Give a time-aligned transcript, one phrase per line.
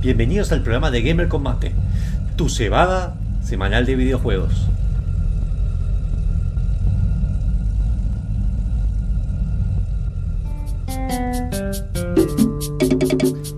[0.00, 1.72] Bienvenidos al programa de Gamer Combate,
[2.36, 4.68] tu cebada semanal de videojuegos.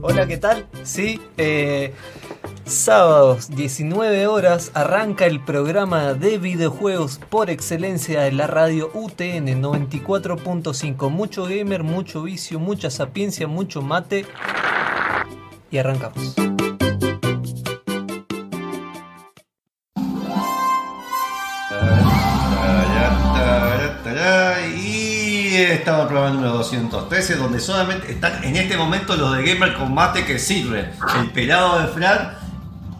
[0.00, 0.66] Hola, ¿qué tal?
[0.84, 1.92] Sí, eh,
[2.64, 11.10] sábados 19 horas arranca el programa de videojuegos por excelencia de la radio UTN 94.5.
[11.10, 14.24] Mucho gamer, mucho vicio, mucha sapiencia, mucho mate.
[15.70, 16.34] Y arrancamos.
[24.76, 29.42] Y estamos en el programa número 213, donde solamente están en este momento los de
[29.42, 30.90] Gamer Combate que sirven.
[31.18, 32.34] El pelado de Fran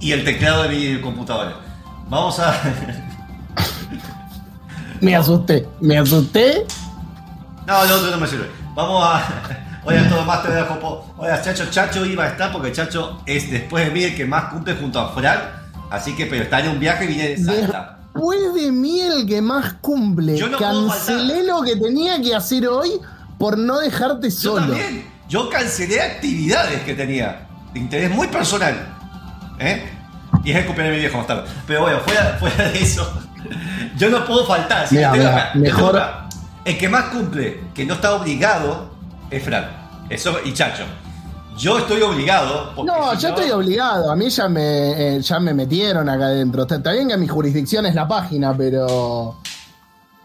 [0.01, 1.57] y el teclado de mi computadora.
[2.09, 2.55] Vamos a.
[5.01, 6.65] Me asusté, me asusté.
[7.67, 8.51] No, el otro no me sirve.
[8.75, 9.23] Vamos a.
[9.87, 11.15] Oye, todo más te voy a copo.
[11.17, 14.45] Oye, Chacho, Chacho iba a estar porque Chacho es después de mí el que más
[14.53, 15.39] cumple junto a Fran.
[15.91, 17.99] Así que, pero está en un viaje y viene de Salta.
[18.13, 20.37] Después de mí el que más cumple.
[20.37, 22.91] Yo no puedo Cancelé lo que tenía que hacer hoy
[23.39, 24.67] por no dejarte Yo solo.
[24.67, 25.07] también.
[25.29, 27.47] Yo cancelé actividades que tenía.
[27.73, 28.75] De interés muy personal.
[29.59, 29.85] ¿Eh?
[30.45, 31.45] Y es el cumpleaños de mi viejo más tarde.
[31.67, 33.23] Pero bueno, fuera, fuera de eso.
[33.97, 34.89] Yo no puedo faltar.
[35.55, 36.03] Mejor-.
[36.65, 38.96] El que más cumple, que no está obligado,
[39.31, 39.67] es Fran.
[40.09, 40.85] Eso, y Chacho.
[41.57, 42.73] Yo estoy obligado.
[42.85, 44.11] No, si yo estoy obligado.
[44.11, 46.63] A mí ya me, eh, ya me metieron acá adentro.
[46.63, 49.39] Está, está bien que mi jurisdicción es la página, pero.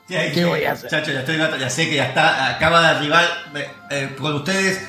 [0.10, 0.44] Sí, ¿Qué sí.
[0.44, 0.90] voy a hacer?
[0.90, 3.24] Chacho, ya estoy ya sé que ya está, acaba de arribar
[3.90, 4.82] eh, con ustedes.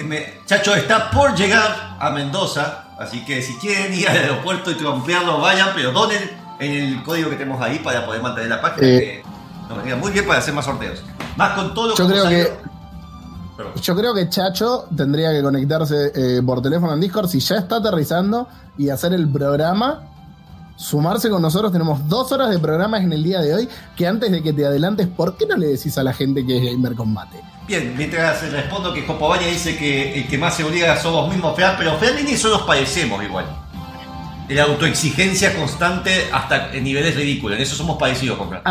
[0.00, 4.74] Me- Chacho está por llegar a Mendoza, así que si quieren ir al aeropuerto y
[4.74, 6.30] trompearlo, vayan, pero donen
[6.60, 8.86] en el código que tenemos ahí para poder mantener la página.
[8.86, 9.22] Eh.
[9.24, 11.02] que nos venía muy bien para hacer más sorteos.
[11.36, 12.67] Más con todo lo Yo que creo que-.
[13.58, 13.72] Perdón.
[13.82, 17.78] Yo creo que Chacho tendría que conectarse eh, por teléfono en Discord si ya está
[17.78, 18.46] aterrizando
[18.78, 20.04] y hacer el programa.
[20.76, 23.68] Sumarse con nosotros, tenemos dos horas de programas en el día de hoy.
[23.96, 26.56] Que antes de que te adelantes, ¿por qué no le decís a la gente que
[26.56, 27.40] es Gamer Combate?
[27.66, 31.74] Bien, mientras respondo que Copobaña dice que el que más se obliga somos mismos Fran,
[31.76, 33.44] pero Fran y eso nos parecemos igual.
[34.48, 38.62] La autoexigencia constante hasta en niveles ridículos, en eso somos parecidos con Fran.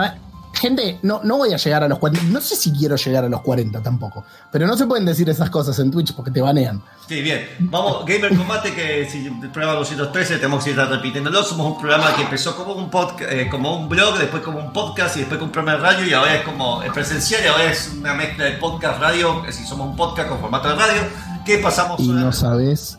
[0.59, 2.31] Gente, no, no voy a llegar a los 40.
[2.31, 4.25] No sé si quiero llegar a los 40 tampoco.
[4.51, 6.81] Pero no se pueden decir esas cosas en Twitch porque te banean.
[7.07, 7.47] Sí, bien.
[7.59, 11.43] Vamos, Gamer Combate, que si el programa 213 tenemos que ir repitiéndolo.
[11.43, 15.15] Somos un programa que empezó como un podcast, como un blog, después como un podcast
[15.17, 17.71] y después como un programa de radio y ahora es como es presencial y ahora
[17.71, 21.01] es una mezcla de podcast, radio, es decir, somos un podcast con formato de radio.
[21.45, 22.97] que pasamos Y no sabes.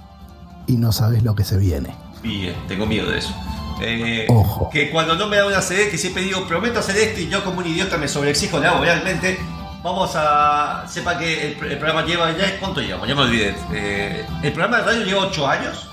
[0.67, 1.97] Y no sabes lo que se viene.
[2.23, 3.35] Bien, tengo miedo de eso.
[3.81, 4.71] Eh, Ojo.
[4.71, 7.45] Que cuando no me da una CD, que siempre digo, prometo hacer esto y yo
[7.45, 9.39] como un idiota me sobreexijo, le hago realmente.
[9.83, 10.85] Vamos a.
[10.89, 12.59] Sepa que el, el programa lleva ya.
[12.59, 13.09] ¿Cuánto llevamos?
[13.09, 13.55] Ya me olvidé.
[13.73, 15.89] Eh, el programa de radio lleva 8 años.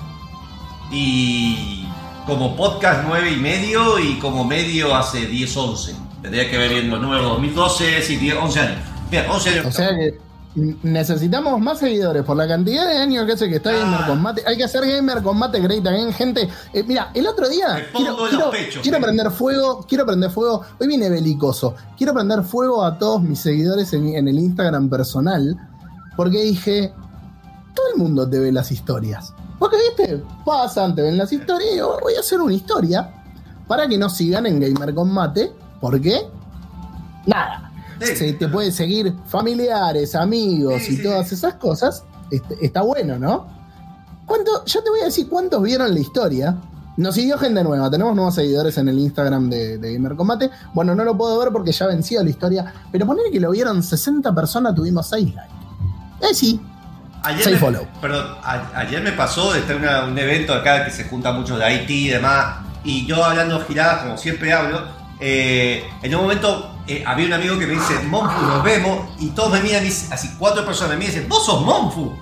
[0.90, 1.86] Y
[2.26, 5.94] como podcast 9 y medio y como medio hace 10, 11.
[6.22, 8.78] Tendría que ver bien los números 2012, sí, 10, 11 años.
[9.10, 9.66] Bien, 11 años.
[9.66, 10.25] O sea que
[10.82, 13.74] necesitamos más seguidores por la cantidad de años que hace que está Ah.
[13.78, 14.42] Gamer Combate.
[14.46, 16.48] Hay que hacer Gamer Combate Great Again, gente.
[16.72, 19.00] Eh, mira, el otro Me día pongo quiero, los quiero- pechos, quiero eh.
[19.02, 20.62] prender fuego, quiero prender fuego.
[20.80, 21.74] Hoy viene belicoso.
[21.96, 25.56] Quiero prender fuego a todos mis seguidores en, en el Instagram personal
[26.16, 26.92] porque dije,
[27.74, 29.34] todo el mundo te ve las historias.
[29.58, 33.10] Porque, viste, pasan, te ven las historias y yo voy a hacer una historia
[33.68, 35.52] para que nos sigan en Gamer Combate.
[35.80, 36.22] ¿Por qué?
[37.26, 37.65] Nada.
[38.00, 38.16] Sí.
[38.16, 42.04] Se te puede seguir familiares, amigos Sí, y todas esas cosas.
[42.30, 43.46] Este- está bueno, ¿no?
[44.26, 46.56] ¿Cuánto, yo te voy a decir cuántos vieron la historia.
[46.96, 50.50] Nos siguió gente nueva, tenemos nuevos seguidores en el Instagram de, de Gamer Combate.
[50.72, 53.82] Bueno, no lo puedo ver porque ya venció la historia, pero poner que lo vieron
[53.82, 55.54] 60 personas, tuvimos 6 likes.
[56.22, 56.60] Eh, sí,
[57.22, 57.86] Ayer Say me, follow.
[58.00, 61.58] Perdón, a- ayer me pasó de estar en un evento acá que se junta mucho
[61.58, 64.80] de IT y demás, y yo hablando giradas, como siempre hablo,
[65.20, 69.30] eh, en un momento eh, había un amigo que me dice, Monfu, nos vemos, y
[69.30, 72.12] todos me miran, así cuatro personas me dicen, vos sos Monfu.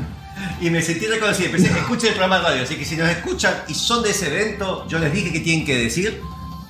[0.60, 3.54] y me sentí reconocido, empecé, escuchen el programa de radio, así que si nos escuchan
[3.68, 6.20] y son de ese evento, yo les dije que tienen que decir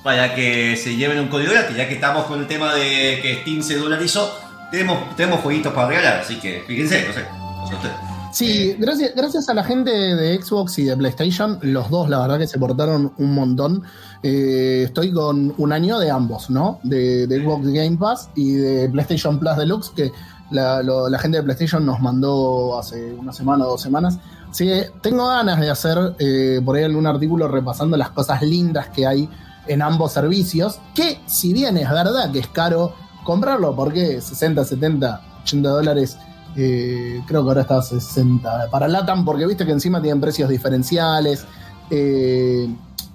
[0.03, 3.39] para que se lleven un código gratis, ya que estamos con el tema de que
[3.41, 4.39] Steam se dolarizó,
[4.71, 8.11] tenemos, tenemos jueguitos para regalar, así que fíjense, no sé, no ustedes.
[8.31, 12.39] Sí, gracias, gracias a la gente de Xbox y de PlayStation, los dos la verdad
[12.39, 13.83] que se portaron un montón.
[14.23, 16.79] Eh, estoy con un año de ambos, ¿no?
[16.83, 20.11] De, de Xbox Game Pass y de PlayStation Plus Deluxe, que
[20.51, 24.19] la, lo- la gente de PlayStation nos mandó hace una semana o dos semanas.
[24.49, 28.89] Así que tengo ganas de hacer eh, por ahí algún artículo repasando las cosas lindas
[28.89, 29.29] que hay
[29.67, 32.93] en ambos servicios, que si bien es verdad que es caro
[33.23, 36.17] comprarlo, porque 60, 70, 80 dólares
[36.57, 38.67] Eh, creo que ahora está a 60.
[38.69, 41.45] Para LATAM, porque viste que encima tienen precios diferenciales.
[41.89, 42.67] Eh,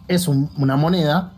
[0.08, 1.32] es un- una moneda.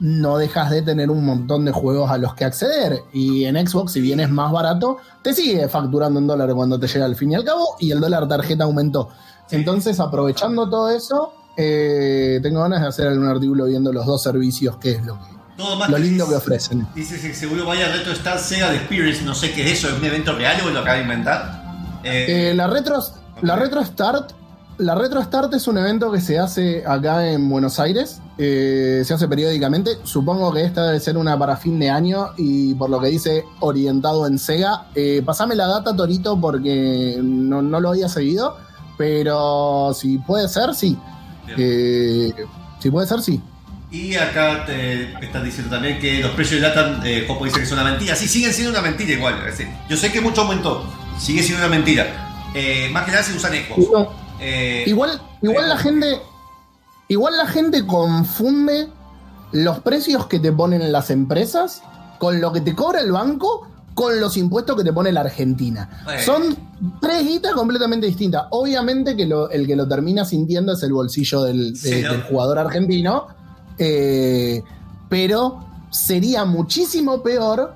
[0.00, 3.00] No dejas de tener un montón de juegos a los que acceder.
[3.12, 6.86] Y en Xbox, si bien es más barato, te sigue facturando en dólares cuando te
[6.86, 7.76] llega al fin y al cabo.
[7.80, 9.08] Y el dólar tarjeta aumentó.
[9.50, 14.76] Entonces, aprovechando todo eso, eh, tengo ganas de hacer algún artículo viendo los dos servicios,
[14.76, 16.86] que es lo, que, Todo más lo lindo que ofrecen.
[16.94, 19.94] Dice que seguro vaya Retro Star Sega de Experience, no sé qué es eso, es
[19.98, 21.64] un evento real o lo acaba de inventar.
[22.04, 23.02] Eh, Eh, la, retro,
[23.42, 24.30] la Retro Start.
[24.78, 28.20] La Retro Start es un evento que se hace acá en Buenos Aires.
[28.38, 29.98] eh, se hace periódicamente.
[30.04, 32.28] Supongo que esta debe ser una para fin de año.
[32.36, 34.86] Y por lo que dice, orientado en Sega.
[34.94, 38.56] Eh, pasame la data, Torito, porque no, no lo había seguido.
[38.96, 40.96] Pero si puede ser, sí.
[41.56, 42.32] Eh,
[42.78, 43.40] si puede ser, sí.
[43.90, 47.66] Y acá te están diciendo también que los precios de LATAM, eh, Jopo dice que
[47.66, 48.14] son una mentira.
[48.14, 49.34] Sí, siguen siendo una mentira igual.
[49.40, 50.84] es decir, yo sé que mucho aumentó,
[51.18, 52.28] sigue siendo una mentira.
[52.54, 53.90] Eh, más que nada si usan Xbox.
[53.90, 56.20] No, Eh, Igual, igual la gente.
[57.08, 58.88] Igual la gente confunde
[59.52, 61.82] los precios que te ponen las empresas
[62.18, 66.02] con lo que te cobra el banco con los impuestos que te pone la Argentina.
[66.04, 66.20] Bueno.
[66.22, 66.56] Son
[67.00, 68.44] tres guitas completamente distintas.
[68.50, 72.12] Obviamente que lo- el que lo termina sintiendo es el bolsillo del, de- Sí, ¿no?
[72.12, 73.26] del jugador argentino.
[73.78, 74.62] eh,
[75.08, 77.74] pero sería muchísimo peor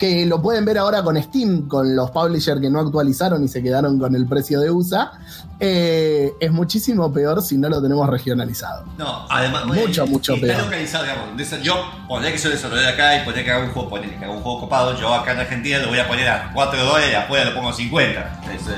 [0.00, 3.62] que lo pueden ver ahora con Steam, con los publishers que no actualizaron y se
[3.62, 5.12] quedaron con el precio de USA.
[5.60, 8.86] eh, es muchísimo peor si no lo tenemos regionalizado.
[8.96, 9.66] No, además.
[9.66, 10.62] Mucho, mucho está peor.
[10.64, 11.62] localizado, digamos.
[11.62, 11.74] Yo
[12.08, 14.32] pondré que soy desarrollador de acá y pondré que haga un juego, pondré que haga
[14.32, 14.98] un juego copado.
[14.98, 17.68] Yo acá en Argentina lo voy a poner a 4 dólares y afuera lo pongo
[17.68, 18.40] a 50.
[18.54, 18.70] Eso,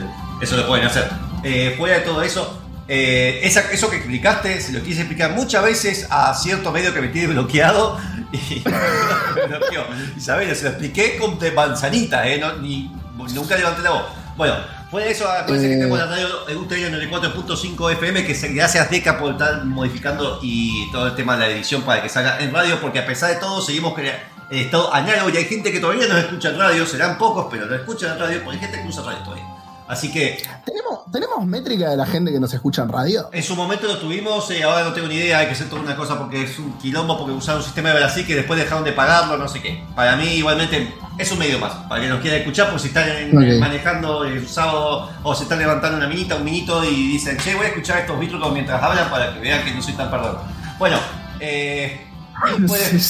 [0.43, 1.09] eso lo pueden hacer.
[1.45, 2.62] Eh, fuera de todo eso,
[2.95, 7.01] eh, esa- eso que explicaste, se lo quise explicar muchas veces a cierto medio que
[7.01, 7.99] me tiene bloqueado
[8.33, 9.85] y me bloqueó.
[10.17, 12.93] Isabel, se lo expliqué con de manzanita, eh, no, ni,
[13.35, 14.03] nunca levanté la voz.
[14.37, 14.55] Bueno,
[14.93, 15.77] de eso, acuérdense que Eh.
[15.79, 16.29] tenemos la radio
[16.61, 21.47] UTN 94.5 FM, que se- gracias Deca por estar modificando y todo el tema de
[21.47, 24.59] la edición para que salga en radio, porque a pesar de todo seguimos crea- en
[24.59, 27.75] estado análogo y hay gente que todavía no escucha en radio, serán pocos, pero no
[27.75, 29.47] escuchan en radio porque hay gente que usa radio todavía.
[29.93, 33.29] Así que ¿Tenemos, ¿Tenemos métrica de la gente que nos escucha en radio?
[33.31, 35.83] en su momento lo tuvimos, eh, ahora no tengo ni idea, hay que hacer toda
[35.83, 38.85] una cosa porque es un quilombo, porque usaron un sistema de Brasil que después dejaron
[38.85, 39.85] de pagarlo, no sé qué.
[39.95, 43.07] Para mí igualmente es un medio más, para que nos quiera escuchar, por si están
[43.11, 43.61] en- Ok.
[43.61, 47.67] manejando el sábado o se están levantando una minita, un minito y dicen, che, voy
[47.67, 50.39] a escuchar estos bichos mientras hablan para que vean que no soy tan perdón.
[50.79, 50.97] Bueno,
[51.39, 52.01] eh,
[52.67, 53.01] pueden,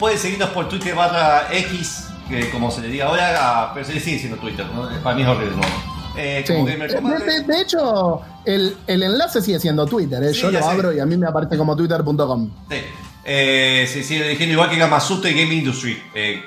[0.00, 3.92] pueden seguirnos por Twitter barra X, que como se le diga ahora, a- pero se
[3.94, 4.88] le sigue diciendo Twitter, ¿no?
[5.02, 5.97] para mí es horrible, ¿no?
[6.16, 6.52] Eh, Sí.
[6.52, 7.22] como De, Gamer Commander.
[7.46, 10.22] de- de hecho, el, el enlace sigue siendo Twitter.
[10.22, 10.32] ¿eh?
[10.34, 10.64] Sí, Yo lo sé.
[10.64, 12.50] abro y a mí me aparece como twitter.com.
[12.70, 12.76] Sí.
[13.24, 16.02] Eh, sigue eligiendo igual que Gamasutra y Game Industry.
[16.14, 16.42] Eh,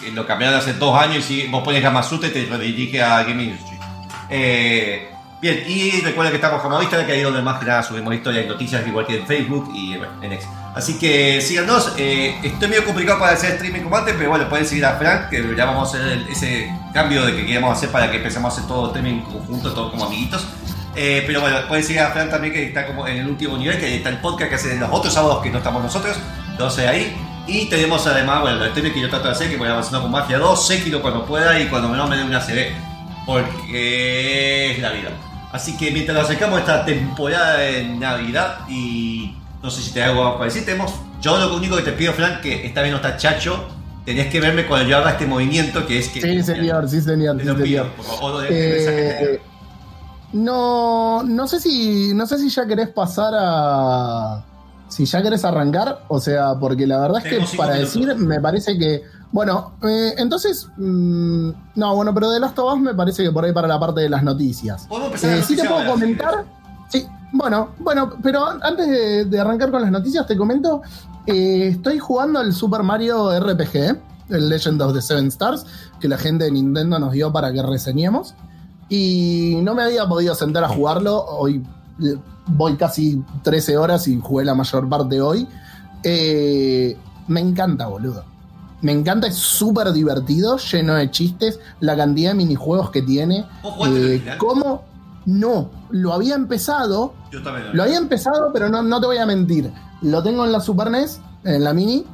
[0.00, 3.22] que lo cambiaron hace dos años y si vos pones Gamasutra y te redirige a
[3.22, 3.76] Game Industry.
[4.30, 5.08] Eh,
[5.40, 8.12] bien, y recuerda que estamos como Instagram, que ahí es donde más que nada subimos
[8.14, 10.46] historias y noticias, igual que en Facebook y bueno, en X.
[10.74, 11.92] Así que síganos.
[11.98, 15.54] Eh, estoy medio complicado para hacer streaming combate, pero bueno, pueden seguir a Frank, que
[15.56, 18.56] ya vamos a hacer el- ese cambio de que queríamos hacer para que empecemos a
[18.56, 20.46] hacer todo streaming conjunto, todos como amiguitos.
[20.96, 23.78] Eh, pero bueno, pueden seguir a Fran también, que está como en el último nivel,
[23.78, 26.16] que está el podcast que hacen los otros sábados que no estamos nosotros.
[26.50, 27.14] Entonces ahí.
[27.46, 30.10] Y tenemos además, bueno, los streaming que yo trato de hacer, que voy avanzando con
[30.10, 32.72] Mafia 2, Sekiro cuando pueda y cuando menos me dé una CB.
[33.26, 35.10] Porque es la vida.
[35.52, 40.02] Así que mientras nos acercamos a esta temporada de Navidad y no sé si te
[40.02, 42.90] hago algo para decir, tenemos, yo lo único que te pido, Fran, que esta vez
[42.90, 43.68] no está Chacho,
[44.04, 46.20] tenés que verme cuando yo haga este movimiento que es que...
[46.20, 47.40] Sí, señor, sí, señor.
[47.40, 47.86] Sí, señor.
[48.50, 49.40] Eh,
[50.32, 54.44] no, no sé si, no sé si ya querés pasar a,
[54.88, 57.94] si ya querés arrancar, o sea, porque la verdad es que para minutos.
[57.94, 62.80] decir me parece que, bueno, eh, entonces, mm, no, bueno, pero de Last of Us
[62.80, 64.86] me parece que por ahí para la parte de las noticias.
[64.88, 66.44] Podemos empezar Eh, sí te puedo comentar.
[66.88, 70.82] Sí, bueno, bueno, pero an- antes de, de arrancar con las noticias, te comento.
[71.26, 73.76] Eh, estoy jugando al Super Mario RPG,
[74.30, 75.66] el Legend of the Seven Stars,
[76.00, 78.34] que la gente de Nintendo nos dio para que reseñemos.
[78.88, 81.24] Y no me había podido sentar a jugarlo.
[81.24, 81.62] Hoy
[82.02, 82.16] eh,
[82.46, 85.48] voy casi 13 horas y jugué la mayor parte hoy.
[86.02, 86.96] Eh,
[87.28, 88.24] me encanta, boludo.
[88.82, 93.46] Me encanta, es súper divertido, lleno de chistes, la cantidad de minijuegos que tiene.
[93.62, 94.34] ¿Vos jugaste el Eh?
[94.36, 94.82] ¿Cómo?
[95.24, 97.74] No, lo había empezado, Yo también.
[97.74, 99.72] lo había empezado, pero no, no te voy a mentir.
[100.04, 102.04] Lo tengo en la Super NES, en la Mini.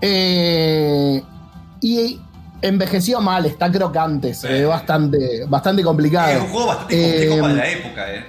[0.00, 1.22] Eh,
[1.80, 2.20] y
[2.62, 4.52] envejeció mal, está crocante, se Sí.
[4.52, 6.30] ve bastante, bastante complicado.
[6.32, 8.24] Es un juego bastante complejo Eh, para la época, eh.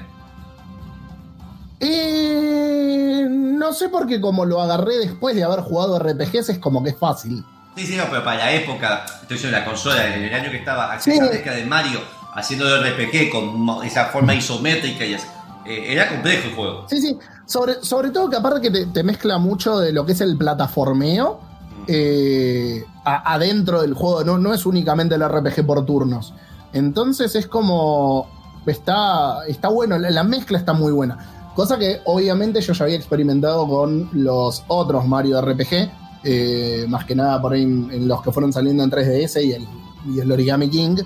[1.79, 6.91] Eh, no sé porque como lo agarré después de haber jugado RPGs es como que
[6.91, 7.43] es fácil.
[7.75, 10.57] Sí, sí, no, pero para la época, estoy diciendo la consola, en el año que
[10.57, 11.12] estaba, Sí.
[11.12, 12.00] accesando que de Mario
[12.36, 15.27] haciendo de RPG con esa forma isométrica y así.
[15.65, 16.86] Eh, era complejo el juego.
[16.89, 17.17] Sí, sí.
[17.48, 21.39] Sobre, sobre todo que aparte que te, mezcla mucho de lo que es el plataformeo
[21.88, 26.34] eh, adentro del juego, no, no es únicamente el RPG por turnos.
[26.74, 28.27] Entonces es como.
[28.66, 31.54] Está, está bueno, la, la mezcla está muy buena.
[31.56, 35.89] Cosa que obviamente yo ya había experimentado con los otros Mario RPG,
[36.25, 39.54] eh, más que nada por ahí en, en los que fueron saliendo en 3DS y
[39.54, 39.68] el,
[40.13, 40.98] y el Origami King.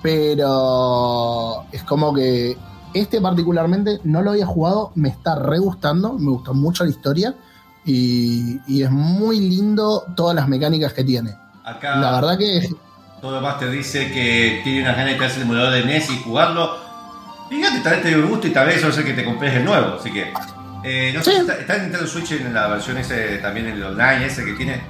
[0.00, 2.56] Pero es como que
[2.94, 7.34] este particularmente no lo había jugado, me está re gustando, me gustó mucho la historia
[7.84, 11.34] y, y es muy lindo todas las mecánicas que tiene.
[11.64, 12.68] Acá La verdad que
[13.20, 16.76] todo Master dice que tiene unas ganas de traerse el emulador de NES y jugarlo.
[17.50, 19.64] Fíjate, tal vez te dio gusto y tal vez eso hace que te compres el
[19.64, 20.32] nuevo, así que.
[20.84, 21.36] eh, no sé Sí.
[21.36, 24.44] si está, está en Nintendo Switch en la versión ese también en el online ese
[24.44, 24.82] que tiene.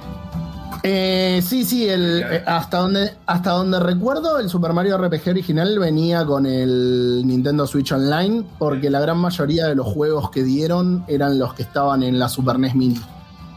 [0.83, 5.77] Eh, sí, sí, el, eh, hasta, donde, hasta donde recuerdo, el Super Mario RPG original
[5.79, 11.03] venía con el Nintendo Switch Online, porque la gran mayoría de los juegos que dieron
[11.07, 12.99] eran los que estaban en la Super NES Mini.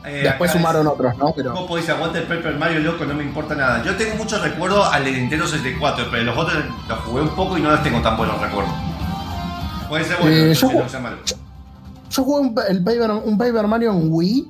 [0.05, 1.33] Eh, Después sumaron es- otros, ¿no?
[1.37, 3.85] Pero Copo dice, aguanta el Paper Mario loco, no me importa nada.
[3.85, 6.55] Yo tengo muchos recuerdos al de Nintendo 64, pero los otros
[6.89, 8.73] los jugué un poco y no los tengo tan buenos recuerdos.
[9.89, 11.19] Puede ser bueno, Eh, yo no sea malo.
[12.11, 14.49] yo jugué un, pa- el Paper, un Paper Mario en Wii,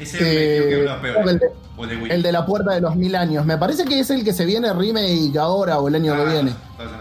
[0.00, 1.40] Ese que eh, que el peores.
[1.40, 3.44] de- O el de el la puerta de los mil años.
[3.46, 6.30] Me parece que es el que se viene remake ahora o el año Ah, que
[6.30, 6.54] viene.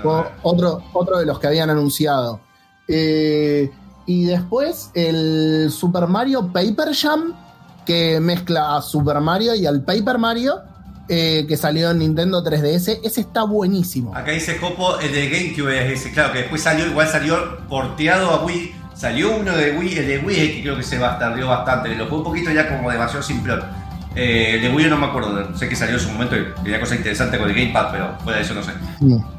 [0.03, 0.27] Fue no.
[0.43, 2.39] otro, otro de los que habían anunciado.
[2.87, 3.69] Eh,
[4.05, 7.33] y después el Super Mario Paper Jam,
[7.85, 10.61] que mezcla a Super Mario y al Paper Mario,
[11.07, 12.99] eh, que salió en Nintendo 3DS.
[13.03, 14.15] Ese está buenísimo.
[14.15, 17.35] Acá dice Copo, el de GameCube es ese, claro, que después salió, igual salió
[17.67, 18.75] porteado a Wii.
[18.99, 21.95] Salió uno de Wii, el de Wii que creo que se bastardeó bastante.
[21.95, 23.63] Lo jugué un poquito ya como demasiado simplón.
[24.13, 26.81] Eh, el de Wii no me acuerdo, sé que salió en su momento y tenía
[26.81, 28.71] cosas interesantes con el Gamepad, pero fuera de eso no sé.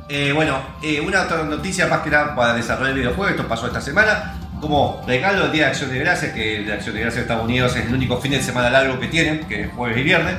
[0.09, 3.67] Eh, bueno, eh, una otra noticia más que nada para desarrollar el videojuego, esto pasó
[3.67, 4.35] esta semana.
[4.63, 7.23] Como regalo del Día de Acción de Gracias, que el de Acción de Gracias de
[7.23, 10.03] Estados Unidos es el único fin de semana largo que tienen, que es jueves y
[10.03, 10.37] viernes.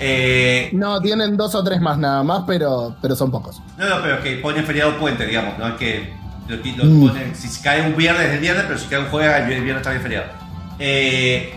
[0.00, 3.60] Eh, No, tienen dos o tres más nada más, pero, pero son pocos.
[3.76, 6.12] no, no, pero es que ponen feriado puente, digamos, no es que
[6.48, 7.08] lo, lo Mm.
[7.08, 9.82] ponen, si cae un viernes es el viernes, pero si cae un jueves, el viernes
[9.82, 10.26] también feriado.
[10.78, 11.54] Eh,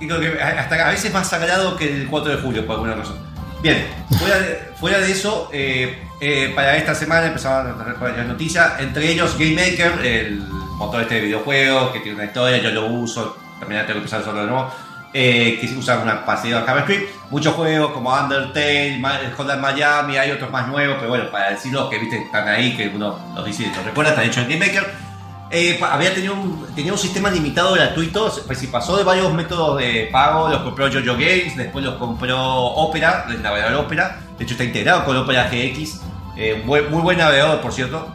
[0.00, 2.94] y creo que hasta a veces más sagrado que el 4 de julio, por alguna
[2.94, 3.18] razón.
[3.62, 3.86] Bien,
[4.18, 9.36] fuera de, fuera de eso, eh, eh, para esta semana empezaron las noticias, entre ellos
[9.38, 10.38] Game Maker, el
[10.78, 14.20] motor este de videojuegos que tiene una historia, yo lo uso, también tengo que empezar
[14.20, 14.74] a usarlo de nuevo,
[15.12, 20.50] eh, que usa una pasiva JavaScript, muchos juegos como Undertale, Ma- Hotline Miami, hay otros
[20.50, 23.66] más nuevos, pero bueno, para decirlos que viste están ahí, que uno los dice y
[23.74, 25.10] los recuerda, están hechos en Game Maker.
[25.52, 29.78] Eh, había tenido un, tenía un sistema limitado gratuito, pues si pasó de varios métodos
[29.78, 34.54] de pago, los compró Jojo Games, después los compró Opera, el navegador Opera, de hecho
[34.54, 36.02] está integrado con Opera GX,
[36.36, 38.14] eh, muy buen navegador por cierto.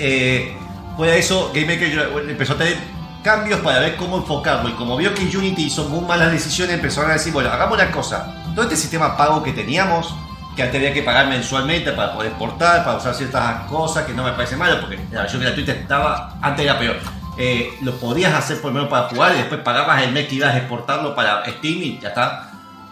[0.00, 0.52] Eh,
[0.96, 2.76] fuera de eso, GameMaker empezó a tener
[3.22, 7.10] cambios para ver cómo enfocarlo y como vio que Unity hizo muy malas decisiones, empezaron
[7.10, 10.14] a decir, bueno, hagamos una cosa, todo este sistema pago que teníamos,
[10.56, 14.24] que antes había que pagar mensualmente para poder exportar, para usar ciertas cosas, que no
[14.24, 16.96] me parece malo, porque la versión gratuita estaba, antes era peor.
[17.38, 20.34] Eh, lo podías hacer por lo menos para jugar y después pagabas el mes que
[20.34, 22.50] ibas a exportarlo para Steam y ya está.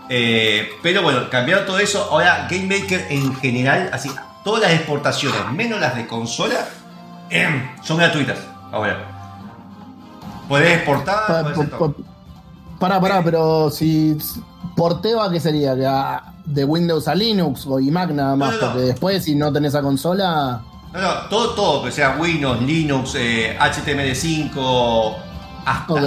[0.08, 2.08] Eh, pero bueno, cambiaron todo eso.
[2.11, 4.11] Ahora Game Maker en general, así,
[4.44, 6.66] todas las exportaciones, menos las de consola,
[7.82, 8.38] son gratuitas.
[8.73, 9.17] Ahora.
[10.48, 11.92] Podés exportar, Pa- pa-
[12.78, 14.16] Pará, pará, pero si
[14.76, 15.88] porteo a qué sería, que
[16.46, 18.72] de Windows a Linux o iMac nada más, No, no, no.
[18.72, 20.60] porque después si no tenés esa consola,
[20.92, 25.14] No, no, todo, todo, que sea Windows, Linux, eh, HTML5,
[25.66, 26.00] hasta ok.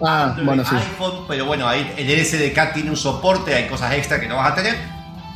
[0.00, 0.76] Ah, Android, bueno, sí.
[0.76, 4.52] iPhone, pero bueno, ahí el SDK tiene un soporte, hay cosas extra que no vas
[4.52, 4.76] a tener.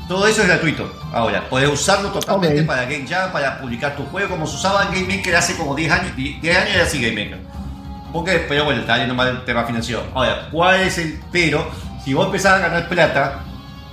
[0.07, 0.93] Todo eso es gratuito.
[1.13, 4.93] Ahora, podés usarlo totalmente para Game Jam, para publicar tu juego, como se usaba en
[5.03, 6.15] Game Maker hace como 10 años.
[6.17, 7.41] 10 años era así Game Maker.
[8.13, 10.05] Porque, pero bueno, está yendo mal el tema financiero.
[10.15, 11.67] Ahora, ¿cuál es el pero?
[12.05, 13.45] Si vos empezás a ganar plata,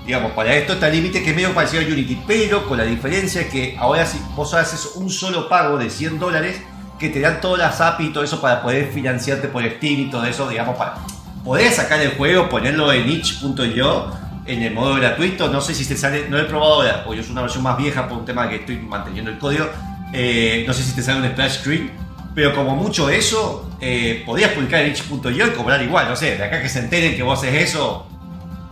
[0.05, 2.83] digamos, para esto está el límite que es medio parecido a Unity, pero con la
[2.83, 6.61] diferencia que ahora si vos haces un solo pago de 100 dólares,
[6.99, 10.09] que te dan todas las API y todo eso para poder financiarte por Steam y
[10.09, 10.95] todo eso, digamos, para
[11.43, 14.11] poder sacar el juego, ponerlo en itch.io
[14.45, 17.21] en el modo gratuito, no sé si te sale, no lo he probado ahora, porque
[17.21, 19.67] es una versión más vieja por un tema que estoy manteniendo el código,
[20.11, 21.91] eh, no sé si te sale un splash screen,
[22.39, 26.43] pero como mucho eso, eh, podías publicar en itch.io y cobrar igual, no sé, de
[26.46, 28.08] acá que se enteren que vos haces eso,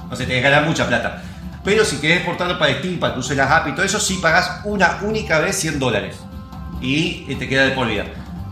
[0.09, 1.21] no sé, te que ganar mucha plata.
[1.65, 4.61] Pero si querés exportarlo para Steam, para que uses las y todo eso, sí pagás
[4.63, 6.15] una única vez 100 dólares.
[6.79, 8.05] Y eh, te queda de por vida.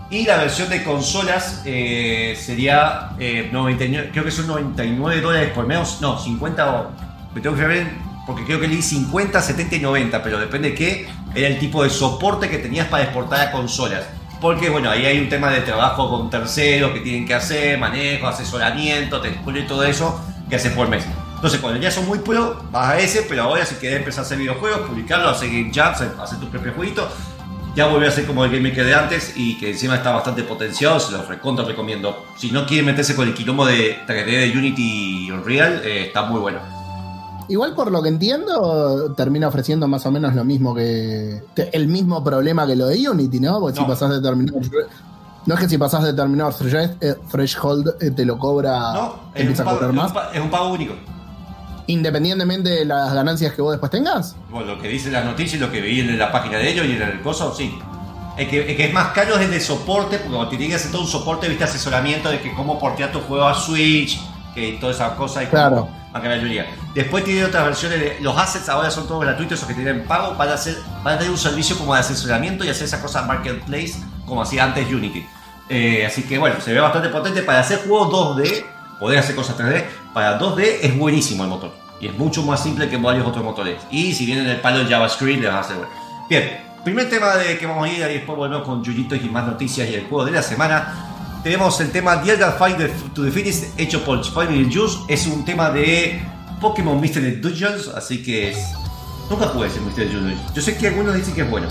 [0.09, 5.65] Y la versión de consolas eh, sería, eh, 99, creo que son 99 dólares por
[5.65, 6.91] mes, no, 50 o...
[7.33, 7.87] Me tengo que ver,
[8.27, 11.85] porque creo que leí 50, 70 y 90, pero depende de qué, era el tipo
[11.85, 14.03] de soporte que tenías para exportar a consolas.
[14.41, 18.27] Porque bueno, ahí hay un tema de trabajo con terceros que tienen que hacer, manejo,
[18.27, 21.05] asesoramiento, te y todo eso que haces por mes.
[21.35, 24.25] Entonces, cuando ya son muy pro, vas a ese, pero ahora si querés empezar a
[24.25, 27.07] hacer videojuegos, publicarlo, hacer game jams, hacer tu propio jueguito,
[27.75, 30.43] ya volvió a ser como el Game Maker de antes y que encima está bastante
[30.43, 32.25] potenciado, se los recontra recomiendo.
[32.37, 36.23] Si no quieren meterse con el quilombo de 3D de Unity y Unreal, eh, está
[36.23, 36.74] muy bueno.
[37.47, 42.23] Igual por lo que entiendo, termina ofreciendo más o menos lo mismo que, el mismo
[42.23, 43.59] problema que lo de Unity, ¿no?
[43.59, 44.53] Porque si pasás de terminar
[45.45, 49.65] no es que si pasás de terminar threshold eh, te lo cobra no, empieza a
[49.65, 50.11] cobrar más.
[50.33, 50.95] Es un pago único.
[51.87, 54.35] Independientemente de las ganancias que vos después tengas.
[54.49, 56.87] Bueno, lo que dicen las noticias y lo que vi en la página de ellos
[56.87, 57.77] y en el coso, sí.
[58.37, 60.91] Es que, es más caro es el de soporte, porque cuando te tienes que hacer
[60.91, 64.19] todo un soporte, viste asesoramiento de que cómo portear tu juego a Switch,
[64.55, 65.43] que todas esas cosas.
[65.43, 65.87] Y claro.
[66.93, 68.17] Después tiene otras versiones de.
[68.21, 71.37] Los assets ahora son todos gratuitos, esos que tienen pago, para, hacer, para tener un
[71.37, 73.95] servicio como de asesoramiento y hacer esa cosa marketplace
[74.25, 75.25] como hacía antes Unity.
[75.67, 77.41] Eh, así que bueno, se ve bastante potente.
[77.41, 78.65] Para hacer juegos 2D,
[78.99, 81.73] poder hacer cosas 3D, para 2D es buenísimo el motor.
[81.99, 83.81] Y es mucho más simple que varios otros motores.
[83.91, 85.91] Y si viene en el palo de JavaScript, le va a hacer bueno.
[86.29, 89.45] Bien, primer tema de que vamos a ir y después volvemos con Yuyito y más
[89.45, 91.14] noticias y el juego de la semana
[91.45, 92.77] tenemos el tema The Elder Fight
[93.13, 94.97] to the Finish hecho por Family Juice.
[95.07, 96.19] Es un tema de
[96.59, 98.57] Pokémon Mystery Dungeons, así que es...
[99.29, 100.41] nunca jugué ese Mystery Dungeons.
[100.55, 101.67] Yo sé que algunos dicen que es bueno.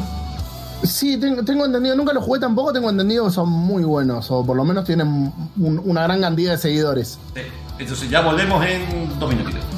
[0.85, 4.57] Sí, tengo, entendido, nunca lo jugué tampoco, tengo entendido que son muy buenos, o por
[4.57, 7.19] lo menos tienen una gran cantidad de seguidores.
[7.77, 9.74] Entonces ya volvemos en dos minutitos.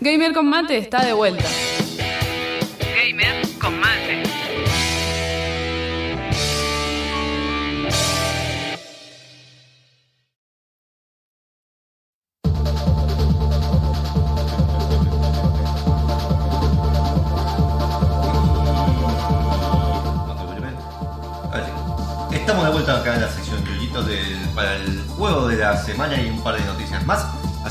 [0.00, 1.44] Gamer con está de vuelta.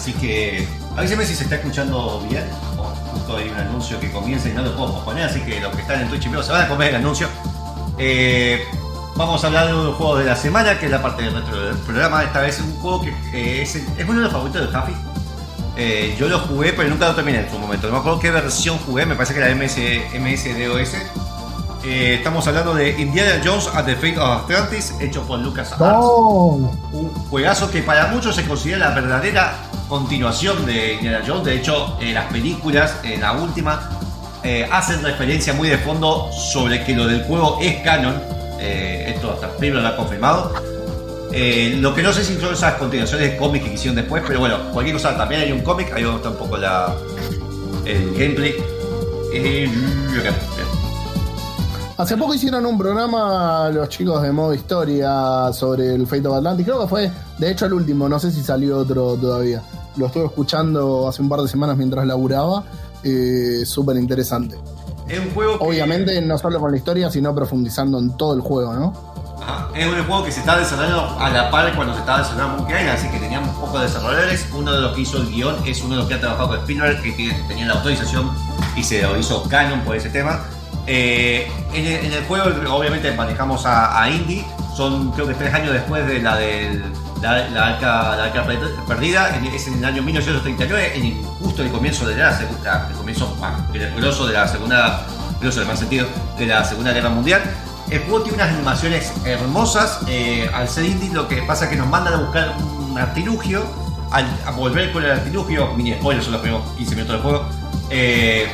[0.01, 2.43] Así que avíseme si se está escuchando bien.
[2.75, 5.75] o justo hay un anuncio que comienza y no lo puedo posponer, así que los
[5.75, 7.27] que están en Twitch y vivo se van a comer el anuncio.
[7.99, 8.65] Eh,
[9.15, 11.65] vamos a hablar de un juego de la semana, que es la parte del retro
[11.67, 12.23] del programa.
[12.23, 14.93] Esta vez es un juego que eh, es, es uno de los favoritos de Javi.
[15.77, 17.85] Eh, yo lo jugué, pero nunca lo terminé en su momento.
[17.85, 19.77] No me acuerdo qué versión jugué, me parece que era MS,
[20.19, 20.95] MSDOS.
[21.83, 25.83] Eh, estamos hablando de Indiana Jones at the Fate of Atlantis, hecho por Lucas Arts.
[25.83, 29.53] Oh, Un juegazo que para muchos se considera la verdadera
[29.91, 31.43] continuación de Indiana Jones.
[31.43, 33.89] De hecho, eh, las películas, en la última,
[34.41, 38.15] eh, hacen referencia muy de fondo sobre que lo del juego es canon.
[38.57, 40.53] Eh, esto hasta Primo lo ha confirmado.
[41.33, 44.39] Eh, lo que no sé si son esas continuaciones de cómics que hicieron después, pero
[44.39, 45.17] bueno, cualquier cosa.
[45.17, 46.95] También hay un cómic, ahí está un poco la,
[47.83, 48.55] el gameplay.
[49.33, 49.69] Eh,
[51.97, 56.65] hace poco hicieron un programa los chicos de modo historia sobre el Fate of Atlantis.
[56.65, 58.07] Creo que fue, de hecho, el último.
[58.07, 59.61] No sé si salió otro todavía.
[59.97, 62.63] Lo estuve escuchando hace un par de semanas mientras laburaba.
[63.03, 64.57] Eh, Súper interesante.
[65.07, 68.41] Es un juego que- Obviamente, no solo con la historia, sino profundizando en todo el
[68.41, 68.93] juego, ¿no?
[69.41, 69.67] Ajá.
[69.75, 72.87] Es un juego que se está desarrollando a la par cuando se estaba desarrollando Monkey
[72.87, 74.45] así que teníamos un poco de desarrolladores.
[74.55, 76.59] Uno de los que hizo el guion es uno de los que ha trabajado con
[76.59, 78.29] Spielberg, que tenía la autorización
[78.77, 80.41] y se lo hizo canon por ese tema.
[80.87, 84.45] Eh, en, el, en el juego, obviamente, manejamos a, a Indy.
[84.77, 86.83] Son, creo que tres años después de la del.
[87.21, 91.61] La, la arca, la arca per- perdida, es en el año 1939, en el- justo
[91.61, 93.79] el comienzo de la segunda, el comienzo más de
[94.33, 95.05] la segunda,
[95.39, 96.07] peligroso en más sentido,
[96.37, 97.41] de la segunda guerra mundial.
[97.89, 99.99] El juego tiene unas animaciones hermosas.
[100.07, 103.63] eh, al ser indie, lo que pasa es que nos mandan a buscar un artilugio.
[104.11, 107.45] Al, a volver con el artilugio, mini spoiler, son los primeros 15 minutos del juego.
[107.89, 108.51] Eh,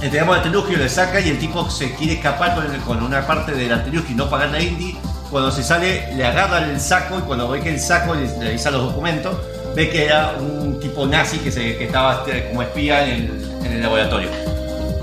[0.00, 3.26] entregamos el artilugio, le saca y el tipo se quiere escapar con, el- con una
[3.26, 4.98] parte del artilugio y no pagar a Indy.
[5.30, 8.70] Cuando se sale, le agarra el saco y cuando ve que el saco le revisa
[8.70, 9.36] los documentos,
[9.74, 13.66] ve que era un tipo nazi que, se, que estaba este, como espía en el,
[13.66, 14.30] en el laboratorio.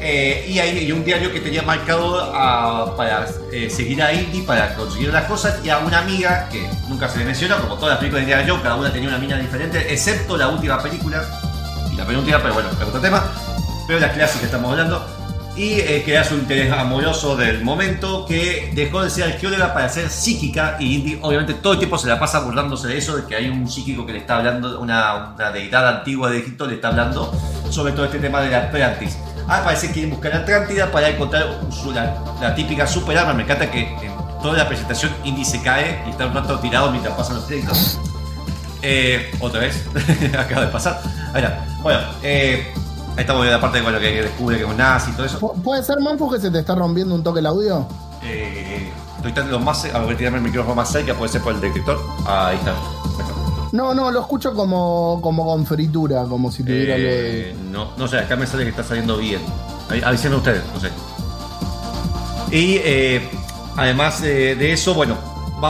[0.06, 4.76] Eh, y hay y un diario que tenía marcado para eh, seguir a Indy para
[4.76, 8.00] conseguir las cosas y a una amiga que nunca se le mencionó, como todas las
[8.00, 11.24] películas de Indiana Jones, cada una tenía una mina diferente, excepto la última película
[11.90, 13.24] y la penúltima, pero bueno, es otro tema,
[13.88, 15.23] pero la clásica estamos hablando.
[15.56, 20.78] Y eh, su interés amoroso del momento, que dejó de ser arqueóloga para ser psíquica.
[20.80, 23.50] Y Indy, obviamente, todo el tiempo se la pasa burlándose de eso, de que hay
[23.50, 27.32] un psíquico que le está hablando, una, una deidad antigua de Egipto le está hablando
[27.70, 29.18] sobre todo este tema de la Atlantis.
[29.48, 31.60] Ah, parece que quieren buscar Atlántida para encontrar
[32.40, 33.34] la, típica super arma.
[33.34, 34.12] Me encanta que en
[34.42, 38.00] toda la presentación Indy se cae y está un rato tirado mientras pasan los créditos.
[38.82, 39.86] Eh, otra vez,
[40.38, 41.02] acaba de pasar.
[41.82, 42.74] Bueno, eh,
[43.16, 45.26] ahí estamos en la parte de bueno, que descubre que es un nazi y todo
[45.26, 45.40] eso.
[45.40, 47.86] Pu- ¿Puede ser, Manfo, que se te está rompiendo un toque el audio?
[48.24, 49.86] Eh, estoy tratando lo más.
[49.86, 52.00] A ver, tirarme el micrófono más cerca, puede ser por el detector.
[52.26, 52.74] Ah, ahí está.
[53.72, 57.50] No, no, lo escucho como, como con fritura, como si tuviera algo de...
[57.50, 59.42] Eh, no, no sé, acá me sale que está saliendo bien.
[60.06, 60.90] Avísenme ustedes, no sé.
[62.52, 63.30] Y eh,
[63.76, 65.16] además eh, de eso, bueno,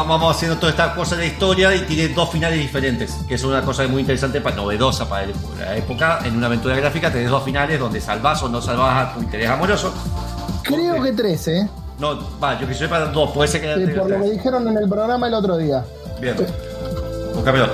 [0.02, 3.44] vamos haciendo toda esta cosa de la historia y tiene dos finales diferentes, que es
[3.44, 5.28] una cosa muy interesante, para, novedosa para
[5.60, 6.20] la época.
[6.26, 9.50] En una aventura gráfica tenés dos finales donde salvás o no salvás a tu interés
[9.50, 9.94] amoroso.
[10.64, 11.70] Creo que tres, ¿eh?
[12.00, 14.68] No, va, yo que soy para dos, puede ser que Eh, por lo que dijeron
[14.68, 15.86] en el programa el otro día.
[16.20, 16.36] Bien.
[17.36, 17.68] Búscamelo.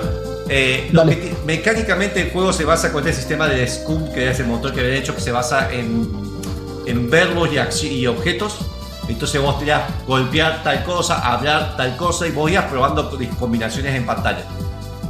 [0.50, 4.40] Eh, lo que mecánicamente el juego se basa con este sistema de Scum, que es
[4.40, 6.10] el motor que habían hecho, que se basa en,
[6.86, 7.50] en verbos
[7.84, 8.58] y, y objetos.
[9.10, 13.96] Entonces vos tenías golpear tal cosa, hablar tal cosa y vos ibas probando co- combinaciones
[13.96, 14.44] en pantalla.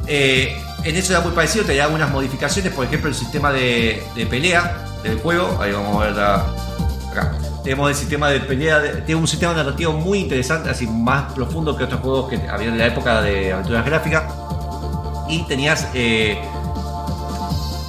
[0.07, 4.85] Eh, en eso era muy parecido, tenía algunas modificaciones, por ejemplo el sistema de, pelea
[5.03, 7.31] del juego, ahí vamos a ver acá.
[7.63, 11.83] Tenemos el sistema de pelea, tiene un sistema narrativo muy interesante, así más profundo que
[11.83, 14.23] otros juegos que había en la época de aventuras gráficas.
[15.27, 16.41] Y tenías eh,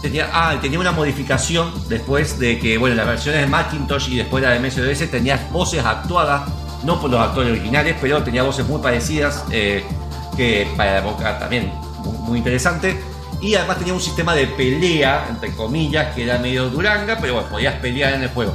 [0.00, 4.42] tenía, ah, tenía una modificación después de que, bueno, las versiones de Macintosh y después
[4.42, 6.42] la de MS-DOS tenías voces actuadas,
[6.84, 9.84] no por los actores originales, pero tenía voces muy parecidas, eh,
[10.36, 11.72] que para la época también
[12.24, 12.98] muy, interesante.
[13.42, 17.48] Y además tenía un sistema de pelea, entre comillas, que era medio duranga, pero bueno,
[17.48, 18.54] podías pelear en el juego.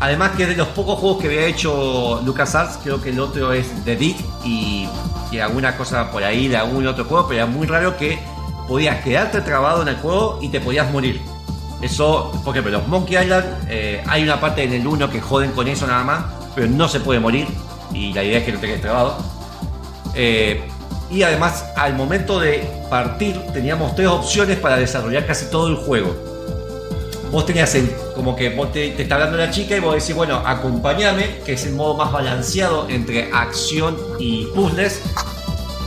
[0.00, 3.66] Además que de los pocos juegos que había hecho LucasArts, creo que el otro es
[3.84, 4.88] The Dig y,
[5.32, 8.20] y alguna cosa por ahí de algún otro juego, pero era muy raro que
[8.68, 11.20] podías quedarte trabado en el juego y te podías morir.
[11.80, 15.52] Eso, por ejemplo, los Monkey Island, eh, hay una parte en el 1 que joden
[15.52, 17.46] con eso nada más, pero no se puede morir
[17.92, 19.16] y la idea es que no te quedes trabado.
[20.14, 20.68] Eh,
[21.10, 26.14] y además, al momento de partir, teníamos tres opciones para desarrollar casi todo el juego.
[27.30, 30.14] vos tenías el, como que vos te, te está hablando la chica y vos decís,
[30.14, 35.02] bueno, acompáñame, que es el modo más balanceado entre acción y puzzles.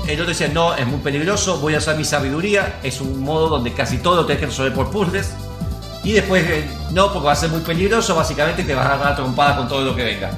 [0.08, 3.50] El otro decía, no, es muy peligroso, voy a usar mi sabiduría, es un modo
[3.50, 5.34] donde casi todo lo tenés que resolver por puzzles.
[6.04, 9.16] Y después, eh, no, porque va a ser muy peligroso, básicamente te vas a agarrar
[9.16, 10.32] trompada con todo lo que venga.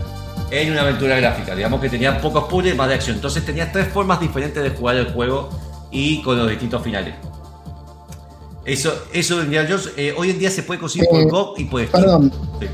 [0.52, 3.15] En una aventura gráfica, digamos que tenía pocos puzzles, más de acción.
[3.15, 5.49] Entonces tenías tres formas diferentes de jugar el juego
[5.89, 7.15] y con los distintos finales.
[8.65, 11.60] Eso, eso de Indiana Jones, eh, hoy en día se puede conseguir por Eh, GOG
[11.60, 12.04] y por Steam.
[12.04, 12.67] Perdón, Sí.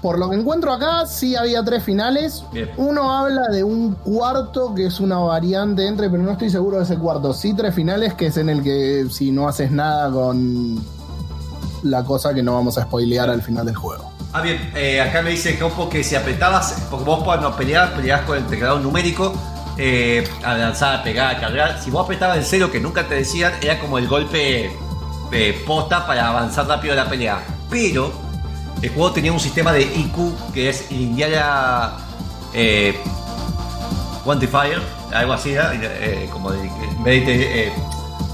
[0.00, 2.44] Por lo que encuentro acá, sí había tres finales.
[2.52, 2.70] Bien.
[2.76, 6.84] Uno habla de un cuarto que es una variante entre, pero no estoy seguro de
[6.84, 7.34] ese cuarto.
[7.34, 10.82] Sí, tres finales, que es en el que si no haces nada con
[11.82, 14.10] la cosa que no vamos a spoilear al final del juego.
[14.32, 18.24] Ah, bien, eh, acá me dice Campo que si apretabas, porque vos cuando peleabas, peleabas
[18.26, 19.32] con el teclado numérico,
[19.76, 21.82] eh, a lanzar, a pegar, a cargar.
[21.82, 24.70] Si vos apretabas el cero, que nunca te decían, era como el golpe
[25.32, 27.42] eh, posta para avanzar rápido la pelea.
[27.68, 28.12] Pero
[28.82, 31.98] el juego tenía un sistema de IQ que es Indiana
[32.52, 32.98] eh,
[34.24, 34.80] Quantifier,
[35.12, 37.72] algo así, era, eh, como eh,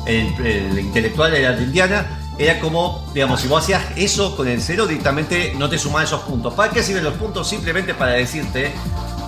[0.07, 4.61] el, el intelectual era de Indiana, era como, digamos, si vos hacías eso con el
[4.61, 6.55] cero, directamente no te sumaban esos puntos.
[6.55, 7.49] ¿Para qué sirven los puntos?
[7.49, 8.73] Simplemente para decirte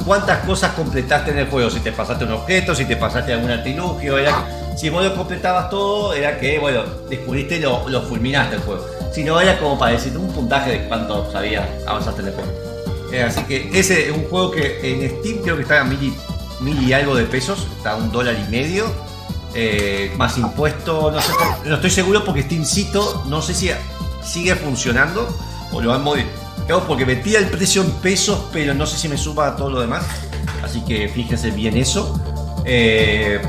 [0.04, 3.50] cuántas cosas completaste en el juego, si te pasaste un objeto, si te pasaste algún
[3.50, 4.46] artilugio, era,
[4.79, 8.87] si vos lo completabas todo, era que, bueno, descubriste lo, lo fulminaste el juego.
[9.12, 12.53] Si no, era como para decirte un puntaje de cuánto sabías, avanzaste en el juego.
[13.12, 16.01] Eh, así que ese es un juego que en Steam creo que está a mil
[16.01, 16.14] y,
[16.62, 18.87] mil y algo de pesos, está a un dólar y medio,
[19.53, 21.33] eh, más impuesto, no sé,
[21.64, 23.71] no estoy seguro porque Steamcito no sé si
[24.23, 25.29] sigue funcionando
[25.73, 29.17] o lo han modificado porque metía el precio en pesos, pero no sé si me
[29.17, 30.05] suma a todo lo demás,
[30.62, 32.21] así que fíjense bien eso.
[32.64, 33.41] Eh,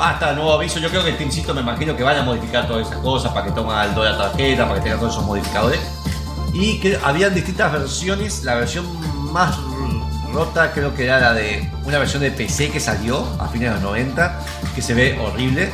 [0.00, 2.98] hasta nuevo aviso, yo creo que Steamcito me imagino que van a modificar todas esas
[3.00, 5.80] cosas para que toma el dólar tarjeta, para que tenga todos esos modificadores
[6.52, 8.44] y que habían distintas versiones.
[8.44, 8.86] La versión
[9.32, 9.56] más
[10.32, 13.74] rota creo que era la de una versión de PC que salió a fines de
[13.74, 14.40] los 90,
[14.74, 15.70] que se ve horrible.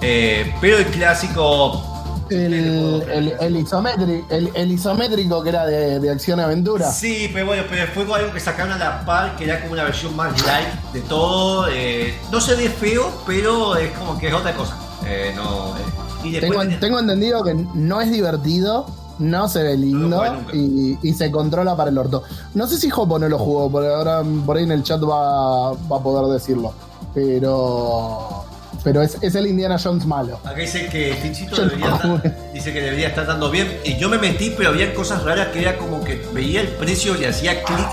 [0.00, 1.91] Eh, pero el clásico...
[2.32, 6.90] El, el, el isométrico, el, isométrico que era de, de acción-aventura.
[6.90, 9.84] Sí, pero bueno, pero fue algo que sacaron a la par, que era como una
[9.84, 11.68] versión más light de todo.
[11.70, 14.76] eh, no se ve feo, pero es como que es otra cosa.
[15.06, 15.80] Eh, no, eh,
[16.24, 18.86] y después Tengo, entendido que no es divertido,
[19.18, 22.22] no se ve lindo No y se controla para el orto.
[22.54, 25.72] No sé si Jopo no lo jugó, por ahora por ahí en el chat va,
[25.72, 26.72] va a poder decirlo.
[27.14, 28.44] Pero
[28.82, 30.38] pero es, es el Indiana Jones malo.
[30.44, 33.78] Acá dice que Tinchito debería estar, dice que debería estar dando bien.
[33.84, 37.20] Y yo me metí, pero había cosas raras que era como que veía el precio
[37.20, 37.86] y hacía clic.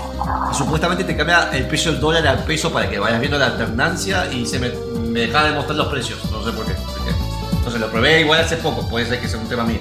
[0.50, 3.46] Y supuestamente te cambia el precio del dólar al peso para que vayas viendo la
[3.46, 4.70] alternancia y se me,
[5.08, 6.18] me dejaba de mostrar los precios.
[6.30, 6.72] No sé por qué.
[6.72, 9.80] Que, Entonces lo probé igual hace poco, puede ser que sea un tema mío.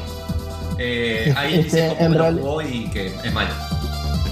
[0.77, 3.51] Eh, ahí dice cómo en lo y que es malo.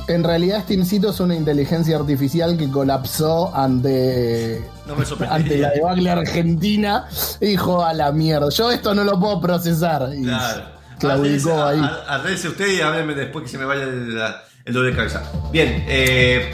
[0.08, 6.10] En realidad Steamcito es una inteligencia artificial que colapsó ante, No me ante la debacle
[6.10, 7.08] argentina
[7.42, 8.50] dijo a la mierda.
[8.50, 10.10] Yo esto no lo puedo procesar.
[10.16, 10.64] Y Claro.
[11.00, 11.82] claudicó ahí.
[12.08, 14.18] Arréglese usted y hábleme después que se me vaya el,
[14.66, 15.22] el doble de cabeza.
[15.52, 16.54] Bien, eh,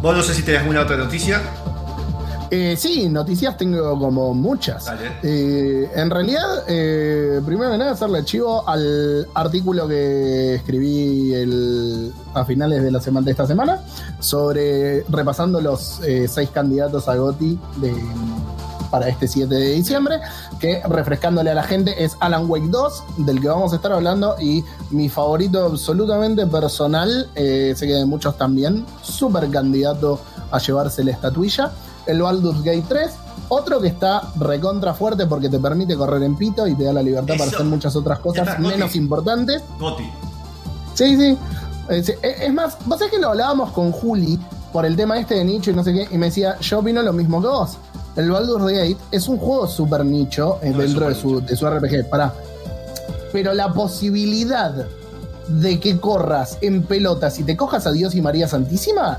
[0.00, 1.40] vos no sé si tenés alguna otra noticia.
[2.50, 4.84] Eh, sí, noticias tengo como muchas.
[4.84, 5.10] Dale.
[5.22, 12.44] Eh, en realidad, eh, primero que nada, hacerle chivo al artículo que escribí el- a
[12.44, 13.80] finales de la semana de esta semana
[14.20, 17.94] sobre repasando los eh, seis candidatos a GOTY de,
[18.90, 20.20] para este 7 de diciembre,
[20.60, 24.36] que refrescándole a la gente es Alan Wake 2, del que vamos a estar hablando,
[24.40, 30.20] y mi favorito absolutamente personal, eh, sé que de muchos también, super candidato
[30.50, 31.72] a llevarse la estatuilla,
[32.06, 33.10] el Baldur's Gate 3,
[33.48, 37.02] otro que está recontra fuerte porque te permite correr en pito y te da la
[37.02, 38.98] libertad para hacer muchas otras cosas menos Goti.
[38.98, 39.62] importantes.
[39.78, 40.04] Goti.
[40.94, 41.38] Sí, sí.
[41.88, 44.38] Es, es más, vos sabés que lo hablábamos con Juli
[44.72, 47.02] por el tema este de nicho y no sé qué, y me decía, yo opino
[47.02, 47.78] lo mismo que vos.
[48.16, 51.68] El Baldur's Gate es un juego súper nicho eh, No, dentro de su, de su
[51.68, 52.32] RPG, pará.
[53.32, 54.86] Pero la posibilidad
[55.48, 59.18] de que corras en pelotas y te cojas a Dios y María Santísima,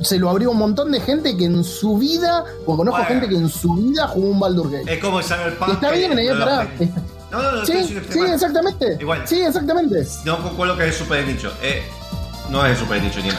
[0.00, 3.20] se lo abrió un montón de gente que en su vida, o conozco Bueno.
[3.20, 4.94] gente que en su vida jugó un Baldur's Gate.
[4.94, 5.72] Es como el Cyberpunk.
[5.72, 6.68] Está bien, eh, no, no.
[7.34, 8.96] No, no, no, estoy Sí, que sí, exactamente.
[9.00, 9.22] Igual.
[9.26, 10.06] Sí, exactamente.
[10.24, 11.52] No concuerdo que es super nicho.
[11.62, 11.82] Eh,
[12.50, 13.36] no es super nicho ni en.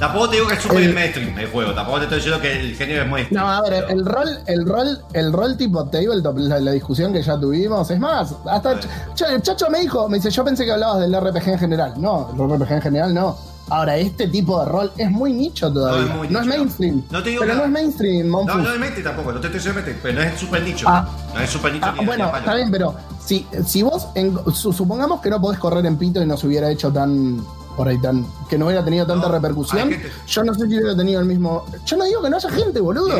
[0.00, 1.72] Tampoco te digo que es super El- mainstream el juego.
[1.72, 3.42] Tampoco te estoy diciendo que el género es mainstream.
[3.44, 7.12] No, a ver, Pero- el rol, el rol, el rol tipo tabletop, la, la discusión
[7.12, 10.72] que ya tuvimos, es más, hasta Ch- Chacho me dijo, me dice, yo pensé que
[10.72, 11.94] hablabas del RPG en general.
[11.98, 13.38] No, el RPG en general no.
[13.68, 16.14] Ahora, este tipo de rol es muy nicho todavía.
[16.14, 17.02] No es No es, mainstream.
[17.10, 18.62] no te digo pero no es mainstream, No, Monfus.
[18.62, 20.86] no me mete tampoco, no te estoy diciendo meter, pero no es super nicho.
[20.88, 21.08] Ah.
[21.34, 24.72] no es super nicho Ah, ni bueno, está bien, pero si, si vos, en- su-
[24.72, 27.44] supongamos que no podés correr en pito y no se hubiera hecho tan,
[27.76, 29.90] por ahí tan, que no hubiera tenido tanta No, repercusión,
[30.28, 31.64] yo no sé si hubiera tenido el mismo.
[31.84, 33.16] Yo no digo que no haya gente, boludo.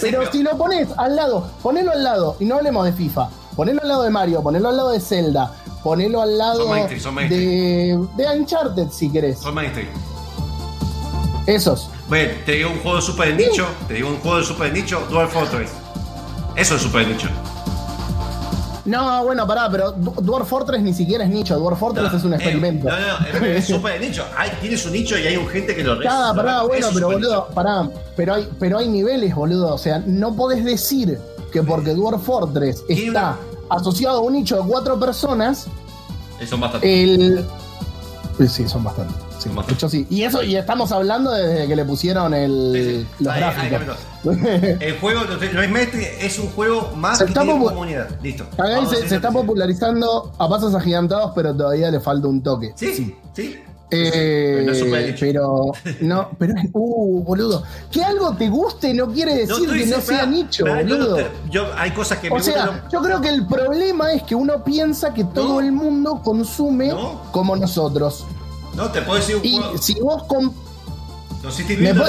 [0.00, 3.80] Pero- si lo pones al lado, ponelo al lado, y no hablemos de FIFA, ponelo
[3.82, 8.38] al lado de Mario, ponelo al lado de Zelda, ponelo al lado mainstream, de, de
[8.38, 9.38] Uncharted, si querés.
[9.38, 9.88] Son mainstream.
[11.46, 11.88] Esos.
[12.08, 14.72] Bueno, te digo un juego de super de nicho, te digo un juego de super
[14.72, 15.70] de nicho, Dwarf Fortress.
[16.56, 17.28] Eso es super de nicho.
[18.86, 22.32] No, bueno, pará, pero Dwarf Fortress ni siquiera es nicho, Dwarf Fortress No, es un
[22.34, 22.86] eh, experimento.
[22.88, 23.06] No, no,
[23.40, 24.24] no, es, de nicho.
[24.36, 26.88] Hay, tiene su nicho y hay un gente que lo re- Pará, lo pará, bueno,
[26.92, 27.54] pero boludo, nicho.
[27.54, 29.72] pará, pero hay, pero hay niveles, boludo.
[29.74, 31.18] O sea, no podés decir
[31.54, 33.38] que porque Dwarf Fortress está
[33.70, 35.66] asociado a un nicho de cuatro personas,
[36.40, 37.02] Eh, Son bastante.
[37.04, 37.44] el.
[38.48, 39.14] Sí, son bastantes.
[39.38, 40.04] Sí, Son hecho, sí.
[40.10, 43.96] Y eso, y estamos hablando desde que le pusieron el, Sí, los Ahí- ahí gráficos.
[44.80, 45.20] El juego
[46.26, 48.08] es un juego más Se que tiene comunidad.
[48.20, 48.44] Listo.
[48.54, 52.72] Acá se, se está popularizando a pasos agigantados, pero todavía le falta un toque.
[52.74, 53.16] Sí, sí.
[53.32, 53.60] sí.
[53.90, 59.34] Eh, Pero no pero no, pero es, uh, boludo, que algo te guste no quiere
[59.46, 61.18] decir que no sea nicho, boludo.
[61.50, 62.88] yo- hay cosas que me O sea, gustan.
[62.90, 66.92] yo creo que el problema es que uno piensa que todo el mundo consume
[67.30, 68.24] como nosotros.
[68.74, 69.78] No, te puedo decir un Y juego.
[69.78, 70.24] si vos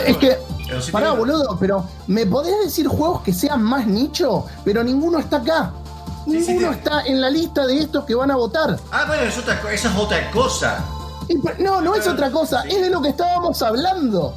[0.07, 0.38] es que
[0.91, 4.45] pará, boludo, pero ¿me podés decir juegos que sean más nicho?
[4.63, 5.73] Pero ninguno está acá.
[6.25, 8.79] Sí, Ninguno está en la lista de estos que van a votar.
[8.91, 10.83] Ah, bueno, es otra co- esa es otra cosa.
[11.59, 14.33] No, no es otra cosa, es de lo que estábamos hablando.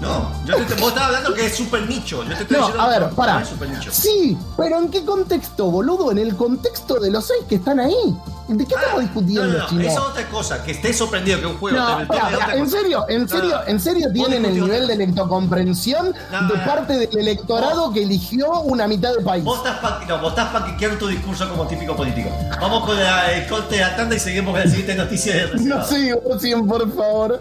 [0.00, 2.22] No, yo te, vos estabas hablando que es super nicho.
[2.24, 3.42] Yo te estoy No, diciendo a ver, que no pará.
[3.42, 3.90] es super nicho.
[3.92, 6.10] Sí, pero ¿en qué contexto, boludo?
[6.10, 8.16] En el contexto de los seis que están ahí.
[8.50, 10.62] ¿De qué Ah, estamos discutiendo, no, no, no, esa es otra cosa.
[10.64, 13.80] Que estés sorprendido que un juego No, te- otra pará, en serio, en serio, en
[13.80, 19.24] serio tienen el nivel de lectocomprensión de parte del electorado que eligió una mitad del
[19.24, 19.44] país.
[19.44, 20.50] Vos estás, pa- no, vos estás
[20.98, 22.30] tu discurso como típico político.
[22.60, 25.64] Vamos con la, el corte de la tanda y seguimos con la siguiente noticia de
[25.64, 27.40] No sé, Ocean, por favor.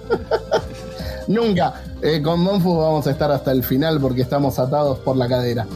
[1.27, 1.81] Nunca.
[2.01, 5.67] Eh, con Monfu vamos a estar hasta el final porque estamos atados por la cadera.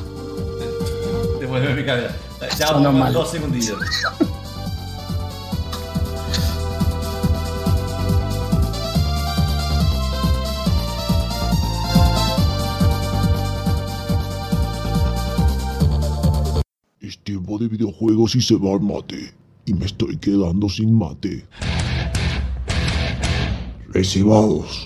[1.39, 2.11] Devuelve mi cadera.
[2.57, 3.77] Ya vamos dos segundillos.
[17.23, 19.33] tiempo de videojuegos y se va al mate.
[19.65, 21.45] Y me estoy quedando sin mate.
[23.89, 24.85] Recibados.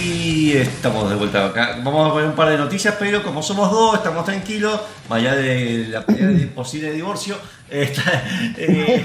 [0.00, 1.80] Y estamos de vuelta acá.
[1.82, 4.80] Vamos a poner un par de noticias, pero como somos dos, estamos tranquilos.
[5.08, 7.36] Más allá de la pelea de posible divorcio,
[7.68, 8.24] está,
[8.56, 9.04] eh,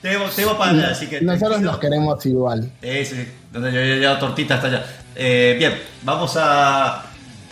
[0.00, 1.20] tenemos, tenemos para hablar, así que.
[1.20, 2.72] Nosotros nos queremos igual.
[2.80, 4.86] Ese, donde yo llevado tortita hasta allá.
[5.14, 7.04] Eh, bien, vamos a,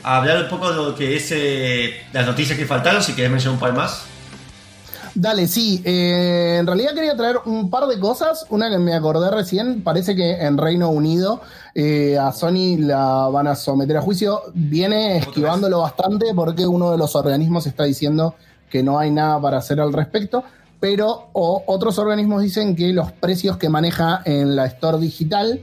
[0.04, 3.30] a hablar un poco de lo que es eh, las noticias que faltaron, si querés
[3.30, 4.04] mencionar un par más.
[5.16, 5.80] Dale, sí.
[5.84, 8.46] eh, en realidad quería traer un par de cosas.
[8.50, 9.82] Una que me acordé recién.
[9.82, 11.40] Parece que en Reino Unido
[11.74, 14.42] eh, a Sony la van a someter a juicio.
[14.54, 18.34] Viene esquivándolo bastante porque uno de los organismos está diciendo
[18.68, 20.42] que no hay nada para hacer al respecto.
[20.80, 25.60] Pero o- otros organismos dicen que los precios que maneja en la Store digital,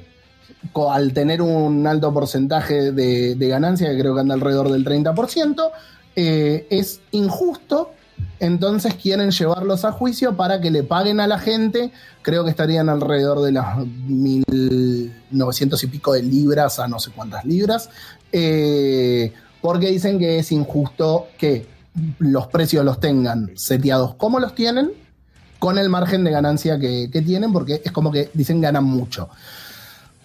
[0.89, 5.71] al tener un alto porcentaje de, ganancia, que creo que anda alrededor del 30%,
[6.15, 7.91] eh, es injusto
[8.39, 11.91] entonces quieren llevarlos a juicio para que le paguen a la gente.
[12.23, 17.45] Creo que estarían alrededor de las 1900 y pico de libras a no sé cuántas
[17.45, 17.89] libras.
[18.31, 21.67] eh, porque dicen que es injusto que
[22.17, 24.89] los precios los tengan seteados como los tienen,
[25.59, 29.29] con el margen de ganancia que, que tienen, porque es como que dicen ganan mucho.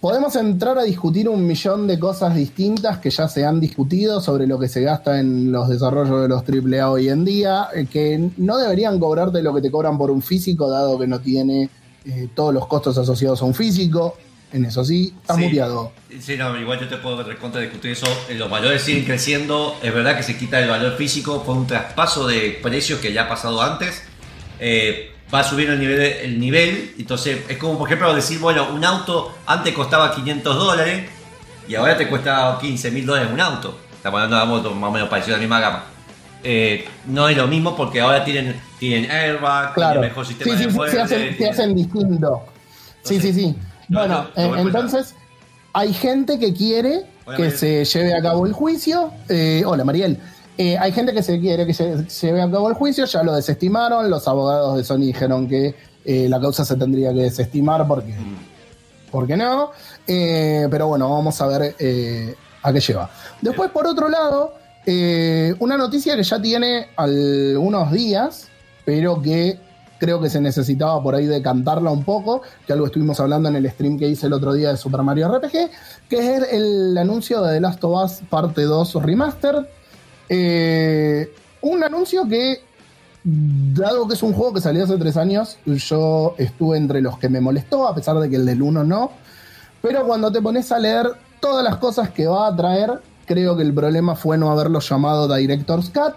[0.00, 4.46] Podemos entrar a discutir un millón de cosas distintas que ya se han discutido sobre
[4.46, 8.30] lo que se gasta en los desarrollos de los AAA hoy en día, eh, que
[8.36, 11.70] no deberían cobrarte lo que te cobran por un físico, dado que no tiene
[12.04, 14.16] eh, todos los costos asociados a un físico.
[14.52, 15.40] En eso sí, está Sí.
[15.42, 15.90] muteado.
[16.20, 18.06] Sí, no, igual yo te puedo recontra discutir eso.
[18.28, 19.74] Eh, Los valores siguen creciendo.
[19.82, 23.22] Es verdad que se quita el valor físico por un traspaso de precios que ya
[23.24, 24.02] ha pasado antes.
[24.60, 26.94] Eh, va a subir el nivel, el nivel.
[26.98, 31.08] Entonces, es como, por ejemplo, decir, bueno, un auto antes costaba 500 dólares
[31.68, 33.78] y ahora te cuesta 15 mil dólares un auto.
[33.96, 35.84] Estamos hablando de motos más o menos parecido a la misma gama.
[36.44, 39.92] Eh, no es lo mismo porque ahora tienen, tienen airbag, Claro.
[39.94, 40.96] tienen mejor Sí, sistema sí, de sí, muerte.
[40.96, 42.42] se hacen, se tienen- hacen distinto.
[43.02, 43.56] Sí, sí, sí.
[43.88, 45.14] No, Bueno, no, no eh, entonces
[45.72, 47.58] hay gente que quiere Hola, que Mariel.
[47.58, 49.10] se lleve a cabo el juicio.
[49.28, 50.18] Eh, hola, Mariel.
[50.58, 53.34] Eh, hay gente que se quiere que se, lleve a cabo el juicio, ya lo
[53.34, 58.14] desestimaron, los abogados de Sony dijeron que eh, la causa se tendría que desestimar porque,
[59.10, 59.72] porque no.
[60.06, 61.74] Eh, pero bueno, vamos a ver
[62.62, 63.10] a qué lleva.
[63.42, 64.54] Después, por otro lado,
[65.58, 68.48] una noticia que ya tiene algunos días,
[68.84, 69.58] pero que
[69.98, 73.70] creo que se necesitaba por ahí decantarla un poco, que algo estuvimos hablando en el
[73.70, 75.70] stream que hice el otro día de Super Mario RPG,
[76.08, 79.66] que es el anuncio de The Last of Us Parte 2 Remastered.
[80.28, 82.60] Eh, un anuncio que,
[83.24, 87.28] dado que es un juego que salió hace tres años, yo estuve entre los que
[87.28, 89.10] me molestó, a pesar de que el del 1 no.
[89.82, 93.62] Pero cuando te pones a leer todas las cosas que va a traer, creo que
[93.62, 96.14] el problema fue no haberlo llamado Director's Cut.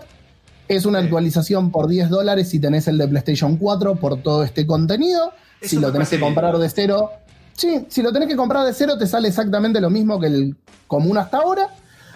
[0.68, 4.68] Es una actualización por 10 dólares si tenés el de PlayStation 4 por todo este
[4.68, 5.32] contenido.
[5.60, 6.62] Eso si lo tenés que comprar bien.
[6.62, 7.10] de cero.
[7.54, 10.56] Sí, si lo tenés que comprar de cero te sale exactamente lo mismo que el
[10.88, 11.70] común hasta ahora.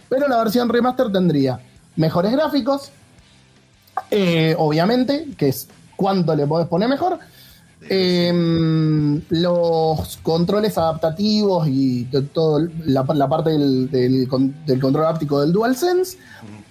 [0.07, 1.59] Pero la versión remaster tendría
[1.95, 2.91] mejores gráficos.
[4.09, 7.19] eh, obviamente, que es cuánto le podés poner mejor.
[7.89, 16.17] Em, los controles adaptativos y to- todo la, parte del control áptico del DualSense,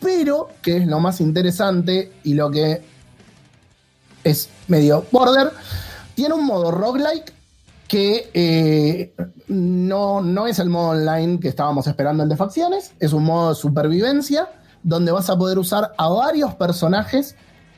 [0.00, 2.82] pero que es lo más interesante y lo que
[4.24, 5.52] es medio border,
[6.14, 7.32] tiene un modo roguelike
[7.88, 9.14] que eh,
[9.48, 13.50] no, no es el modo online que estábamos esperando el de facciones, es un modo
[13.50, 14.48] de supervivencia
[14.82, 17.36] donde vas a poder usar a varios personajes,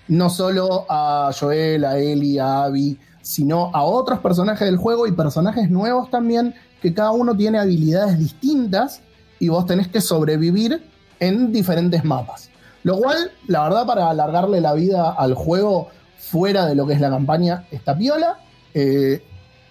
[0.09, 5.13] no solo a Joel, a Ellie, a Abby, sino a otros personajes del juego y
[5.13, 9.01] personajes nuevos también, que cada uno tiene habilidades distintas
[9.39, 10.83] y vos tenés que sobrevivir
[11.21, 12.51] en diferentes mapas.
[12.83, 15.89] Lo cual, la verdad, para alargarle la vida al juego
[16.19, 18.39] fuera de lo que es la campaña, está piola.
[18.75, 19.23] Eh,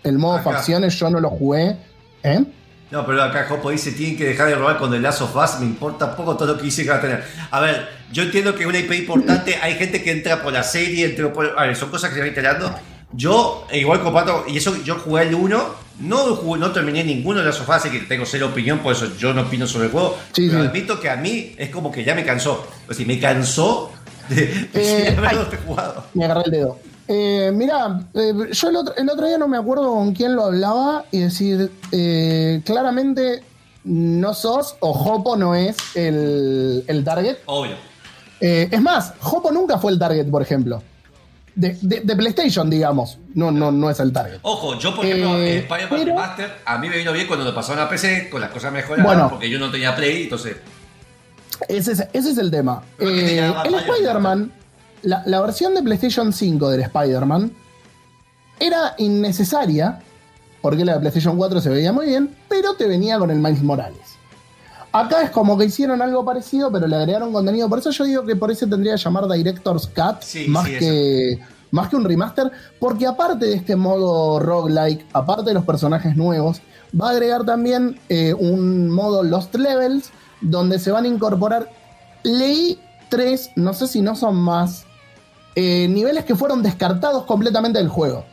[0.03, 0.51] el modo Acá.
[0.51, 1.77] facciones yo no lo jugué.
[2.23, 2.43] ¿eh?
[2.93, 5.65] No, pero acá Jopo dice, tienen que dejar de robar con Last of Us, me
[5.65, 7.23] importa poco todo lo que dice que va a tener.
[7.49, 11.05] A ver, yo entiendo que una IP importante, hay gente que entra por la serie,
[11.05, 11.55] entra por...
[11.57, 12.71] A ver, son cosas que se van instalando.
[13.11, 15.65] Yo, eh, igual comparto, y eso yo jugué el 1,
[16.01, 18.93] no, jugué- no terminé ninguno de las of Us, así que tengo cero opinión, por
[18.93, 20.15] eso yo no opino sobre el juego.
[20.31, 20.67] Sí, pero sí.
[20.69, 22.67] admito que a mí es como que ya me cansó.
[22.87, 23.91] O sea, me cansó
[24.29, 24.35] de,
[24.71, 25.57] de Eh, haberlo ay.
[25.65, 26.05] jugado.
[26.13, 26.77] Me agarré el dedo.
[27.07, 28.01] Eh, mira,
[28.51, 31.71] yo el otro, el otro día no me acuerdo con quién lo hablaba y decir,
[31.91, 33.43] eh, claramente
[33.83, 37.37] no sos o Hopo no es el, el target.
[37.45, 37.75] Obvio.
[38.39, 40.81] Eh, es más, Hopo nunca fue el target, por ejemplo.
[41.55, 43.19] De, de- de PlayStation, digamos.
[43.35, 44.39] No, no, no es el target.
[44.41, 47.45] Ojo, yo por ejemplo, Eh, eh, Spider-Man pero- Remaster, a mí me vino bien cuando
[47.45, 49.29] lo pasaron a PC, con las cosas mejoradas, Bueno.
[49.29, 50.55] porque yo no tenía Play, entonces...
[51.67, 52.81] Ese es, ese es el tema.
[52.99, 54.51] Eh, el Spider-Man,
[55.03, 57.51] la, la versión de PlayStation 5 del Spider-Man
[58.59, 59.99] era innecesaria,
[60.61, 63.63] porque la de PlayStation 4 se veía muy bien, pero te venía con el Miles
[63.63, 64.13] Morales.
[64.91, 67.67] Acá es como que hicieron algo parecido, pero le agregaron contenido.
[67.67, 70.77] Por eso yo digo que por eso tendría que llamar Director's Cut Sí, más, sí,
[70.77, 71.39] que,
[71.71, 76.61] más que un remaster, porque aparte de este modo roguelike, aparte de los personajes nuevos,
[76.99, 81.71] va a agregar también eh, un modo Lost Levels, donde se van a incorporar,
[82.21, 82.79] leí
[83.09, 84.85] tres, no sé si no son más,
[85.55, 88.25] eh, niveles que fueron descartados completamente del juego.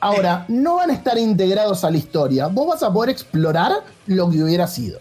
[0.00, 2.48] Ahora, no van a estar integrados a la historia.
[2.48, 3.72] Vos vas a poder explorar
[4.06, 5.00] lo que hubiera sido.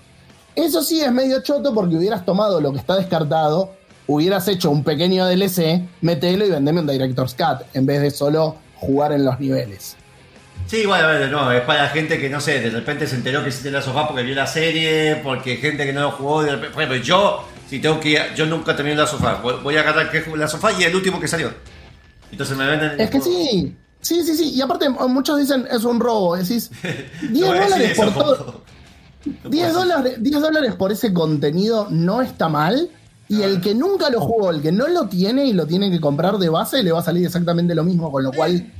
[0.56, 3.74] Eso sí es medio choto porque hubieras tomado lo que está descartado,
[4.08, 8.56] hubieras hecho un pequeño DLC, metelo y vendeme un Director's Cut, en vez de solo
[8.76, 9.98] jugar en los niveles.
[10.68, 13.72] Sí, ver, no, es para gente que, no sé, de repente se enteró que existe
[13.72, 16.84] la sofá porque vio la serie, porque gente que no lo jugó, de repente- por
[16.84, 20.24] ejemplo, yo, si tengo que ir, yo nunca terminé la sofá, voy, a agarrar que
[20.38, 21.52] la sofá y el último que salió.
[22.32, 23.02] Entonces me venden...
[23.02, 24.52] Es que sí, sí, sí, sí.
[24.52, 26.36] Y aparte, muchos dicen es un robo.
[26.36, 28.36] Decís 10 No voy a decir dólares eso, por todo.
[28.36, 28.62] Jopo.
[29.50, 32.92] 10 dólares, 10 dólares por ese contenido no está mal.
[33.28, 36.00] Y el que nunca lo jugó, el que no lo tiene y lo tiene que
[36.00, 38.72] comprar de base, le va a salir exactamente lo mismo, con lo cual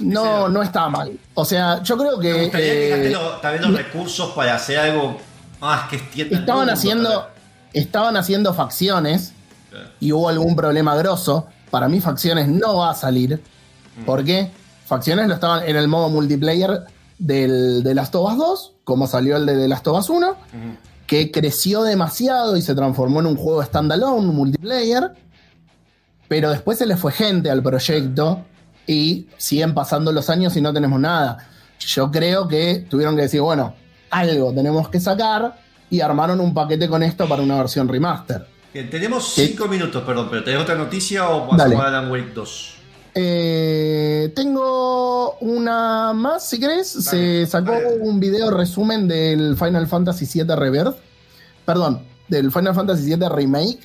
[0.00, 1.16] no, no está mal.
[1.34, 4.78] O sea, yo creo Me que gustaría que eh, los- también los recursos para hacer
[4.78, 5.18] algo
[5.60, 7.28] más que extienda estaban mundo, haciendo,
[7.72, 9.32] estaban haciendo facciones
[10.00, 11.46] y hubo algún problema grosso.
[11.70, 13.42] Para mí, facciones no va a salir.
[14.04, 14.50] ¿Por qué?
[14.86, 16.84] Facciones lo estaban en el modo multiplayer
[17.18, 20.36] del de Last of Us 2, como salió el de The Last of Us 1,
[21.06, 25.12] que creció demasiado y se transformó en un juego standalone, multiplayer.
[26.28, 28.44] Pero después se le fue gente al proyecto
[28.86, 31.38] y siguen pasando los años y no tenemos nada.
[31.78, 33.74] Yo creo que tuvieron que decir, bueno,
[34.10, 35.61] algo tenemos que sacar
[35.92, 38.46] y armaron un paquete con esto para una versión remaster.
[38.72, 39.48] Bien, tenemos ¿Qué?
[39.48, 42.74] 5 minutos, perdón, pero ¿tenés otra noticia o pasamos a Alan Wake 2?
[43.14, 46.88] Eh, tengo una más, si querés.
[46.88, 47.98] Se sacó dale.
[48.00, 50.96] un video resumen del Final Fantasy VII Rebirth.
[51.66, 53.80] Perdón, del Final Fantasy VII Remake,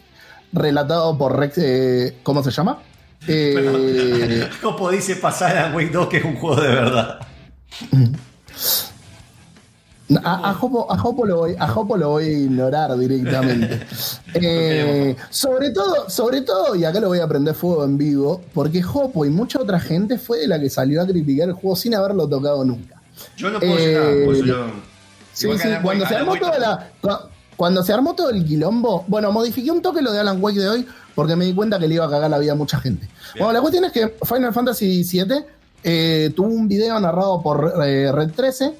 [0.53, 1.57] relatado por Rex.
[1.57, 2.79] eh, ¿Cómo se llama?
[3.27, 7.19] Eh, ¿Cómo dice pasar a Wake 2 que es un juego de verdad?
[10.23, 13.81] A, a Jopo, a Jopo lo voy, a Jopo lo voy a ignorar directamente.
[14.39, 18.81] Eh, sobre todo, sobre todo, y acá lo voy a prender fuego en vivo, porque
[18.83, 21.95] Jopo y mucha otra gente fue de la que salió a criticar el juego sin
[21.95, 23.01] haberlo tocado nunca.
[23.35, 24.65] Yo no puedo decir nada, por eso Eh, yo-
[25.33, 29.05] Sí, sí, cuando Wake- se, armó toda la, cu- cuando se armó todo el quilombo,
[29.07, 31.87] bueno, modifiqué un toque lo de Alan Wake de hoy porque me di cuenta que
[31.87, 33.07] le iba a cagar la vida a mucha gente.
[33.37, 35.45] Bueno, la cuestión es que Final Fantasy VII
[35.83, 38.73] eh, tuvo un video narrado por eh, Red 13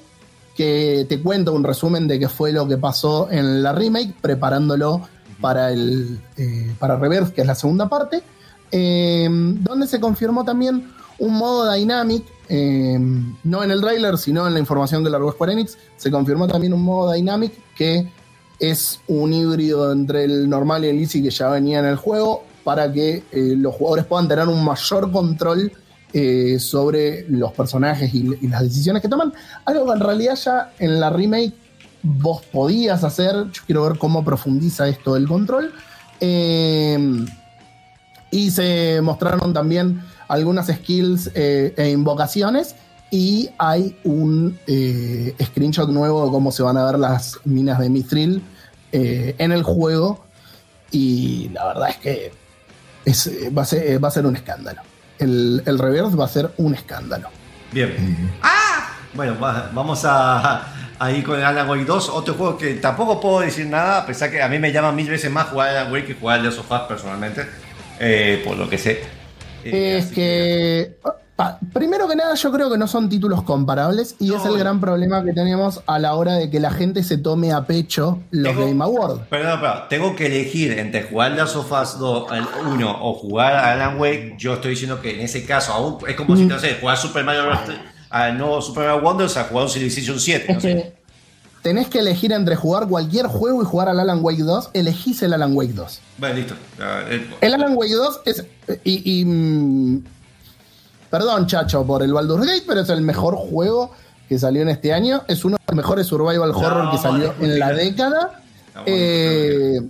[0.58, 5.02] que te cuenta un resumen de qué fue lo que pasó en la remake, preparándolo
[5.40, 8.24] para el eh, para Reverse, que es la segunda parte,
[8.72, 10.90] eh, donde se confirmó también
[11.20, 12.98] un modo dynamic, eh,
[13.44, 16.72] no en el trailer, sino en la información que largó Square Enix, se confirmó también
[16.72, 18.10] un modo dynamic que
[18.58, 22.42] es un híbrido entre el normal y el easy que ya venía en el juego
[22.64, 25.70] para que los jugadores puedan tener un mayor control
[26.12, 29.32] eh, sobre los personajes y, las decisiones que toman.
[29.64, 31.54] Algo que en realidad ya en la remake
[32.02, 33.34] vos podías hacer.
[33.52, 35.72] Yo quiero ver cómo profundiza esto del control.
[36.20, 37.26] Eh,
[38.30, 42.74] y se mostraron también algunas skills eh, e invocaciones.
[43.10, 47.88] Y hay un eh, screenshot nuevo de cómo se van a ver las minas de
[47.88, 48.42] Mithril
[48.92, 50.24] en el juego.
[50.90, 52.32] Y la verdad es que
[53.04, 54.87] es, va a ser un escándalo.
[55.18, 57.28] El, el reverse va a ser un escándalo.
[57.72, 58.30] Bien.
[58.42, 58.90] ¡Ah!
[59.14, 60.66] Bueno, va- vamos a,
[60.98, 64.30] a ir con Alan Wake 2, otro juego que tampoco puedo decir nada, a pesar
[64.30, 66.42] que a mí me llama mil veces más jugar a Alan Wake que jugar a
[66.44, 67.46] Last of Us personalmente,
[68.00, 69.02] eh, por lo que sé.
[69.64, 70.96] Eh, es que,
[71.38, 74.38] pa- primero que nada, yo creo que no son títulos comparables y No.
[74.38, 77.52] es el gran problema que tenemos a la hora de que la gente se tome
[77.52, 79.20] a pecho los Tengo- Game Awards.
[79.30, 83.54] Perdón, perdón, tengo que elegir entre jugar Last of Us 2 al 1 o jugar
[83.54, 84.34] a Alan Wake.
[84.36, 86.48] Yo estoy diciendo que en ese caso aún es como si, Mm.
[86.48, 87.60] no sé, jugar Super Mario Bros.
[88.10, 90.46] al nuevo Super Mario Wonders a jugar un Civilization 7.
[90.52, 90.74] No Es sé.
[90.74, 90.92] que
[91.62, 95.34] tenés que elegir entre jugar cualquier juego y jugar al Alan Wake 2, elegís el
[95.34, 96.00] Alan Wake 2.
[96.18, 96.54] Bueno, listo.
[96.80, 97.02] Ah,
[97.40, 98.44] El Alan Wake 2 es.
[98.82, 100.04] Y, y, mm,
[101.10, 103.92] perdón, chacho, por el Baldur's Gate, pero es el mejor juego
[104.28, 105.22] que salió en este año.
[105.28, 108.42] Es uno de los mejores survival horror que salió en la década.
[108.86, 109.80] Eh,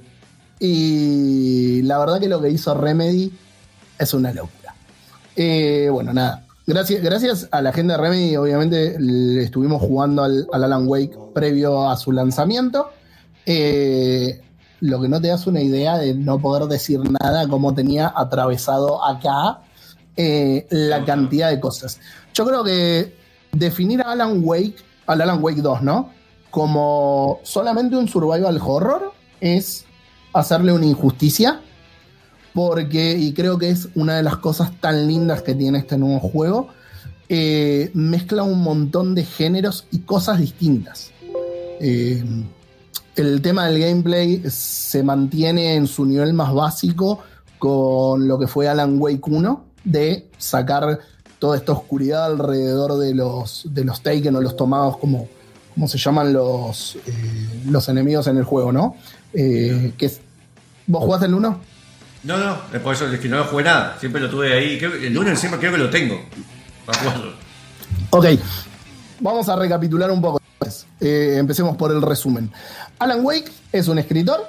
[0.61, 3.33] y la verdad que lo que hizo Remedy
[3.99, 4.75] es una locura.
[5.37, 6.45] Eh, bueno, nada.
[6.67, 11.17] Gracias, gracias a la gente de Remedy, obviamente le estuvimos jugando al, al Alan Wake
[11.35, 12.91] previo a su lanzamiento.
[13.47, 14.43] Eh,
[14.81, 19.03] lo que no te das una idea de no poder decir nada como tenía atravesado
[19.05, 19.61] acá
[20.21, 22.01] eh, la cantidad de cosas.
[22.35, 23.15] Yo creo que
[23.53, 24.75] definir a Alan Wake,
[25.07, 26.11] al Alan Wake 2, ¿no?
[26.51, 29.85] Como solamente un survival horror es
[30.33, 31.61] hacerle una injusticia.
[32.53, 36.19] Porque, y creo que es una de las cosas tan lindas que tiene este nuevo
[36.19, 36.69] juego,
[37.29, 41.13] eh, mezcla un montón de géneros y cosas distintas.
[41.79, 42.25] Eh,
[43.15, 47.21] el tema del gameplay se mantiene en su nivel más básico
[47.61, 50.99] con lo que fue Alan Wake 1, de sacar
[51.39, 55.29] toda esta oscuridad alrededor de los, de los Taken o los tomados como,
[55.75, 58.97] como se llaman los, eh, los enemigos en el juego, ¿no?
[59.33, 60.21] Eh, que es-
[60.87, 61.61] ¿Vos jugás el 1?
[62.25, 63.97] No, no, por eso es que no lo jugué nada.
[64.01, 64.79] Siempre lo tuve ahí.
[64.79, 66.21] Creo el lunes siempre creo que lo tengo.
[66.85, 67.33] Para jugarlo.
[68.11, 68.27] Ok,
[69.21, 70.41] vamos a recapitular un poco.
[71.01, 72.51] Eh, empecemos por el resumen.
[72.99, 74.41] Alan Wake es un escritor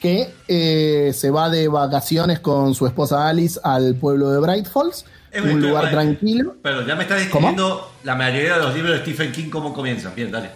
[0.00, 5.04] que eh, se va de vacaciones con su esposa Alice al pueblo de Bright Falls,
[5.30, 6.56] Es un lugar tranquilo.
[6.62, 10.14] Pero ya me estás describiendo la mayoría de los libros de Stephen King cómo comienzan.
[10.14, 10.50] Bien, dale.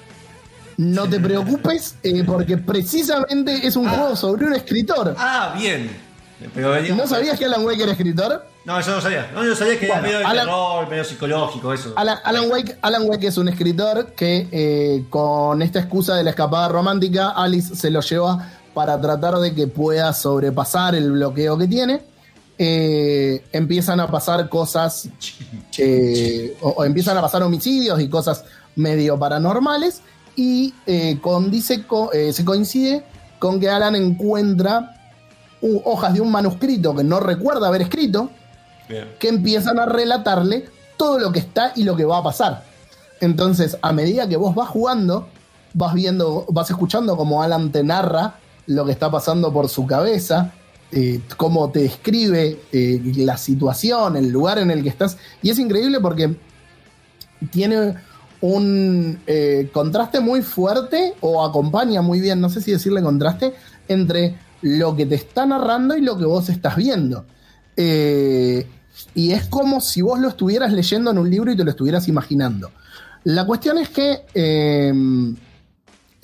[0.77, 5.15] No te preocupes, eh, porque precisamente es un juego sobre un escritor.
[5.19, 5.91] Ah, bien.
[6.53, 8.45] Pero ¿No sabías que Alan Wake era escritor?
[8.65, 9.31] No, yo no sabía.
[9.33, 11.93] No, yo sabía que Bueno, era medio de Alan- terror, medio psicológico, eso.
[11.97, 16.31] Alan, Alan Wake, Alan Wake es un escritor que eh, con esta excusa de la
[16.31, 21.69] escapada romántica, Alice se lo lleva para tratar de que pueda sobrepasar el bloqueo que
[21.69, 22.03] tiene.
[22.59, 25.09] Eh, empiezan a pasar cosas,
[25.79, 28.45] eh, o, o empiezan a pasar homicidios y cosas
[28.77, 30.03] medio paranormales,
[30.37, 33.05] y eh, con, dice, co- se coincide
[33.39, 34.97] con que Alan encuentra
[35.61, 38.31] uh, hojas de un manuscrito que no recuerda haber escrito,
[38.89, 39.09] Bien.
[39.19, 40.67] que empiezan a relatarle
[40.97, 42.65] todo lo que está y lo que va a pasar.
[43.21, 45.29] Entonces, a medida que vos vas jugando,
[45.73, 48.35] vas viendo, vas escuchando como Alan te narra
[48.67, 50.53] lo que está pasando por su cabeza,
[50.93, 55.17] eh, cómo te describe eh, la situación, el lugar en el que estás.
[55.43, 56.37] Y es increíble porque
[57.51, 57.95] tiene
[58.41, 63.55] un eh, contraste muy fuerte o acompaña muy bien, no sé si decirle contraste,
[63.89, 67.25] entre lo que te está narrando y lo que vos estás viendo.
[67.77, 72.07] Y es como si vos lo estuvieras leyendo en un libro y te lo estuvieras
[72.07, 72.71] imaginando.
[73.25, 74.93] La cuestión es que,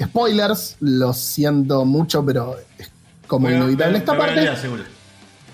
[0.02, 2.90] spoilers, lo siento mucho, pero es
[3.26, 4.48] como Bueno, inevitable esta parte.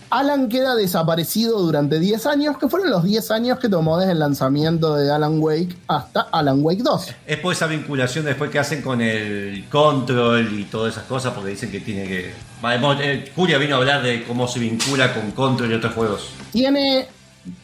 [0.08, 4.20] Alan queda desaparecido durante 10 años, que fueron los 10 años que tomó desde el
[4.20, 7.08] lanzamiento de Alan Wake hasta Alan Wake 2.
[7.26, 11.50] Es por esa vinculación después que hacen con el control y todas esas cosas, porque
[11.50, 12.32] dicen que tiene que.
[12.62, 16.28] Eh, Julia vino a hablar de cómo se vincula con control y otros juegos.
[16.52, 17.08] Tiene,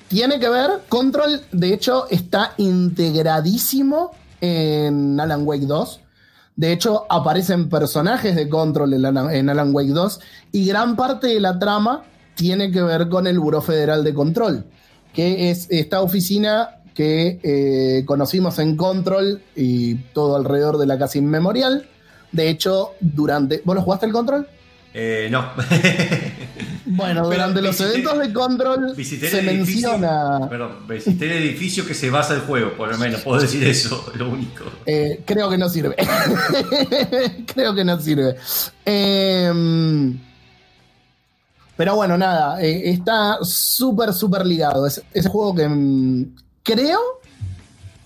[0.09, 6.01] tiene que ver, Control de hecho está integradísimo en Alan Wake 2.
[6.57, 10.21] De hecho, aparecen personajes de Control en Alan, Wake 2
[10.53, 14.65] y gran parte de la trama tiene que ver con el Buró Federal de Control,
[15.15, 21.19] que es esta oficina que eh, conocimos en Control y todo alrededor de la casa
[21.19, 21.89] inmemorial.
[22.33, 23.63] De hecho, durante...
[23.65, 24.47] ¿Vos lo jugaste el Control?
[24.95, 25.47] Eh, no.
[26.95, 29.93] Bueno, Pero durante los eventos de Control Visité se el edificio.
[29.93, 30.49] menciona...
[30.49, 33.21] Perdón, visité el edificio que se basa el juego, por lo menos.
[33.23, 34.65] Puedo decir eso, lo único.
[34.85, 35.97] Eh, creo que no sirve.
[37.47, 38.37] creo que no sirve.
[38.85, 40.19] Em,
[41.77, 44.87] pero bueno, nada, eh, está súper, súper ligado.
[44.87, 47.22] Es ese juego que mm, creo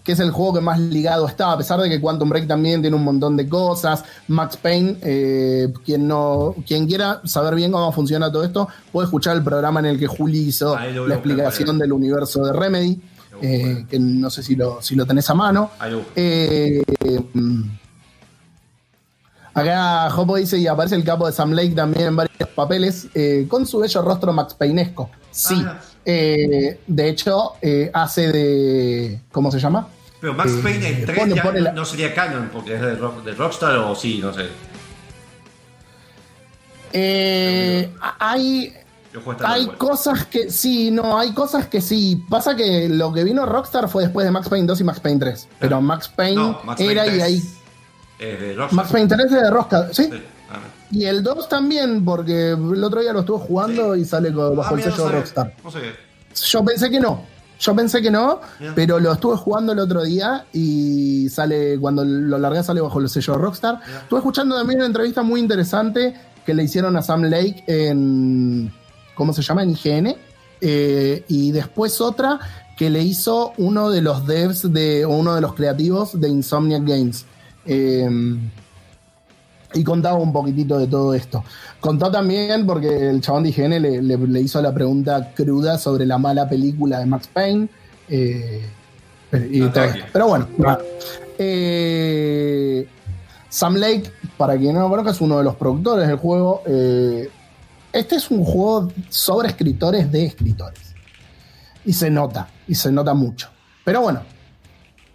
[0.06, 2.80] que es el juego que más ligado está, a pesar de que Quantum Break también
[2.80, 4.04] tiene un montón de cosas.
[4.28, 9.36] Max Payne, eh, quien, no, quien quiera saber bien cómo funciona todo esto, puede escuchar
[9.36, 13.00] el programa en el que Juli hizo la buscar, explicación del universo de Remedy,
[13.42, 15.72] eh, que no sé si lo, si lo tenés a mano.
[16.14, 16.84] Eh,
[19.54, 23.08] acá Jopo dice y aparece el capo de Sam Lake también en varios papeles
[23.48, 25.10] con su bello rostro Max Paynesco.
[25.32, 25.80] Sí, Ah.
[26.04, 27.54] de hecho
[27.92, 29.88] hace de ¿cómo se llama?
[30.26, 32.80] Pero Max eh, Payne en 3 pone- ya pone la- no sería canon porque es
[32.80, 34.48] de, Rock- de Rockstar o sí, no sé.
[36.92, 38.72] Eh, hay
[39.44, 42.24] hay el cosas que sí, no, hay cosas que sí.
[42.28, 45.20] Pasa que lo que vino Rockstar fue después de Max Payne 2 y Max Payne
[45.20, 45.48] 3.
[45.60, 48.56] Pero Max Payne No, Max era Payne y 3 ahí.
[48.72, 50.04] Max Payne 3 es de Rockstar, ¿sí?
[50.10, 50.22] Sí.
[50.50, 50.58] Ah,
[50.90, 54.56] Y el 2 también, porque el otro día lo estuve jugando y sale con- Ah,
[54.56, 55.18] bajo el sello no de sabía.
[55.20, 55.54] Rockstar.
[55.62, 55.80] No sé.
[56.50, 57.35] Yo pensé que no.
[57.58, 58.40] Yo pensé que no,
[58.74, 63.08] pero lo estuve jugando el otro día y sale, cuando lo largué sale bajo el
[63.08, 63.80] sello de Rockstar.
[64.02, 68.72] Estuve escuchando también una entrevista muy interesante que le hicieron a Sam Lake en,
[69.14, 69.62] ¿cómo se llama?
[69.62, 70.16] En IGN.
[70.60, 72.40] Eh, y después otra
[72.76, 76.84] que le hizo uno de los devs de, o uno de los creativos de Insomniac
[76.84, 77.24] Games.
[77.64, 78.08] Eh,
[79.76, 81.44] y contaba un poquitito de todo esto.
[81.80, 86.06] Contó también, porque el chabón de IGN le, le- le hizo la pregunta cruda sobre
[86.06, 87.68] la mala película de Max Payne.
[88.08, 88.62] eh,
[89.50, 90.04] y todo esto.
[90.12, 90.48] Pero bueno.
[91.38, 92.86] Eh,
[93.48, 96.62] Sam Lake, para quien no lo conozca, es uno de los productores del juego.
[96.66, 97.28] Eh,
[97.92, 100.94] este es un juego sobre escritores de escritores.
[101.84, 103.48] Y se nota, y se nota mucho.
[103.84, 104.20] Pero bueno,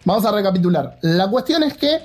[0.06, 0.98] vamos a recapitular.
[1.02, 2.00] La cuestión es que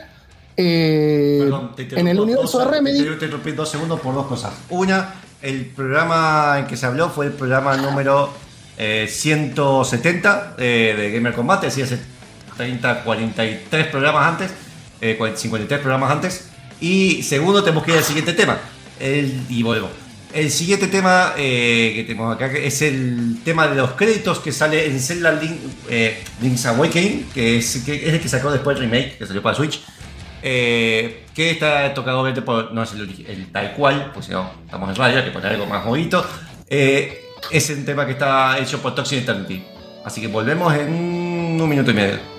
[0.56, 2.98] eh, Perdón, te en el universo de dos- Remedy.
[2.98, 4.52] Te, te interrumpí dos segundos por dos cosas.
[4.70, 8.32] Una, el programa en que se habló fue el programa número
[8.78, 11.98] eh, 170 eh, de Gamer Combate, así hace
[12.56, 14.50] 30, 43 programas antes,
[15.00, 16.48] eh, 40, 53 programas antes.
[16.80, 18.58] Y segundo, tenemos que ir al siguiente tema.
[19.00, 19.90] El, y volvemos.
[20.32, 24.84] El siguiente tema eh, que tenemos acá es el tema de los créditos que sale
[24.86, 25.56] en Zelda Link,
[25.88, 29.40] eh, Link's Awakening, que es, que es el que sacó después el remake, que salió
[29.42, 29.80] para Switch.
[30.42, 34.50] Eh, que está tocado obviamente por, no es el, el tal cual, pues si no,
[34.64, 36.24] estamos en radio, hay que poner algo más bonito.
[36.68, 39.64] Eh, es un tema que está hecho por Toxic Eternity.
[40.04, 40.92] Así que volvemos en
[41.60, 42.35] un minuto y medio.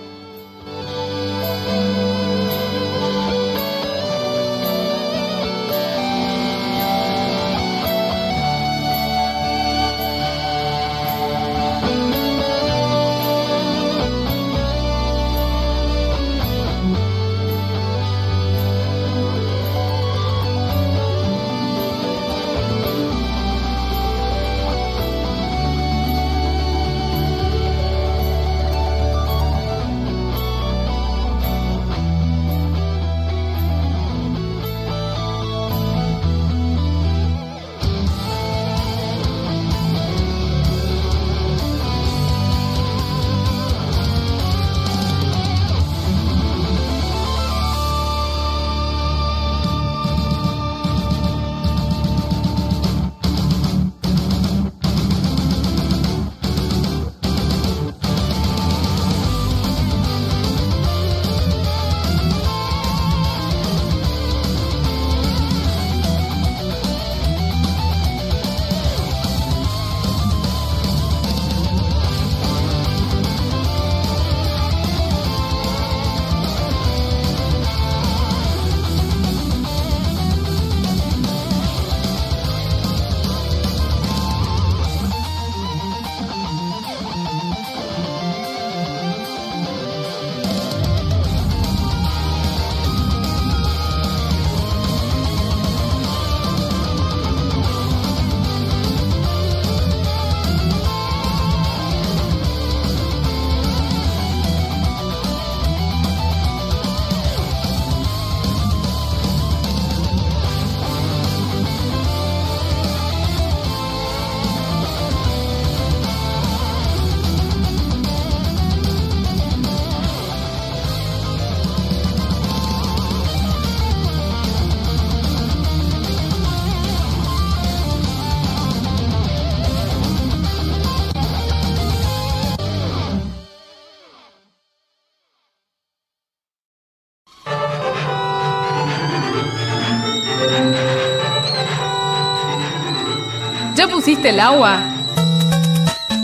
[144.17, 144.79] ¿Ya pusiste el agua?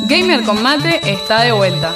[0.08, 1.94] Gamer con mate está de vuelta.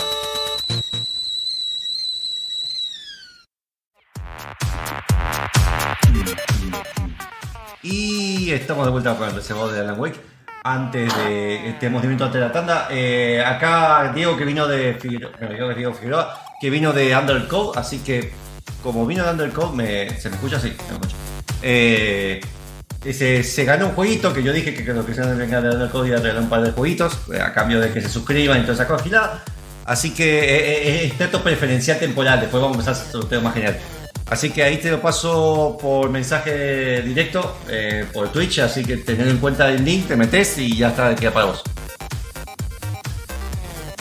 [7.81, 10.19] Y estamos de vuelta con el reservador de Alan Wake.
[10.63, 11.75] Antes de.
[11.79, 12.87] 10 minutos antes de la tanda.
[12.91, 18.33] Eh, acá Diego que vino de Figueroa, Diego, Figueroa, que vino de Undercode, así que
[18.83, 20.59] como vino de Undercode, me, ¿se me escucha?
[20.59, 21.15] Sí, se me escucha.
[21.63, 22.41] Eh,
[23.05, 26.07] ese- se ganó un jueguito que yo dije que lo que se venga de Undercode
[26.09, 28.61] iba a regalar un par de jueguitos eh, a cambio de que se suscriban y
[28.61, 29.43] toda esa cosa.
[29.85, 33.41] Así que eh, eh, es trato preferencial temporal, después vamos a empezar a hacer sorteo
[33.41, 33.77] más genial.
[34.29, 39.27] Así que ahí te lo paso por mensaje directo, eh, por Twitch, así que tener
[39.29, 41.63] en cuenta el link, te metes y ya está, queda para vos.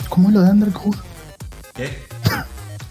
[0.09, 0.97] ¿Cómo es lo de Undercode?
[1.73, 2.06] ¿Qué?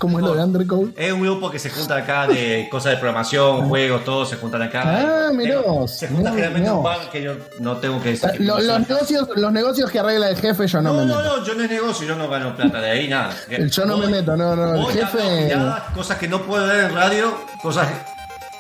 [0.07, 0.93] ¿Cómo es lo de Undercode?
[0.97, 4.63] Es un grupo que se junta acá de cosas de programación, juegos, todos se juntan
[4.63, 4.83] acá.
[4.85, 5.31] Ah,
[5.67, 8.31] vos, Se junta generalmente un bar que yo no tengo que decir.
[8.41, 11.37] Lo- los, negocios, los negocios que arregla el jefe yo no, No, me no, meto.
[11.39, 13.35] no, yo no es negocio, yo no gano plata de ahí, nada.
[13.71, 17.35] Yo no me meto, no, no, el jefe- cosas que no puedo ver en radio,
[17.63, 17.89] cosas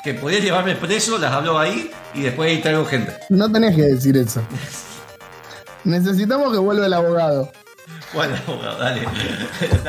[0.02, 3.12] que podía llevarme preso, las hablo ahí y después ahí traigo gente.
[3.28, 4.40] No tenés que decir eso.
[5.84, 7.50] Necesitamos que vuelva el abogado.
[8.14, 9.02] Bueno, bueno, dale.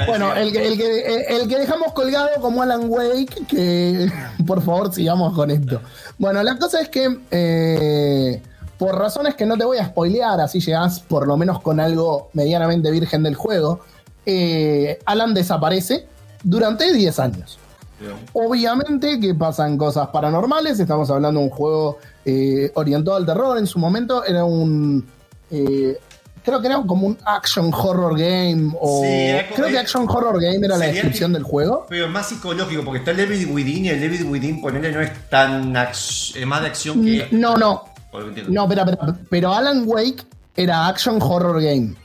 [0.07, 4.11] Bueno, el que, el, que, el que dejamos colgado como Alan Wake, que
[4.47, 5.81] por favor sigamos con esto.
[6.17, 8.41] Bueno, la cosa es que eh,
[8.77, 12.29] por razones que no te voy a spoilear, así llegás por lo menos con algo
[12.33, 13.81] medianamente virgen del juego,
[14.25, 16.05] eh, Alan desaparece
[16.43, 17.59] durante 10 años.
[18.33, 23.65] Obviamente que pasan cosas paranormales, estamos hablando de un juego eh, orientado al terror en
[23.65, 25.07] su momento, era un...
[25.49, 25.97] eh,
[26.47, 29.03] creo que era como un action horror game o...
[29.03, 31.85] Sí, creo que action horror game era la descripción del juego.
[31.89, 35.29] Pero más psicológico, porque está el David Within y el David Within, ponerle no es
[35.29, 37.27] tan es más de acción que.
[37.31, 37.83] No, no,
[38.47, 40.23] no, espera, espera, pero Alan Wake
[40.55, 41.95] era action horror game.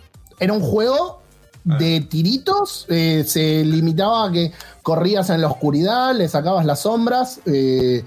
[0.40, 1.22] Era un juego
[1.62, 4.50] de tiritos, eh, se limitaba a que
[4.82, 7.40] corrías en la oscuridad, le sacabas las sombras.
[7.46, 8.02] eh,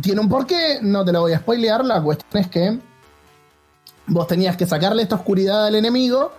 [0.00, 2.78] tiene un porqué, no te lo voy a spoilear, la cuestión es que
[4.12, 6.30] vos tenías que sacarle esta oscuridad al enemigo,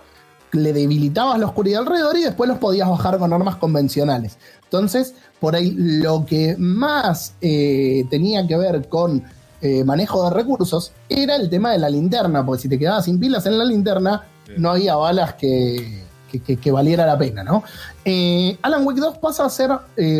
[0.52, 4.38] le debilitabas la oscuridad alrededor y después los podías bajar con armas convencionales.
[4.62, 9.24] Entonces, por ahí lo que más eh, tenía que ver con
[9.60, 13.18] eh, manejo de recursos era el tema de la linterna, porque si te quedabas sin
[13.18, 14.22] pilas en la linterna,
[14.58, 17.64] no había balas que, que, que- que valiera la pena, ¿no?
[18.04, 19.70] Eh, Alan Wake 2 pasa a ser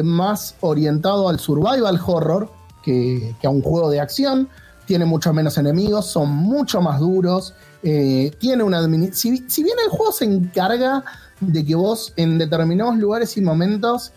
[0.02, 2.50] más orientado al survival horror
[2.82, 4.48] que a un juego de acción.
[4.86, 7.54] Tiene mucho menos enemigos, son mucho más duros.
[7.82, 8.82] eh, tiene una
[9.12, 11.04] si, si bien el juego se encarga
[11.40, 14.12] de que vos en determinados lugares y momentos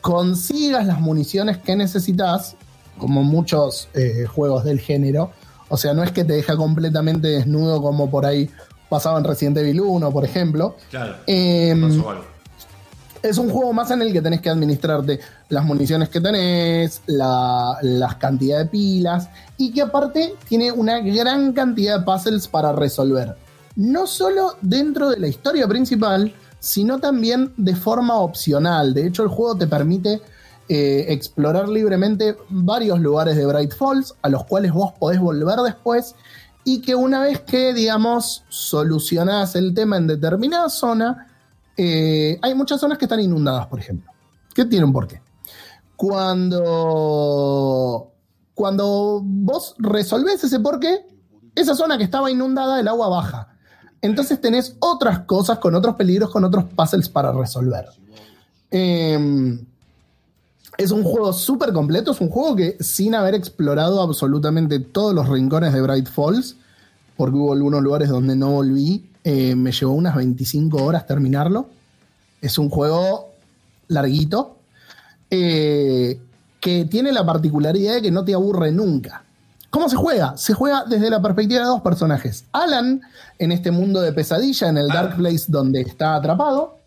[0.00, 2.56] consigas las municiones que necesitas,
[2.98, 5.30] como muchos eh, juegos del género.
[5.68, 8.50] O sea, no es que te deja completamente desnudo como por ahí
[8.90, 10.76] pasaba en Resident Evil 1, por ejemplo.
[10.90, 11.16] Claro.
[11.26, 12.31] Algo.
[13.22, 17.78] Es un juego más en el que tenés que administrarte las municiones que tenés, la,
[17.82, 23.36] las cantidades de pilas, y que aparte tiene una gran cantidad de puzzles para resolver.
[23.76, 28.94] No solo dentro de la historia principal, sino también de forma opcional.
[28.94, 30.20] De hecho, el juego te permite
[30.68, 36.14] eh, explorar libremente varios lugares de Bright Falls, a los cuales vos podés volver después,
[36.64, 41.31] y que una vez que, digamos, solucionás el tema en determinada zona,
[41.76, 44.10] eh, hay muchas zonas que están inundadas, por ejemplo.
[44.54, 45.22] ¿Qué tiene un porqué?
[45.96, 46.62] Cuando,
[48.54, 51.06] cuando vos resolvés ese porqué,
[51.54, 53.48] esa zona que estaba inundada, el agua baja.
[54.00, 57.86] Entonces tenés otras cosas con otros peligros, con otros puzzles para resolver.
[58.70, 59.58] Eh,
[60.78, 65.28] es un juego súper completo, es un juego que sin haber explorado absolutamente todos los
[65.28, 66.56] rincones de Bright Falls,
[67.16, 71.68] porque hubo algunos lugares donde no volví, eh, me llevó unas 25 horas terminarlo.
[72.40, 73.30] Es un juego
[73.88, 74.58] larguito,
[75.30, 76.20] eh,
[76.60, 79.24] que tiene la particularidad de que no te aburre nunca.
[79.70, 80.36] ¿Cómo se juega?
[80.36, 82.44] Se juega desde la perspectiva de dos personajes.
[82.52, 83.00] Alan,
[83.38, 86.78] en este mundo de pesadilla, en el Dark Place donde está atrapado,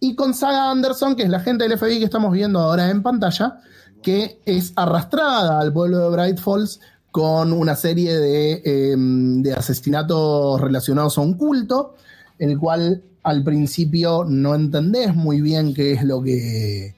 [0.00, 3.02] y con Saga Anderson, que es la gente del FBI que estamos viendo ahora en
[3.02, 3.60] pantalla,
[4.02, 6.80] que es arrastrada al pueblo de Bright Falls
[7.16, 11.94] con una serie de, eh, de asesinatos relacionados a un culto,
[12.38, 16.94] el cual al principio no entendés muy bien qué es lo que,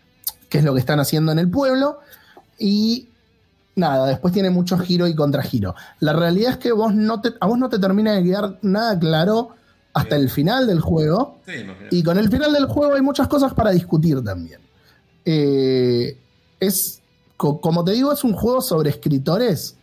[0.49, 2.01] qué es lo que están haciendo en el pueblo,
[2.59, 3.07] y
[3.77, 5.77] nada, después tiene mucho giro y contragiro.
[6.01, 8.99] La realidad es que vos no te, a vos no te termina de quedar nada
[8.99, 9.51] claro
[9.95, 11.39] hasta el final del juego.
[11.47, 11.53] Sí.
[11.93, 14.59] Y con el final del juego hay muchas cosas para discutir también.
[15.25, 16.19] Eh,
[16.59, 17.03] es,
[17.37, 19.77] co- como te digo, es un juego sobre escritores,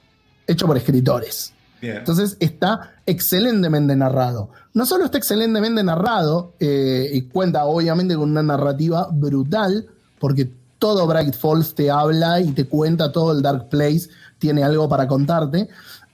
[0.48, 1.54] hecho por escritores.
[1.82, 1.98] Bien.
[1.98, 4.50] Entonces está excelentemente narrado.
[4.74, 9.88] No solo está excelentemente narrado, eh, y cuenta obviamente con una narrativa brutal,
[10.20, 14.90] porque todo Bright Falls te habla y te cuenta todo el Dark Place, tiene algo
[14.90, 15.68] para contarte,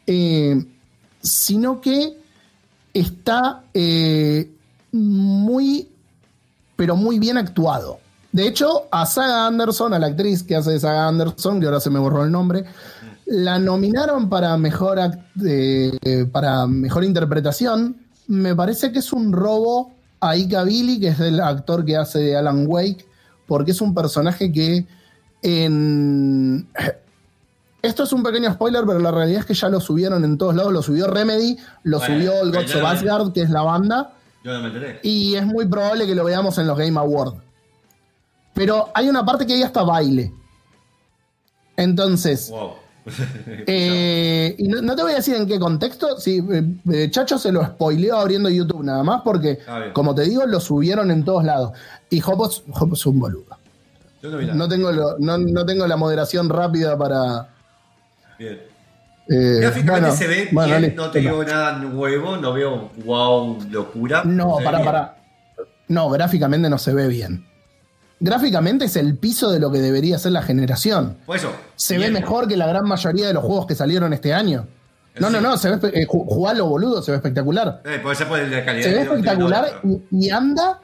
[0.06, 0.66] eh,
[1.22, 2.18] sino que
[2.94, 4.52] está eh,
[4.92, 5.90] muy,
[6.76, 8.00] pero muy bien actuado.
[8.32, 11.82] De hecho, a Saga Anderson, a la actriz que hace de Saga Anderson, que ahora
[11.82, 12.64] se me borró el nombre,
[13.32, 15.00] la nominaron para mejor,
[15.46, 17.96] eh, para mejor interpretación.
[18.28, 22.20] Me parece que es un robo a Ika Billy, que es el actor que hace
[22.20, 23.06] de Alan Wake,
[23.48, 24.86] porque es un personaje que
[25.42, 26.68] en...
[27.82, 30.54] Esto es un pequeño spoiler, pero la realidad es que ya lo subieron en todos
[30.54, 30.72] lados.
[30.72, 34.14] Lo subió Remedy, lo Bueno, subió el Gods of Asgard, que es la banda,
[34.44, 35.00] Yo no me enteré.
[35.02, 37.38] y es muy probable que lo veamos en los Game Awards.
[38.54, 40.32] Pero hay una parte que hay hasta baile.
[41.76, 42.81] Entonces, Wow.
[43.68, 46.18] eh, y no, no te voy a decir en qué contexto.
[46.20, 50.24] Sí, eh, eh, Chacho se lo spoileó abriendo YouTube nada más porque, Ah, como te
[50.24, 51.72] digo, lo subieron en todos lados.
[52.10, 53.58] Y Hopos, Hopos es un boludo.
[54.22, 57.48] Yo no tengo, lo- no, no tengo la moderación rápida para.
[58.38, 58.60] Bien.
[59.30, 63.58] eh, Gráficamente bueno, se ve bueno, bien, no te digo nada nuevo, no veo wow,
[63.72, 64.24] locura.
[64.24, 64.84] No, bien.
[64.84, 65.18] para.
[65.88, 67.46] No, gráficamente no se ve bien.
[68.24, 71.18] Gráficamente es el piso de lo que debería ser la generación.
[71.26, 71.52] Por eso.
[71.76, 72.14] Se bien.
[72.14, 74.68] ve mejor que la gran mayoría de los juegos que salieron este año.
[75.20, 75.34] No, Sí.
[75.34, 77.82] no, no, se ve, eh, ju- jugalo boludo, se ve espectacular.
[77.84, 78.84] Eh, puede ser por la calidad.
[78.88, 80.80] Se ve espectacular y, y anda,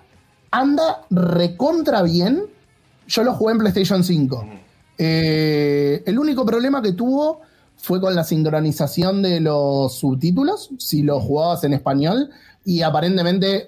[0.52, 2.44] anda recontra bien.
[3.08, 4.50] Yo lo jugué en PlayStation 5.
[4.98, 7.42] Eh, el único problema que tuvo
[7.78, 12.32] fue con la sincronización de los subtítulos, si lo jugabas en español,
[12.66, 13.68] y aparentemente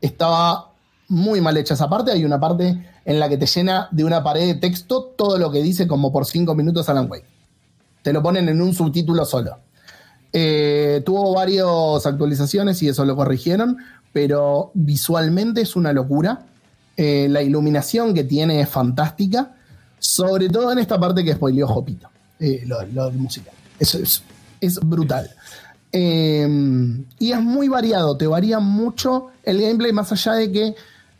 [0.00, 0.70] estaba
[1.08, 2.10] muy mal hecha esa parte.
[2.10, 5.50] Hay una parte en la que te llena de una pared de texto todo lo
[5.50, 7.26] que dice como por 5 minutos Alan Wake.
[8.02, 9.58] Te lo ponen en un subtítulo solo.
[10.32, 13.76] Eh, tuvo varias actualizaciones y eso lo corrigieron,
[14.12, 16.46] pero visualmente es una locura.
[16.96, 19.54] Eh, la iluminación que tiene es fantástica,
[19.98, 23.54] sobre todo en esta parte que spoileó Jopito, eh, lo, lo musical.
[23.78, 24.22] Eso es,
[24.60, 25.30] es brutal.
[25.92, 26.48] Eh,
[27.18, 30.74] y es muy variado, te varía mucho el gameplay, más allá de que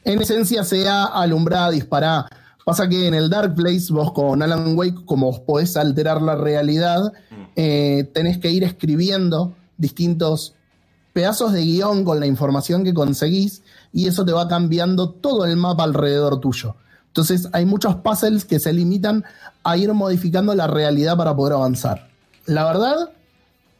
[0.05, 2.29] en esencia sea alumbrada, disparada.
[2.65, 7.13] Pasa que en el Dark Place, vos con Alan Wake, como podés alterar la realidad,
[7.57, 10.55] eh, tenés que ir escribiendo distintos
[11.13, 15.57] pedazos de guion con la información que conseguís y eso te va cambiando todo el
[15.57, 16.77] mapa alrededor tuyo.
[17.09, 19.25] Entonces hay muchos puzzles que se limitan
[19.65, 22.09] a ir modificando la realidad para poder avanzar.
[22.47, 23.11] La verdad,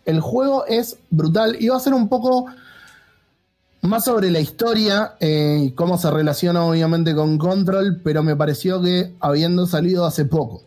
[0.05, 2.47] el juego es brutal y va a ser un poco
[3.83, 8.81] más sobre la historia eh, y cómo se relaciona obviamente con Control, pero me pareció
[8.81, 10.63] que habiendo salido hace poco,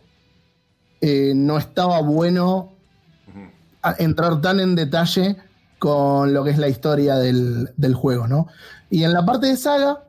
[1.00, 2.72] eh, no estaba bueno
[3.98, 5.36] entrar tan en detalle
[5.78, 8.48] con lo que es la historia del, del juego, ¿no?
[8.90, 10.02] Y en la parte de saga,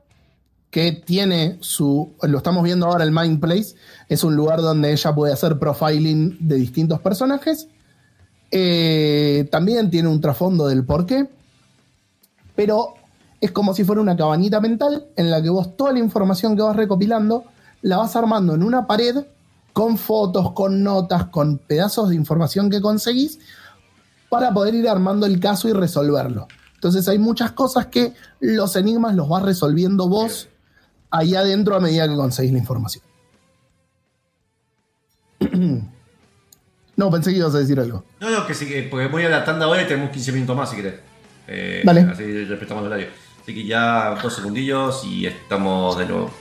[0.70, 3.76] que tiene su, lo estamos viendo ahora, el Mind Place,
[4.10, 7.68] es un lugar donde ella puede hacer profiling de distintos personajes.
[8.52, 11.30] Eh, también tiene un trasfondo del porqué,
[12.58, 12.96] pero
[13.40, 16.64] es como si fuera una cabañita mental en la que vos toda la información que
[16.64, 17.46] vas recopilando
[17.84, 19.26] la vas armando en una pared
[19.72, 23.38] con fotos, con notas, con pedazos de información que conseguís
[24.30, 26.48] para poder ir armando el caso y resolverlo.
[26.74, 30.50] Entonces hay muchas cosas que los enigmas los vas resolviendo vos
[31.12, 33.04] ahí adentro a medida que conseguís la información.
[36.96, 38.04] no, pensé que ibas a decir algo.
[38.20, 40.58] No, no, que sí, que- porque voy a la tanda ahora y tenemos 15 minutos
[40.58, 40.96] más si querés.
[41.48, 42.02] Eh, Dale.
[42.02, 43.08] Así respetamos el horario.
[43.42, 46.32] Así que ya dos segundillos y estamos de nuevo.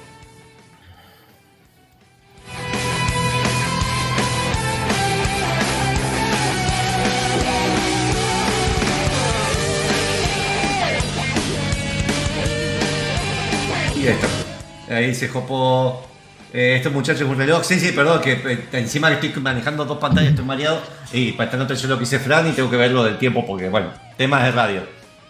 [13.95, 14.97] Y ahí está.
[14.97, 16.16] Ahí se jopó.
[16.53, 17.65] Eh, estos muchachos es un reloj.
[17.65, 20.81] Sí, sí, perdón, que eh, encima estoy manejando dos pantallas, estoy mareado.
[21.13, 23.69] Y estar atención lo que hice Fran y tengo que ver lo del tiempo porque,
[23.69, 24.83] bueno, temas de radio.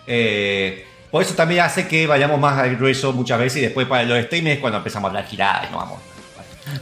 [0.07, 4.03] Eh, por eso también hace que vayamos más al grueso muchas veces y después para
[4.05, 6.01] los streams es cuando empezamos a hablar giradas y no vamos.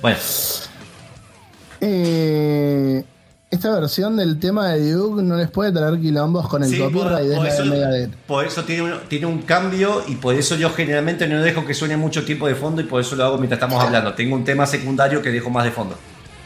[0.01, 0.17] Bueno,
[1.81, 3.05] Eh,
[3.55, 7.35] esta versión del tema de Duke no les puede traer quilombos con el sí, copyright
[7.37, 8.11] por eso, de Megadeth.
[8.27, 11.75] por eso tiene, un, tiene un cambio y por eso yo generalmente no dejo que
[11.75, 14.15] suene mucho tiempo de fondo y por eso lo hago mientras estamos hablando.
[14.15, 15.97] Tengo un tema secundario que dejo más de fondo.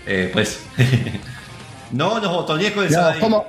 [0.07, 0.61] Eh, pues.
[1.93, 3.09] no, los botonescos de No.
[3.21, 3.47] ¿cómo,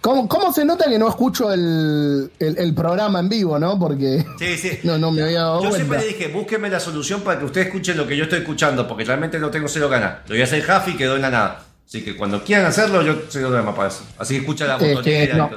[0.00, 3.78] cómo, cómo se nota que no escucho el, el- el programa en vivo, no?
[3.78, 4.78] Porque Sí, sí.
[4.84, 5.76] no, no me había dado Yo cuenta.
[5.76, 8.86] siempre le dije, búsqueme la solución para que ustedes escuchen lo que yo estoy escuchando,
[8.88, 10.18] porque realmente no tengo cero ganas.
[10.26, 11.62] Lo voy a hacer half y quedó en la nada.
[11.86, 14.02] Así que cuando quieran hacerlo, yo soy otro mapa para eso.
[14.18, 15.50] Así que escucha la botonera y no.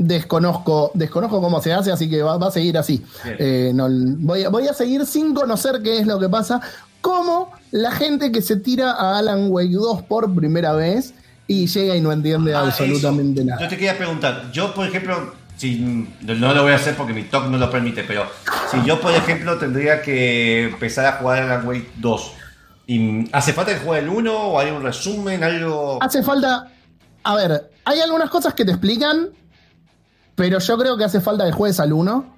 [0.00, 3.04] Desconozco, desconozco cómo se hace, así que va, va a seguir así.
[3.38, 6.60] Eh, no, voy, a- voy a seguir sin conocer qué es lo que pasa,
[7.00, 11.14] como la gente que se tira a Alan Wake 2 por primera vez
[11.48, 13.50] y llega y no entiende Ah, absolutamente eso.
[13.50, 13.60] nada.
[13.62, 17.24] Yo te quería preguntar, yo por ejemplo, si no lo voy a hacer porque mi
[17.24, 18.22] TOC no lo permite, pero
[18.70, 22.32] si yo por ejemplo tendría que empezar a jugar Alan Wake 2,
[22.90, 25.98] y, ¿hace falta que juegue el 1 o hay un resumen, algo?
[26.02, 26.72] Hace falta.
[27.22, 29.28] A ver, hay algunas cosas que te explican,
[30.34, 32.36] pero yo creo que hace falta que juegues al 1.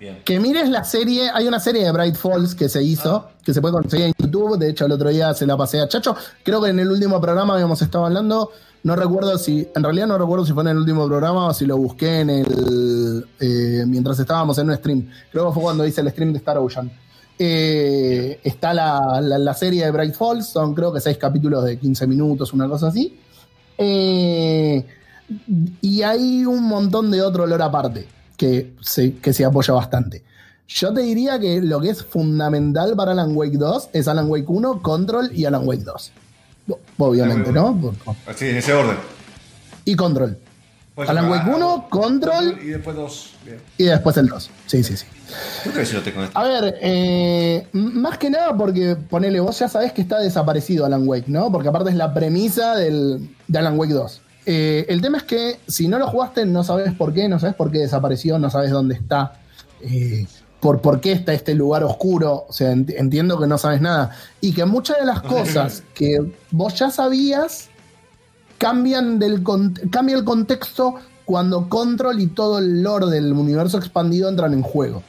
[0.00, 0.22] Bien.
[0.24, 3.60] Que mires la serie, hay una serie de Bright Falls que se hizo, que se
[3.60, 6.62] puede conseguir en YouTube, de hecho el otro día se la pasé a Chacho, creo
[6.62, 8.50] que en el último programa habíamos estado hablando,
[8.82, 11.66] no recuerdo si, en realidad no recuerdo si fue en el último programa o si
[11.66, 16.00] lo busqué en el, eh, mientras estábamos en un stream, creo que fue cuando hice
[16.00, 16.90] el stream de Star Ocean.
[17.42, 21.78] Eh, está la, la- la serie de Bright Falls, son creo que seis capítulos de
[21.78, 23.18] 15 minutos, una cosa así.
[23.78, 24.84] Eh,
[25.80, 30.22] y hay un montón de otro olor aparte que se, que se apoya bastante.
[30.68, 34.44] Yo te diría que lo que es fundamental para Alan Wake 2 es Alan Wake
[34.46, 36.12] 1, Control y Alan Wake 2.
[36.98, 37.94] Obviamente, ¿no?
[38.26, 38.96] Así, en ese orden.
[39.86, 40.36] Y Control.
[40.94, 43.30] Pues, Alan Wake 1, Control Y después 2.
[43.46, 43.58] Bien.
[43.78, 44.50] y después el 2.
[44.66, 45.06] Sí, sí, sí.
[45.64, 46.38] ¿Por qué si lo tengo esto?
[46.38, 51.06] A ver, eh, más que nada porque, ponele, vos ya sabés que está desaparecido Alan
[51.06, 51.50] Wake, ¿no?
[51.52, 54.20] Porque aparte es la premisa del, de Alan Wake 2.
[54.46, 57.54] Eh, el tema es que si no lo jugaste, no sabes por qué, no sabes
[57.54, 59.34] por qué desapareció, no sabes dónde está,
[59.82, 60.26] eh,
[60.60, 62.46] por, por qué está este lugar oscuro.
[62.48, 64.10] O sea, ent- entiendo que no sabes nada.
[64.40, 66.18] Y que muchas de las cosas que
[66.50, 67.68] vos ya sabías
[68.58, 69.42] cambian del
[69.90, 75.02] cambia el contexto cuando Control y todo el lore del universo expandido entran en juego.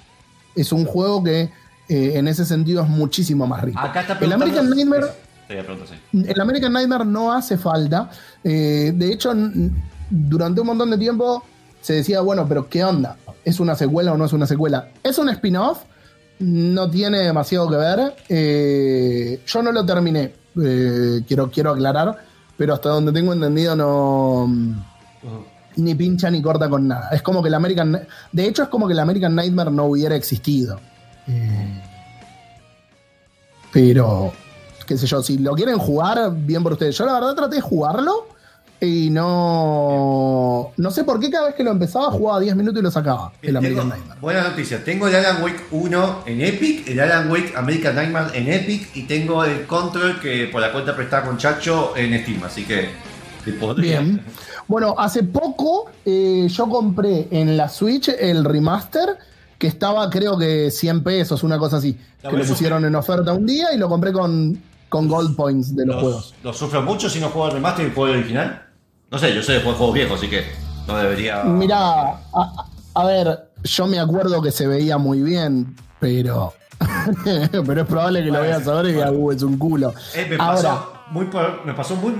[0.56, 1.50] Es un juego que
[1.92, 3.80] eh, en ese sentido es muchísimo más rico.
[3.80, 5.08] Acá está el American Nightmare,
[5.50, 6.24] sí.
[6.26, 8.10] el American Nightmare no hace falta.
[8.44, 9.34] Eh, de hecho,
[10.10, 11.44] durante un montón de tiempo
[11.82, 13.18] se decía, bueno, pero ¿qué onda?
[13.44, 14.90] ¿Es una secuela o no es una secuela?
[15.04, 15.80] Es un spin-off,
[16.40, 18.16] no tiene demasiado que ver.
[18.30, 20.34] Eh, yo no lo terminé,
[21.28, 22.18] quiero, quiero aclarar,
[22.56, 24.50] pero hasta donde tengo entendido no
[25.78, 27.10] ni pincha ni corta con nada.
[27.12, 30.16] Es como que el American de hecho es como que el American Nightmare no hubiera
[30.16, 30.80] existido.
[31.28, 31.82] Eh,
[33.72, 34.34] pero
[34.86, 36.98] qué sé yo, si lo quieren jugar, bien por ustedes.
[36.98, 38.28] Yo la verdad traté de jugarlo
[38.84, 42.84] y no no sé por qué cada vez que lo empezaba jugaba 10 minutos y
[42.84, 43.32] lo sacaba.
[43.42, 44.20] El Tengo- American Nightmare.
[44.20, 44.84] Buenas noticias.
[44.84, 49.04] Tengo el Alan Wake 1 en Epic, el Alan Wake American Nightmare en Epic y
[49.04, 52.44] tengo el Control que por la cuenta prestada con Chacho en Steam.
[52.44, 52.90] Así que
[53.78, 54.22] Bien.
[54.72, 59.18] Bueno, hace poco eh, yo compré en la Switch el remaster
[59.60, 62.00] que estaba creo que 100 pesos, una cosa así.
[62.22, 64.58] Que lo pusieron en oferta un día y lo compré con,
[64.88, 66.36] con Gold Points de los, juegos.
[66.42, 68.64] Los sufro mucho si no juego el remaster y juego el original.
[69.12, 70.46] No sé, yo sé de juegos viejos, así que
[70.88, 71.44] no debería.
[71.44, 72.04] Mirá,
[72.34, 76.54] a, a ver, yo me acuerdo que se veía muy bien, pero.
[77.66, 79.94] pero es probable que lo veas ahora y digas, "Uh, es un culo.
[80.16, 81.30] Eh, me, Ahora, pasó muy,
[81.66, 82.14] me pasó muy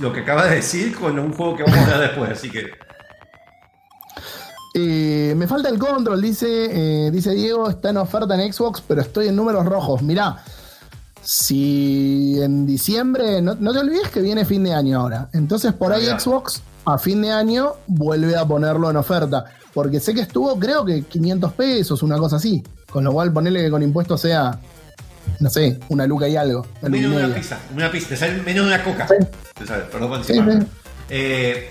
[0.00, 2.70] lo que acabas de decir con un juego que vamos a hablar después, así que.
[4.76, 6.46] Eh, me falta el control, dice,
[7.06, 10.02] eh, dice Diego, está en oferta en Xbox, pero estoy en números rojos.
[10.02, 10.42] Mirá,
[11.22, 15.28] si en diciembre, no, no te olvides que viene fin de año ahora.
[15.32, 16.20] Entonces por ahí Ah, ya.
[16.20, 19.44] Xbox a fin de año vuelve a ponerlo en oferta.
[19.72, 22.62] Porque sé que estuvo, creo que 500 pesos, una cosa así.
[22.90, 24.58] Con lo cual ponerle que con impuestos sea,
[25.40, 26.66] no sé, una luca y algo.
[26.80, 27.40] Una Menos de una media.
[27.40, 29.06] pizza, una pizza, te sale menos de una coca.
[29.08, 29.14] Sí.
[29.54, 30.60] Te sale, perdón por Sí, encima.
[30.60, 30.66] sí.
[31.10, 31.70] Eh,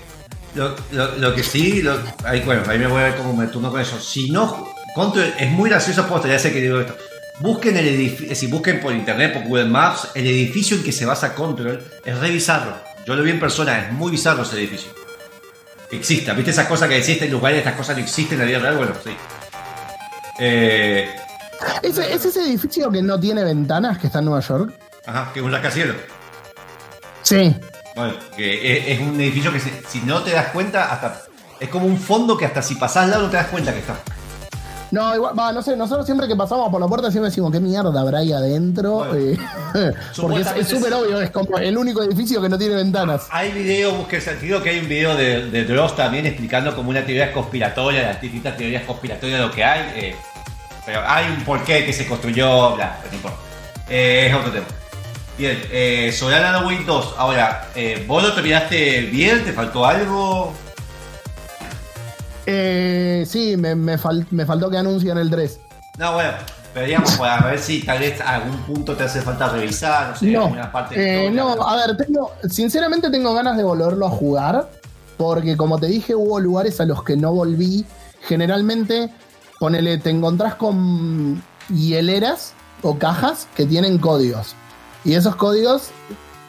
[0.56, 3.48] lo, lo- lo que sí, lo- ahí, bueno, ahí me voy a ver cómo me
[3.48, 4.00] turno con eso.
[4.00, 6.96] Si no, Control es muy gracioso, posta, ya sé que digo esto.
[7.40, 11.06] Busquen el edificio, si busquen por internet, por Google Maps, el edificio en que se
[11.06, 12.76] basa Control es re bizarro.
[13.08, 14.92] Yo lo vi en persona, es muy bizarro ese edificio.
[15.92, 18.60] Existe, ¿viste esas cosas que existen en lugares, estas cosas no existen en la vida
[18.60, 18.78] real?
[18.78, 19.12] Bueno, sí.
[20.40, 21.10] Eh,
[21.82, 24.74] ¿Ese- ¿Es ese edificio que no tiene ventanas que está en Nueva York?
[25.06, 25.96] ajá, que es un rascacielos.
[27.22, 27.56] Sí.
[27.96, 31.22] Bueno, que es, es un edificio que si no te das cuenta, hasta
[31.60, 33.80] es como un fondo que hasta si pasás al lado no te das cuenta que
[33.80, 33.96] está.
[34.92, 37.60] No, igual, va, no sé, nosotros siempre que pasamos por la puerta siempre decimos, ¿qué
[37.60, 39.06] mierda habrá ahí adentro?
[39.06, 39.16] Bueno.
[39.16, 39.38] Eh,
[40.22, 43.28] porque es- es súper obvio, es como el único edificio que no tiene ventanas.
[43.32, 47.02] Hay video, busque sentido que hay un video de, de Dross también explicando como una
[47.04, 49.82] teoría conspiratoria, las distintas teorías conspiratorias de lo que hay.
[49.96, 50.16] eh,
[50.86, 53.38] pero hay un porqué que se construyó, bla, pero no importa.
[53.90, 54.66] Eh, es otro tema.
[55.38, 59.44] Bien, eh, sobre Alan Wake 2, ahora, eh, ¿vos lo terminaste bien?
[59.44, 60.54] ¿Te faltó algo?
[62.46, 65.60] Eh, sí, me, me fal- me faltó que anuncien el 3.
[65.98, 66.32] No, bueno,
[66.74, 70.16] Pero digamos, para ver si tal vez a algún punto te hace falta revisar, no
[70.18, 74.08] sé, No, alguna parte de eh, no, a ver, tengo, sinceramente tengo ganas de volverlo
[74.08, 74.70] a jugar,
[75.18, 77.86] porque como te dije, hubo lugares a los que no volví.
[78.28, 79.10] Generalmente,
[79.64, 82.52] ponele, te encontrás con hieleras
[82.82, 84.56] o cajas que tienen códigos.
[85.06, 85.92] Y esos códigos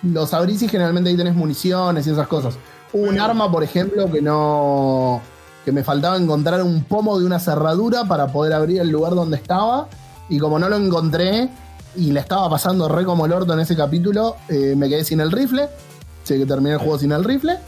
[0.03, 2.57] los abrís y generalmente ahí tenés municiones y esas cosas.
[2.93, 5.23] Hubo un arma, por ejemplo, que no.
[5.65, 9.37] que me faltaba encontrar un pomo de una cerradura para poder abrir el lugar donde
[9.37, 9.87] estaba.
[10.29, 11.51] Y como no lo encontré
[11.95, 15.21] y le estaba pasando re como el orto en ese capítulo, eh, me quedé sin
[15.21, 15.69] el rifle.
[16.25, 17.61] Sé que terminé el juego sin el rifle.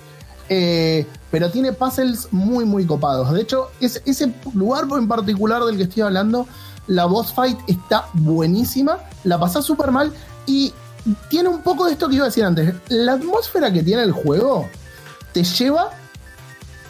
[0.48, 3.32] Eh, pero tiene puzzles muy, muy copados.
[3.32, 6.46] De hecho, es- ese lugar en particular del que estoy hablando,
[6.86, 8.98] la boss fight está buenísima.
[9.24, 10.12] La pasás súper mal
[10.46, 10.72] y
[11.28, 12.74] tiene un poco de esto que iba a decir antes.
[12.88, 14.68] La atmósfera que tiene el juego
[15.32, 15.90] te lleva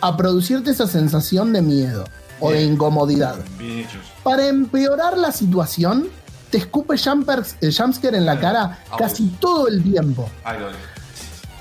[0.01, 2.05] a producirte esa sensación de miedo
[2.41, 3.37] o de incomodidad.
[3.59, 3.87] Bien.
[4.23, 6.09] Para empeorar la situación,
[6.51, 10.29] te escupe jumpers, el jumpscare en la cara casi todo el tiempo.
[10.61, 10.69] Lo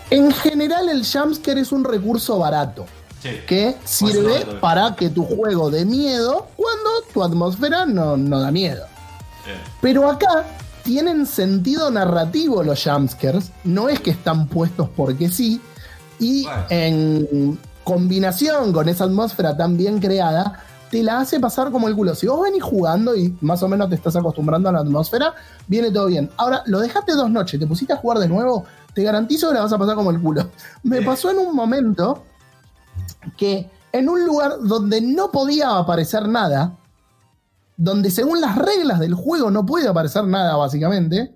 [0.09, 2.85] En general, el jumpscare es un recurso barato
[3.21, 3.29] Sí.
[3.47, 8.51] que sirve no, para que tu juego dé miedo cuando tu atmósfera no, no da
[8.51, 8.85] miedo.
[9.81, 10.45] Pero acá
[10.83, 15.59] tienen sentido narrativo los jumpscares, no es que están puestos porque sí,
[16.19, 16.63] y Bueno.
[16.69, 22.13] en combinación con esa atmósfera tan bien creada, te la hace pasar como el culo.
[22.13, 25.33] Si vos venís jugando y más o menos te estás acostumbrando a la atmósfera,
[25.67, 26.29] viene todo bien.
[26.37, 28.65] Ahora, lo dejaste dos noches, te pusiste a jugar de nuevo,
[28.95, 30.49] te garantizo que la vas a pasar como el culo.
[30.83, 32.23] Me pasó en un momento
[33.37, 36.75] que en un lugar donde no podía aparecer nada,
[37.77, 41.33] donde según las reglas del juego no puede aparecer nada, básicamente,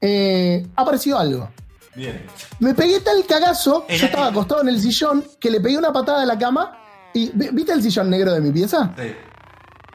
[0.00, 1.48] eh, apareció algo.
[1.94, 2.24] Bien.
[2.58, 6.22] Me pegué tal cagazo, yo estaba acostado en el sillón, que le pegué una patada
[6.22, 6.78] a la cama
[7.12, 7.30] y.
[7.34, 8.94] ¿vi- ¿Viste el sillón negro de mi pieza?
[8.96, 9.12] Sí.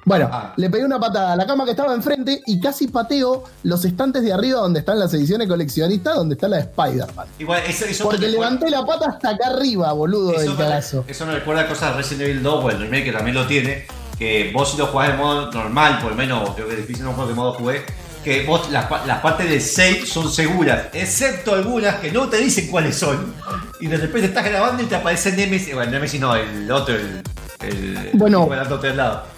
[0.07, 0.53] Bueno, Ah.
[0.55, 4.23] le pegué una patada a la cama que estaba enfrente y casi pateo los estantes
[4.23, 7.27] de arriba donde están las ediciones coleccionistas, donde está la de Spider-Man.
[7.39, 11.03] Igual, eso, eso Porque levanté la pata hasta acá arriba, boludo, eso del me, cagazo.
[11.09, 13.45] eso me recuerda a cosas de Resident Evil 2 o el remake que también lo
[13.47, 13.85] tiene.
[14.17, 17.03] Que vos si lo jugás de modo normal, por lo menos creo que es difícil
[17.03, 17.83] no juego de modo jugué.
[18.23, 22.37] Que vos las, pa- las partes del save son seguras, excepto algunas que no te
[22.37, 23.33] dicen cuáles son.
[23.81, 25.73] Y de repente estás grabando y te aparece Nemesis.
[25.75, 27.21] Bueno, Nemesis no, el otro, el.
[27.61, 28.49] el Bueno.
[28.51, 29.36] al lado.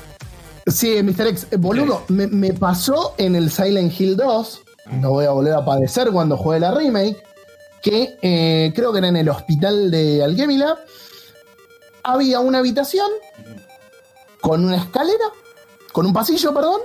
[0.68, 1.28] Sí, Mr.
[1.28, 4.62] X, eh, boludo, me, me pasó en el Silent Hill 2,
[4.92, 7.24] no voy a volver a padecer cuando juegue la remake,
[7.82, 10.78] que eh, creo que era en el hospital de Alquemila,
[12.04, 13.10] había una habitación
[14.42, 15.26] con una escalera,
[15.92, 16.82] con un pasillo, perdón,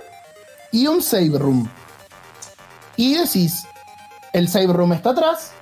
[0.71, 1.69] y un save room.
[2.97, 3.65] Y decís,
[4.33, 5.53] el save room está atrás,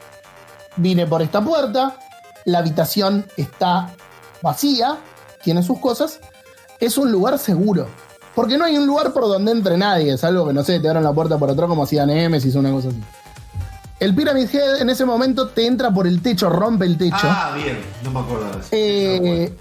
[0.76, 1.98] vine por esta puerta,
[2.44, 3.94] la habitación está
[4.42, 4.98] vacía,
[5.42, 6.20] tiene sus cosas,
[6.80, 7.88] es un lugar seguro.
[8.34, 11.04] Porque no hay un lugar por donde entre nadie, salvo que no sé, te abran
[11.04, 13.00] la puerta por atrás como hacía Nemesis o una cosa así.
[14.00, 17.14] El Pyramid Head en ese momento te entra por el techo, rompe el techo.
[17.22, 18.68] Ah, bien, no me acuerdo de eso.
[18.72, 19.54] Eh,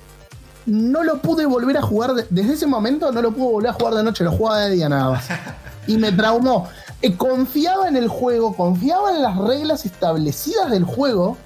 [0.66, 3.74] no lo pude volver a jugar de- desde ese momento, no lo pude volver a
[3.74, 5.26] jugar de noche, lo jugaba de día nada más.
[5.88, 6.70] Y me traumó.
[7.02, 11.38] Eh, confiaba en el juego, confiaba en las reglas establecidas del juego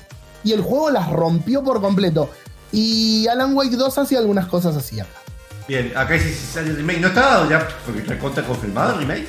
[0.44, 2.30] y el juego las rompió por completo.
[2.74, 5.10] Y Alan Wake 2 hacía algunas cosas así acá.
[5.68, 7.00] Bien, acá dice si sale el remake.
[7.00, 7.68] ¿No está ya
[8.08, 9.28] recontra confirmado el remake?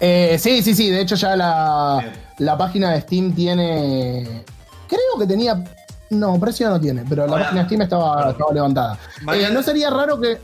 [0.00, 0.90] Eh, sí, sí, sí.
[0.90, 4.44] De hecho, ya la, la página de Steam tiene.
[4.88, 5.62] Creo que tenía.
[6.10, 8.98] No, precio no tiene, pero la página de Steam estaba, estaba levantada.
[9.34, 10.38] Eh, no sería raro que.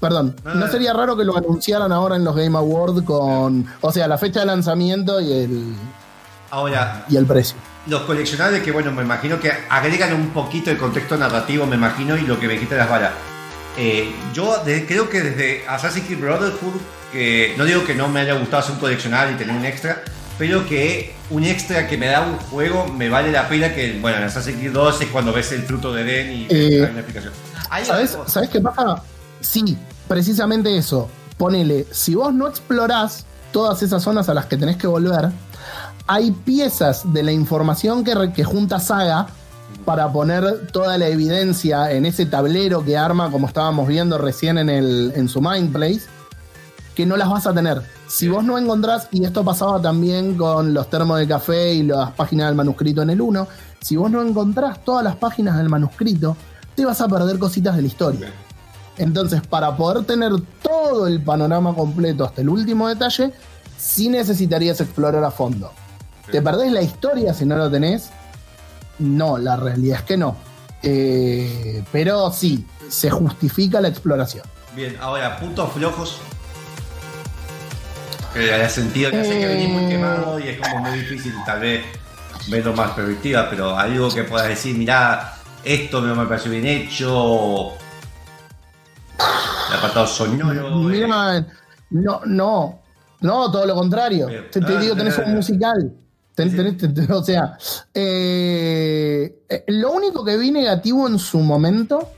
[0.00, 3.66] Perdón, No, sería raro que lo anunciaran ahora en los Game Awards con.
[3.80, 5.74] O sea, la fecha de lanzamiento y el,
[6.50, 7.56] Ahora, y el precio.
[7.86, 12.16] los coleccionables que, bueno, me imagino que agregan un poquito de contexto narrativo, me imagino,
[12.16, 13.10] y lo que me quita las balas.
[13.78, 16.80] Eh, yo de- creo que desde Assassin's Creed Brotherhood,
[17.12, 20.02] que no digo que no me haya gustado hacer un coleccionable y tener un extra,
[20.36, 24.18] pero que un extra que me da un juego me vale la pena que, bueno,
[24.18, 27.00] en Assassin's Creed 2 es cuando ves el fruto de Eden y Eh, hay una
[27.00, 27.32] explicación.
[27.70, 29.02] Hay ¿Sabes, ¿Sabes qué pasa?
[29.40, 29.76] Sí,
[30.08, 31.08] precisamente eso.
[31.36, 35.30] Ponele, si vos no explorás todas esas zonas a las que tenés que volver,
[36.06, 39.26] hay piezas de la información que, re- que junta Saga
[39.84, 44.68] para poner toda la evidencia en ese tablero que arma, como estábamos viendo recién en,
[44.68, 46.02] el, en su Mind Place,
[46.94, 47.82] que no las vas a tener.
[48.08, 52.10] Si vos no encontrás, y esto pasaba también con los termos de café y las
[52.12, 53.46] páginas del manuscrito en el 1,
[53.80, 56.36] si vos no encontrás todas las páginas del manuscrito,
[56.74, 58.32] te vas a perder cositas de la historia.
[58.96, 60.32] Entonces, para poder tener
[60.62, 63.32] todo el panorama completo hasta el último detalle,
[63.76, 65.70] sí necesitarías explorar a fondo.
[66.30, 68.10] ¿Te perdés la historia si no lo tenés?
[68.98, 70.36] No, la realidad es que no.
[70.82, 74.44] Eh, pero sí, se justifica la exploración.
[74.74, 76.20] Bien, ahora, puntos flojos.
[78.34, 79.88] Que haya sentido que hace que venís muy Eh.
[79.88, 81.84] quemado y es como muy difícil tal vez
[82.48, 85.34] verlo más perspectiva, pero algo que puedas decir, mirá,
[85.64, 87.72] esto no me pareció bien hecho.
[89.70, 90.68] El apartado sonoro.
[90.68, 91.46] eh, Mira,
[91.90, 92.78] no, no,
[93.20, 94.26] no, todo lo contrario.
[94.28, 94.50] Bien.
[94.50, 95.36] Te, te Ah, digo, tenés bien, un bien.
[95.36, 95.92] musical.
[97.10, 97.56] O sea,
[97.94, 102.08] eh, eh, lo único que vi negativo en su momento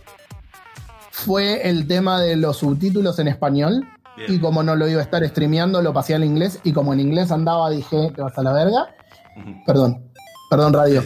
[1.10, 3.84] fue el tema de los subtítulos en español.
[4.16, 4.34] Bien.
[4.34, 6.58] Y como no lo iba a estar streameando, lo pasé al inglés.
[6.64, 8.88] Y como en inglés andaba, dije, te vas a la verga.
[9.66, 10.02] Perdón,
[10.50, 11.02] perdón, radio.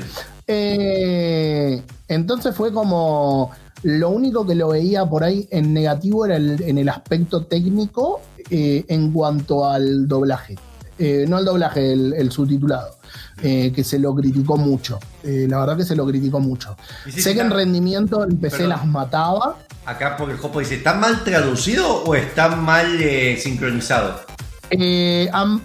[0.47, 3.51] Eh, entonces fue como.
[3.83, 8.21] Lo único que lo veía por ahí en negativo era el- en el aspecto técnico
[8.51, 10.57] eh, en cuanto al doblaje.
[10.99, 12.97] Eh, no el doblaje, el, el subtitulado.
[13.43, 14.99] eh, que se lo criticó mucho.
[15.25, 16.77] Eh, la verdad que se lo criticó mucho.
[17.11, 18.69] Sé que en rendimiento el PC Perdón.
[18.71, 19.57] las mataba.
[19.87, 22.87] Acá porque el Jopo dice, ¿está mal traducido o está mal
[23.39, 24.21] sincronizado?
[25.33, 25.63] Am-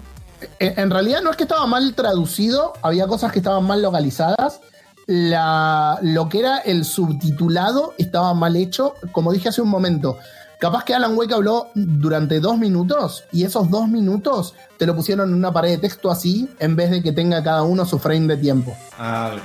[0.58, 4.60] en realidad no es que estaba mal traducido, había cosas que estaban mal localizadas.
[5.06, 8.94] La, lo que era el subtitulado estaba mal hecho.
[9.12, 10.18] Como dije hace un momento,
[10.60, 15.30] capaz que Alan Wake habló durante dos minutos y esos dos minutos te lo pusieron
[15.30, 18.28] en una pared de texto así en vez de que tenga cada uno su frame
[18.28, 18.76] de tiempo.
[18.98, 19.36] Ah,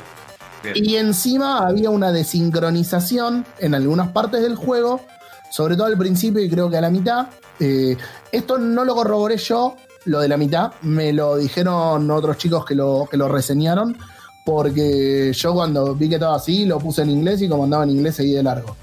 [0.61, 0.75] bien.
[0.75, 5.01] Y encima había una desincronización en algunas partes del juego,
[5.49, 7.27] sobre todo al principio y creo que a la mitad.
[7.59, 7.95] Eh,
[8.31, 12.75] esto no lo corroboré yo, lo de la mitad, me lo dijeron otros chicos que
[12.75, 13.97] lo, que lo reseñaron,
[14.45, 17.91] porque yo cuando vi que estaba así lo puse en inglés y como andaba en
[17.91, 18.75] inglés seguí de largo.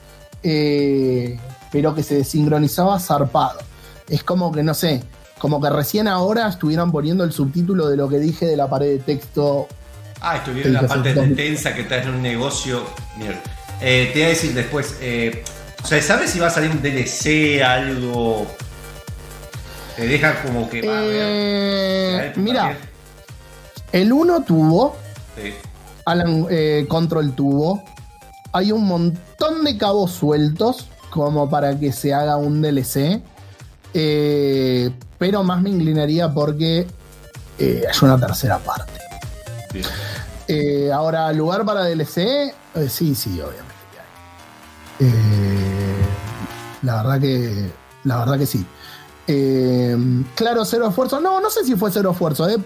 [0.43, 1.39] Eh,
[1.73, 3.59] pero que se desincronizaba zarpado.
[4.09, 5.03] Es como que, no sé,
[5.39, 8.93] como que recién ahora estuvieran poniendo el subtítulo de lo que dije de la pared
[8.93, 9.67] de texto
[10.21, 12.85] Ah, Sí, la parte de tensa que está en un negocio.
[13.19, 13.41] Mierda.
[13.81, 15.43] Eh, te iba a decir después, eh,
[15.83, 18.47] o sea, ¿sabes si va a salir un DLC, algo?
[19.97, 22.39] Te deja como que va a Eh, ver.
[22.39, 22.77] mira,
[23.91, 24.97] el 1 tuvo,
[25.37, 25.53] Sí.
[26.05, 27.83] Alan eh, Control tuvo.
[28.53, 33.21] Hay un montón de cabos sueltos como para que se haga un DLC.
[33.95, 36.87] eh, pero más me inclinaría porque
[37.59, 38.91] eh, hay una tercera parte.
[40.49, 43.73] Eh, ahora, lugar para DLC, eh, sí, sí, obviamente.
[46.83, 47.71] la verdad que.
[48.05, 48.67] La verdad que sí.
[50.35, 51.21] Claro, cero esfuerzo.
[51.21, 52.49] No, no sé si fue cero esfuerzo.
[52.49, 52.57] Yo,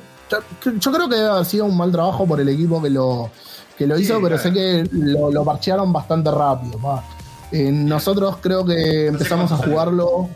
[0.79, 3.31] yo creo que debe haber sido un mal trabajo por el equipo que lo,
[3.77, 4.43] que lo Sí, hizo, pero claro.
[4.43, 6.79] sé que lo, lo parchearon bastante rápido.
[6.79, 7.05] pa.
[7.53, 10.29] Eh, nosotros creo que empezamos a jugarlo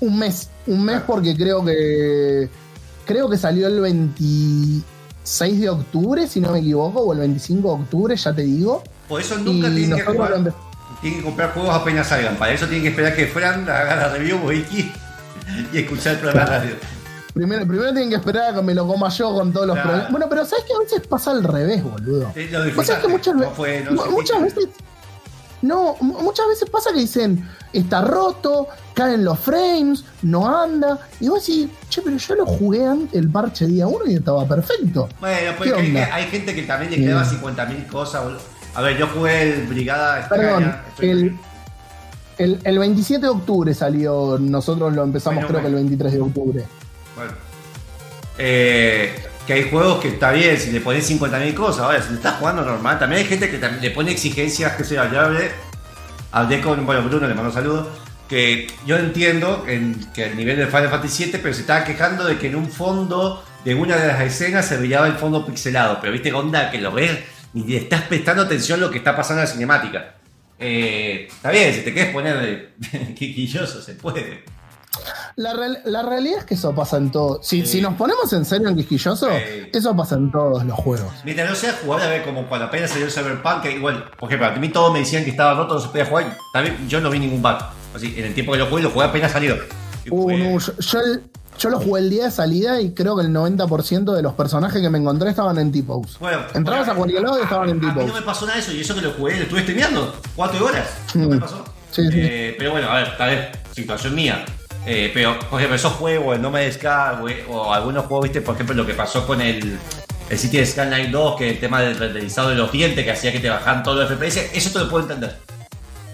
[0.00, 0.50] un mes.
[0.66, 2.48] Un mes porque creo que.
[3.04, 7.74] Creo que salió el 26 de octubre, si no me equivoco, o el 25 de
[7.82, 8.82] octubre, ya te digo.
[9.08, 10.54] Por eso nunca tienen que jugar.
[11.00, 12.36] Tienen que comprar juegos apenas salgan.
[12.36, 14.90] Para eso tienen que esperar que Fran haga la review wiki
[15.72, 16.76] y escuchar el programa de radio.
[17.34, 20.10] Primero, primero tienen que esperar a que me lo coma yo con todos los problemas.
[20.10, 22.32] Bueno, pero sabes que a veces pasa al revés, boludo.
[22.34, 23.02] Sí, lo disfrutaste.
[23.02, 24.68] que muchas, No fue- no veces.
[25.62, 30.98] No, mu- muchas veces pasa que dicen, está roto, caen los frames, no anda.
[31.20, 34.46] Y vos decís, che, pero yo lo jugué antes el parche día 1 y estaba
[34.46, 35.08] perfecto.
[35.20, 38.22] Bueno, pues ¿Qué que- hay gente que también le quedaba 50.000 cosas.
[38.24, 38.40] boludo.
[38.74, 40.28] A ver, yo jugué el Brigada.
[40.28, 41.36] Perdón, el,
[42.36, 45.88] el, el 27 de octubre salió, nosotros lo empezamos Bueno, creo que el bueno.
[45.88, 46.64] 23 de octubre.
[47.16, 47.32] Bueno.
[48.38, 49.14] Eh,
[49.46, 52.34] que hay juegos que está bien, si le pones 50.000 cosas, ahora si le estás
[52.34, 55.50] jugando normal, también hay gente que le pone exigencias que sea yo hablé,
[56.32, 57.86] hablé con bueno, Bruno, le mando saludos,
[58.28, 62.24] que yo entiendo en- que el nivel de Final Fantasy VII, pero se estaba quejando
[62.24, 65.98] de que en un fondo de una de las escenas se veía el fondo pixelado,
[66.00, 67.16] pero viste, onda, que lo ves
[67.54, 70.14] y le estás prestando atención a lo que está pasando en la cinemática.
[70.58, 72.72] Eh, está bien, si te quieres poner
[73.14, 74.42] quisquilloso, se puede.
[75.36, 77.40] La, real- la realidad es que eso pasa en todo.
[77.42, 77.66] Si, Sí.
[77.66, 79.68] si nos ponemos en serio en quisquilloso, Sí.
[79.72, 81.12] eso pasa en todos los juegos.
[81.24, 84.30] Mientras no sea jugable, a ver, como cuando apenas salió el Cyberpunk, que igual, por
[84.30, 87.00] ejemplo, a mí todos me decían que estaba roto, no se podía jugar, también yo
[87.02, 87.58] no vi ningún bug.
[87.94, 89.56] Así, en el tiempo que lo jugué, lo jugué apenas salido.
[90.10, 90.72] Uh, no, yo,
[91.58, 94.80] yo lo jugué el día de salida y creo que el 90% de los personajes
[94.80, 96.16] que me encontré estaban en T-Pose.
[96.18, 98.14] Bueno, Entrabas a cualquier lado y estaban en A mí no T-Pose.
[98.20, 100.86] me pasó nada de eso, y eso que lo jugué, lo estuve streameando, cuatro horas.
[101.14, 101.40] No me Mm.
[101.40, 101.62] pasó.
[101.90, 102.10] Sí, sí.
[102.14, 104.44] Eh, pero bueno, a ver, tal vez, situación mía.
[104.86, 108.54] Eh, pero, por ejemplo, esos juegos, el No Me Sky, o algunos juegos, viste, por
[108.54, 109.78] ejemplo, lo que pasó con el,
[110.30, 113.40] el City Skyline 2, que el tema del renderizado de los dientes, que hacía que
[113.40, 115.36] te bajaran todos los FPS, eso te lo puedo entender.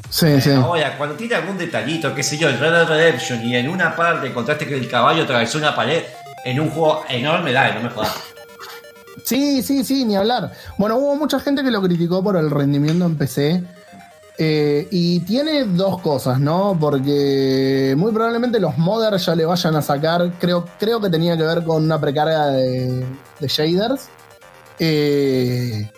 [0.09, 0.51] Sí, sí.
[0.53, 3.95] Ahora, cuando tiene algún detallito, qué sé yo, el Red Dead Redemption, y en una
[3.95, 6.03] parte encontraste que el caballo atravesó una pared
[6.45, 8.15] en un juego enorme, dale, no me jodas.
[9.25, 10.53] Sí, sí, sí, ni hablar.
[10.79, 13.63] Bueno, hubo mucha gente que lo criticó por el rendimiento en PC.
[14.39, 16.77] Eh, y tiene dos cosas, ¿no?
[16.81, 21.43] Porque muy probablemente los modders ya le vayan a sacar, creo, creo que tenía que
[21.43, 23.07] ver con una precarga de,
[23.41, 24.09] de shaders.
[24.79, 25.91] Eh,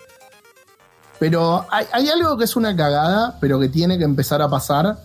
[1.17, 4.97] pero hay, hay algo que es una cagada, pero que tiene que empezar a pasar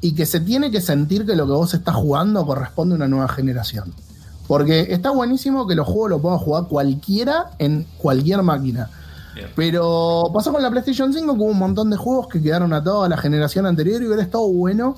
[0.00, 3.08] y que se tiene que sentir que lo que vos estás jugando corresponde a una
[3.08, 3.94] nueva generación.
[4.46, 8.90] Porque está buenísimo que los juegos los pueda jugar cualquiera en cualquier máquina.
[9.34, 9.48] Bien.
[9.56, 13.06] Pero pasó con la PlayStation 5 que hubo un montón de juegos que quedaron atados
[13.06, 14.96] a la generación anterior y hubiera estado bueno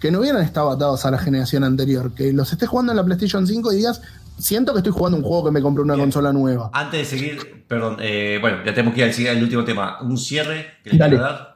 [0.00, 2.12] que no hubieran estado atados a la generación anterior.
[2.14, 4.00] Que los estés jugando en la PlayStation 5 y digas,
[4.38, 6.06] siento que estoy jugando un juego que me compré una Bien.
[6.06, 6.70] consola nueva.
[6.72, 9.98] Antes de seguir, perdón, eh, bueno, ya tenemos que ir al, al último tema.
[10.02, 11.10] Un cierre que le Dale.
[11.16, 11.47] quiero dar.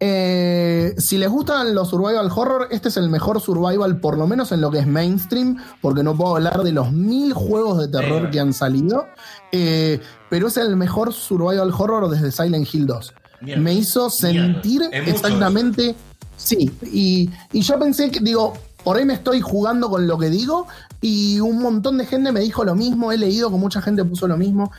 [0.00, 4.52] Eh, si les gustan los survival horror, este es el mejor survival, por lo menos
[4.52, 8.30] en lo que es mainstream, porque no puedo hablar de los mil juegos de terror
[8.30, 9.06] que han salido,
[9.52, 13.14] eh, pero es el mejor survival horror desde Silent Hill 2.
[13.40, 13.62] Mierda.
[13.62, 15.94] Me hizo sentir exactamente,
[16.36, 20.30] sí, y, y yo pensé que, digo, por ahí me estoy jugando con lo que
[20.30, 20.66] digo,
[21.00, 24.26] y un montón de gente me dijo lo mismo, he leído que mucha gente puso
[24.26, 24.72] lo mismo.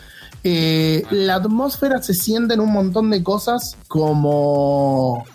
[0.48, 5.26] Eh, la atmósfera se siente en un montón de cosas como...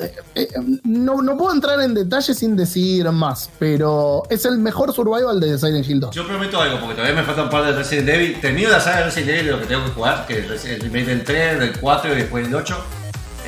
[0.00, 0.48] Eh, eh,
[0.84, 5.58] No, no puedo entrar en detalle sin decir más, pero es el mejor survival de
[5.58, 6.14] Silent Hill 2.
[6.14, 8.40] Yo prometo algo, porque todavía me falta un par de Resident Evil.
[8.40, 10.80] Termino la saga de Resident Evil de lo que tengo que jugar, que es el
[10.80, 12.76] remake del 3, del 4 y después del 8.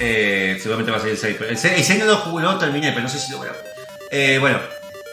[0.01, 1.37] Eh, seguramente va a ser el 6.
[1.39, 3.39] Pero el 6, el 6 no lo jugué, no terminé, pero no sé si lo
[3.39, 3.53] voy a.
[4.11, 4.59] Eh, bueno,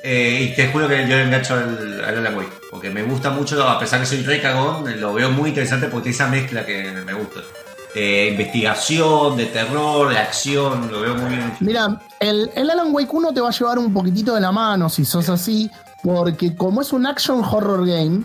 [0.04, 3.30] eh, y te juro que yo le engancho al, al Alan Wake, porque me gusta
[3.32, 6.66] mucho, a pesar que soy re cagón, lo veo muy interesante porque tiene esa mezcla
[6.66, 7.42] que me gusta.
[7.96, 11.54] Eh, investigación, de terror, de acción, lo veo muy bien.
[11.62, 14.88] Mira, el, el Alan Wake 1 te va a llevar un poquitito de la mano
[14.88, 15.72] si sos así,
[16.04, 18.24] porque como es un action horror game,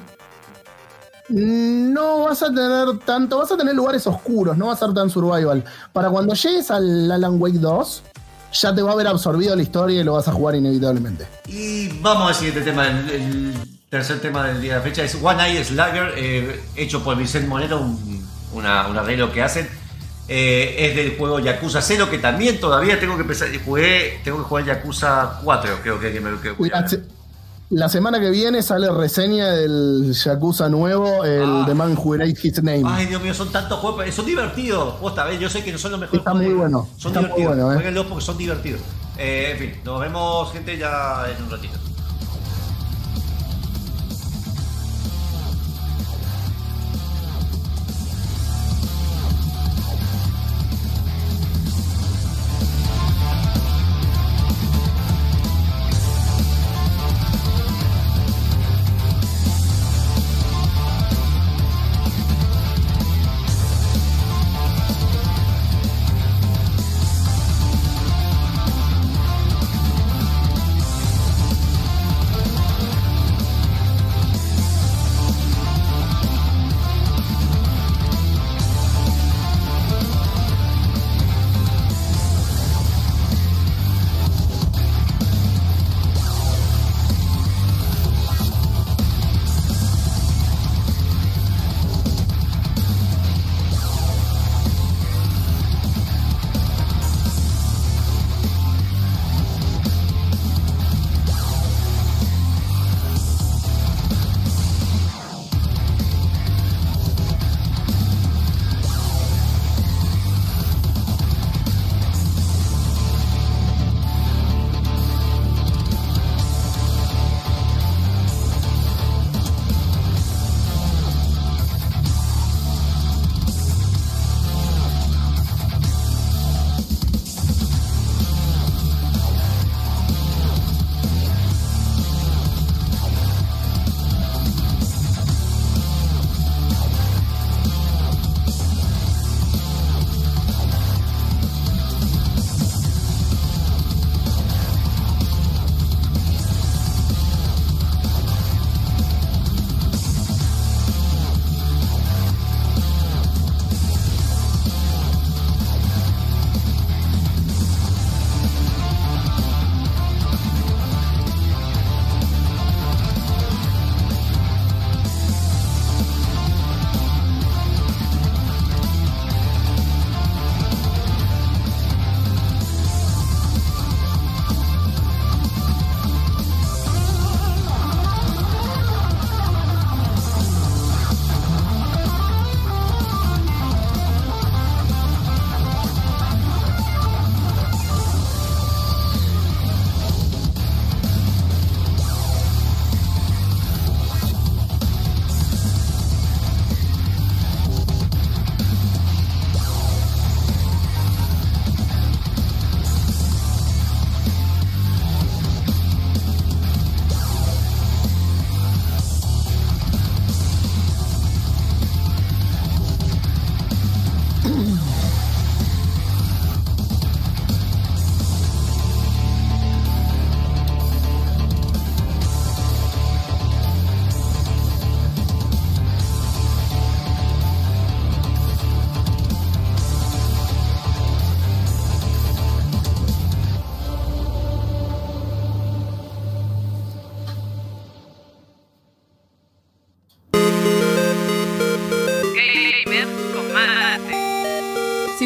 [1.29, 5.09] no vas a tener tanto, vas a tener lugares oscuros, no va a ser tan
[5.09, 5.65] survival.
[5.93, 8.03] Para cuando llegues al Alan Wake 2,
[8.53, 11.27] ya te va a haber absorbido la historia y lo vas a jugar inevitablemente.
[11.47, 13.55] Y vamos al siguiente tema, el, el
[13.89, 17.49] tercer tema del día de la fecha es One Eye Slugger, eh, hecho por Vicente
[17.49, 19.69] Monero, un, una- un arreglo que hacen.
[20.29, 24.45] Eh, es del juego Yakuza 0, que también todavía tengo que empezar, jugué, tengo que
[24.45, 26.71] jugar Yakuza 4, creo que, que me que- Uy,
[27.73, 31.65] la, se- la semana que viene sale reseña del Yakuza nuevo, el Ah.
[31.67, 32.83] The Man Who Erased His Name.
[32.87, 34.95] Ay, Dios mío, son tantos juegos, son divertidos.
[35.01, 35.41] Posta, ¿ves?
[35.41, 36.47] yo sé que no son los mejores Está juegos.
[36.47, 37.57] muy de- bueno, Son está muy divertidos.
[37.57, 37.75] bueno, eh.
[37.75, 38.81] Porque son divertidos.
[39.19, 41.79] Eh, en fin, nos vemos, gente, ya en un ratito.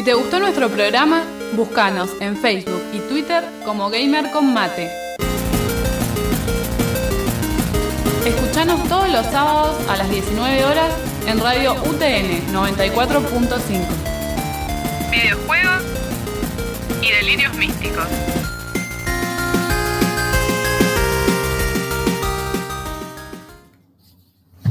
[0.07, 1.25] Te gustó nuestro programa,
[1.57, 4.89] búscanos en Facebook y Twitter como Gamer con Mate.
[8.25, 10.93] Escuchanos todos los sábados a las 19 horas
[11.27, 13.85] en Radio UTN 94.5.
[15.11, 15.83] Videojuegos
[17.01, 18.07] y delirios místicos.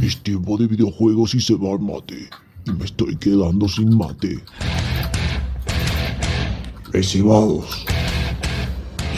[0.01, 2.31] Es tiempo de videojuegos y se va el mate.
[2.65, 4.43] Y me estoy quedando sin mate.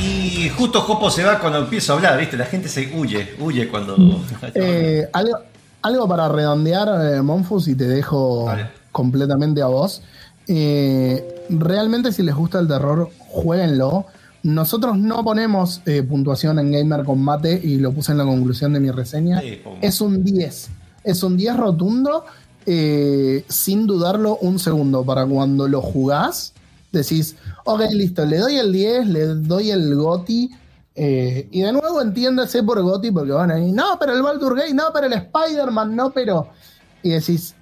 [0.00, 2.36] Y justo Jopo se va cuando empiezo a hablar, ¿viste?
[2.36, 3.96] La gente se huye, huye cuando.
[4.54, 5.38] Eh, algo,
[5.82, 8.68] algo para redondear, eh, Monfus, y te dejo Vale.
[8.92, 10.02] completamente a vos.
[10.46, 14.06] Eh, realmente, si les gusta el terror, jueguenlo.
[14.42, 18.80] Nosotros no ponemos eh, puntuación en Gamer Combate y lo puse en la conclusión de
[18.80, 19.40] mi reseña.
[19.40, 20.70] Sí, es un 10.
[21.04, 22.24] Es un 10 rotundo,
[22.64, 25.04] eh, sin dudarlo un segundo.
[25.04, 26.54] Para cuando lo jugás,
[26.92, 30.50] decís, ok, listo, le doy el 10, le doy el GOTI.
[30.94, 34.74] eh, y de nuevo entiéndase por GOTI, porque van ahí, no, pero el Baldur Gate,
[34.74, 36.48] no, pero el Spider-Man, no, pero.
[37.02, 37.54] Y decís,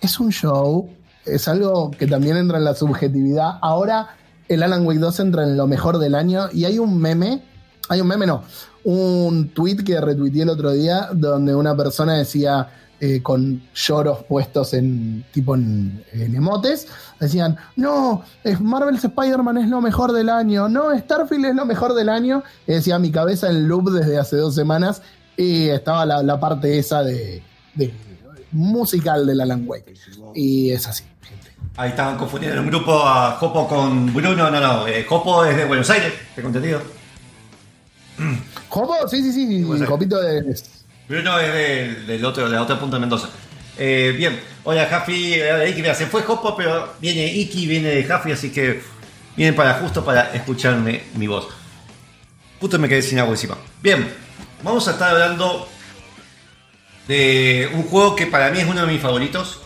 [0.00, 0.88] es un show,
[1.24, 3.58] es algo que también entra en la subjetividad.
[3.60, 4.16] Ahora
[4.48, 7.42] el Alan Wake 2 entra en lo mejor del año y hay un meme,
[7.88, 8.42] hay un meme no,
[8.84, 12.68] un tweet que retuiteé el otro día donde una persona decía
[13.00, 16.88] eh, con lloros puestos en tipo en, en emotes,
[17.20, 21.94] decían, no, es Marvel's Spider-Man es lo mejor del año, no, Starfield es lo mejor
[21.94, 25.02] del año, y decía mi cabeza en loop desde hace dos semanas
[25.36, 27.42] y estaba la, la parte esa de,
[27.74, 27.92] de
[28.52, 29.94] musical del Alan Wake.
[30.34, 31.50] Y es así, gente.
[31.76, 34.50] Ahí estaban confundiendo en un grupo a Jopo con Bruno.
[34.50, 36.80] No, no, eh, Jopo es de Buenos Aires, tengo entendido.
[38.68, 38.94] ¿Jopo?
[39.08, 39.84] Sí, sí, sí.
[39.84, 40.56] Jopito de...
[41.08, 43.28] Bruno es del, del otro, de la otra punta de Mendoza.
[43.76, 48.04] Eh, bien, hola Jafi, hola, Iki, mira, se fue Jopo, pero viene Iki, viene de
[48.04, 48.80] Jafi, así que
[49.36, 51.48] vienen para justo para escucharme mi voz.
[52.60, 53.56] Justo me quedé sin agua encima.
[53.82, 54.08] Bien,
[54.62, 55.68] vamos a estar hablando
[57.08, 59.60] de un juego que para mí es uno de mis favoritos.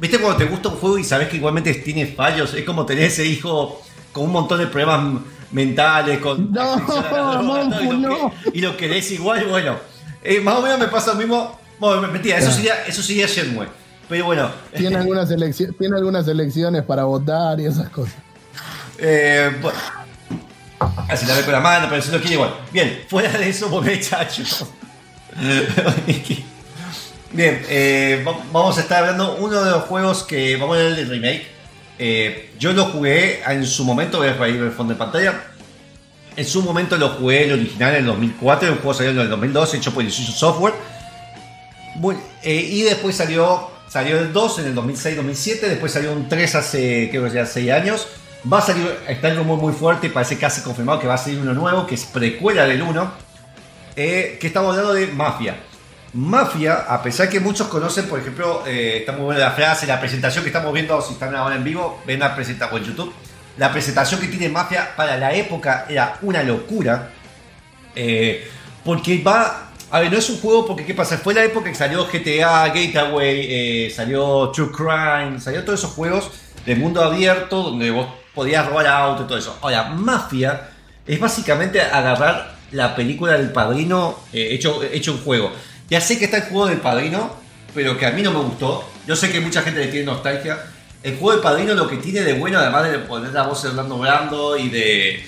[0.00, 2.52] ¿Viste cuando te gusta un juego y sabes que igualmente tiene fallos?
[2.52, 3.80] Es como tener ese hijo
[4.12, 7.96] con un montón de problemas mentales, con No, adicción a la droga, Monfu, y, lo
[7.96, 8.30] no.
[8.42, 9.78] que, y lo querés igual, bueno.
[10.24, 11.58] Eh, más o menos me pasa lo mismo.
[11.78, 13.66] Bueno, mentira, eso sería, eso sería Shenmue.
[14.08, 18.14] Pero bueno, Tiene algunas, elecci- tiene algunas elecciones para votar y esas cosas.
[18.98, 19.78] Eh, bueno.
[21.08, 22.54] Así la ve con la mano, pero se lo quiere igual.
[22.72, 24.42] Bien, fuera de eso, volvé chacho.
[27.32, 30.98] Bien, eh, va- vamos a estar hablando uno de los juegos que vamos a ver
[30.98, 31.46] el remake.
[31.98, 35.40] Eh, yo lo jugué en su momento, voy a ir el fondo de pantalla.
[36.36, 39.28] En su momento lo jugué el original en el 2004, el juego salió en el
[39.28, 40.74] 2002, hecho por Illusion Software.
[42.42, 47.08] Eh, y después salió, salió el 2 en el 2006-2007, después salió un 3 hace,
[47.10, 48.08] creo que ya 6 años.
[48.50, 51.18] Va a salir, está el rumor muy fuerte y parece casi confirmado que va a
[51.18, 53.12] salir uno nuevo, que es precuela del 1,
[53.94, 55.56] eh, que estamos hablando de Mafia.
[56.14, 60.00] Mafia, a pesar que muchos conocen, por ejemplo, eh, está muy buena la frase, la
[60.00, 63.14] presentación que estamos viendo, si están ahora en vivo, ven la presentación en YouTube.
[63.58, 67.10] La presentación que tiene Mafia para la época era una locura.
[67.94, 68.48] Eh,
[68.84, 69.68] porque va.
[69.90, 71.18] A ver, no es un juego porque, ¿qué pasa?
[71.18, 73.46] Fue la época que salió GTA, Gateway,
[73.86, 76.30] eh, salió True Crime, salió todos esos juegos
[76.64, 79.58] de mundo abierto donde vos podías robar auto y todo eso.
[79.60, 80.70] Ahora, Mafia
[81.06, 85.52] es básicamente agarrar la película del padrino eh, hecho, hecho un juego.
[85.90, 87.36] Ya sé que está el juego del padrino,
[87.74, 88.88] pero que a mí no me gustó.
[89.06, 90.58] Yo sé que mucha gente le tiene nostalgia.
[91.02, 93.70] El juego del padrino lo que tiene de bueno, además de poner la voz de
[93.70, 95.24] Orlando Brando y de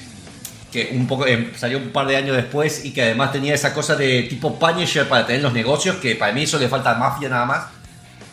[0.71, 3.73] que un poco eh, salió un par de años después y que además tenía esa
[3.75, 7.29] cosa de tipo Punisher para tener los negocios, que para mí eso le falta Mafia
[7.29, 7.65] nada más.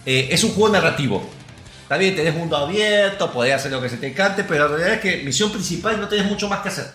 [0.06, 1.24] Eh, es un juego narrativo.
[2.00, 5.00] Bien, tenés mundo abierto, podés hacer lo que se te cante, pero la realidad es
[5.02, 6.86] que misión principal no tenés mucho más que hacer.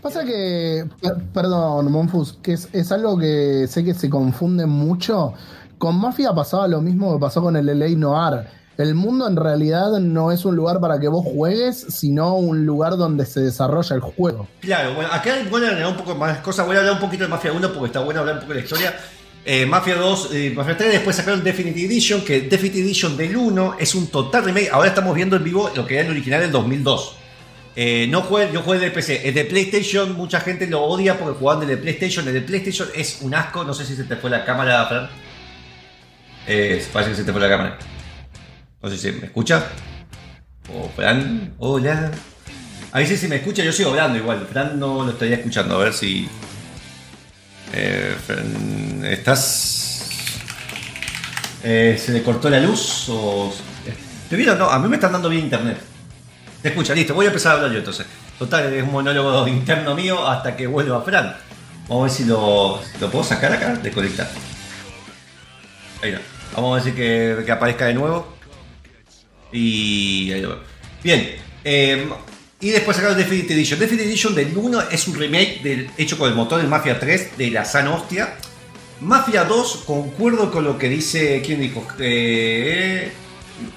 [0.00, 5.34] Pasa que, per- perdón, Monfus, que es, es algo que sé que se confunde mucho.
[5.78, 8.46] Con Mafia pasaba lo mismo que pasó con el LA Noir.
[8.76, 12.96] El mundo en realidad no es un lugar para que vos juegues, sino un lugar
[12.96, 14.48] donde se desarrolla el juego.
[14.60, 16.66] Claro, bueno, acá voy a agregar un poco más cosas.
[16.66, 18.58] Voy a hablar un poquito de Mafia 1 porque está bueno hablar un poco de
[18.58, 18.96] la historia.
[19.44, 23.76] Eh, Mafia 2, eh, Mafia 3, después sacaron Definitive Edition, que Definitive Edition del 1
[23.78, 24.70] es un total remake.
[24.72, 27.16] Ahora estamos viendo en vivo lo que era el original del 2002.
[27.76, 29.28] Eh, no juegue, yo jugué de PC.
[29.28, 32.26] El de PlayStation, mucha gente lo odia porque jugaban de PlayStation.
[32.26, 33.64] El de PlayStation es un asco.
[33.64, 35.08] No sé si se te fue la cámara, Fran.
[36.46, 37.78] Eh, parece que se te fue la cámara.
[38.84, 39.64] No sé si me escucha.
[40.70, 42.10] O Fran, hola.
[42.92, 44.46] Ahí sí, si me escucha, yo sigo hablando igual.
[44.46, 45.76] Fran no lo estaría escuchando.
[45.76, 46.28] A ver si.
[47.72, 48.14] Eh,
[49.04, 50.10] ¿estás.
[51.62, 53.06] Eh, ¿Se le cortó la luz?
[53.08, 53.54] O...
[54.28, 54.58] ¿Te vieron?
[54.58, 55.78] No, a mí me están dando bien internet.
[56.60, 58.04] Te escucha, listo, voy a empezar a hablar yo entonces.
[58.38, 61.34] Total, es un monólogo interno mío hasta que vuelva Fran.
[61.88, 64.28] Vamos a ver si lo, lo puedo sacar acá, desconectar.
[66.02, 66.18] Ahí no.
[66.54, 68.33] Vamos a ver si que, que aparezca de nuevo.
[69.58, 70.58] Y ahí veo.
[71.02, 71.30] Bien.
[71.64, 72.06] eh,
[72.60, 73.78] y después sacaron Definitive Edition.
[73.78, 77.36] Definitive Edition del 1 es un remake del, hecho con el motor del Mafia 3
[77.36, 78.36] de la San Hostia.
[79.02, 81.42] Mafia 2, concuerdo con lo que dice.
[81.44, 81.86] ¿Quién dijo?
[81.98, 83.12] Eh,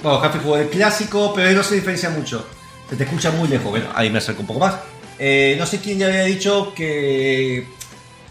[0.02, 2.45] bueno, Café jugó el clásico, pero no se diferencia mucho.
[2.90, 3.70] Se te escucha muy lejos.
[3.72, 4.76] Bueno, ahí me acerco un poco más.
[5.20, 7.68] Eh, no sé quién ya había dicho que.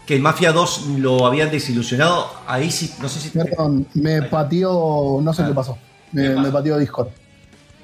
[0.07, 2.31] Que el Mafia 2 lo habían desilusionado.
[2.47, 3.29] Ahí sí, no sé si.
[3.29, 5.47] Perdón, me pateó, no sé Ah.
[5.49, 5.77] qué pasó.
[6.13, 7.09] Me pateó Discord.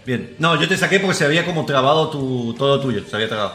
[0.06, 0.36] Bien.
[0.40, 3.02] No, yo te saqué porque se había como trabado tu, todo tuyo.
[3.10, 3.54] Se había trabado.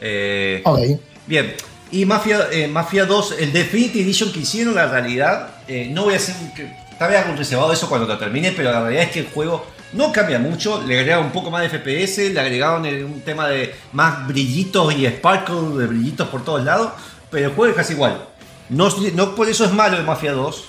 [0.00, 0.80] Eh, Ok.
[1.26, 1.54] Bien.
[1.90, 6.14] Y Mafia, eh, Mafia 2, el Definitive Edition que hicieron, la realidad, eh, no voy
[6.14, 6.34] a hacer.
[6.54, 9.26] que- Estaba algo reservado de eso cuando lo termine, pero la realidad es que el
[9.26, 10.82] juego no cambia mucho.
[10.86, 15.06] Le agregaron un poco más de FPS, le agregaron un tema de más brillitos y
[15.06, 16.92] sparkle de brillitos por todos lados,
[17.30, 18.24] pero el juego es casi igual.
[18.70, 20.64] No, no por eso es malo el Mafia 2,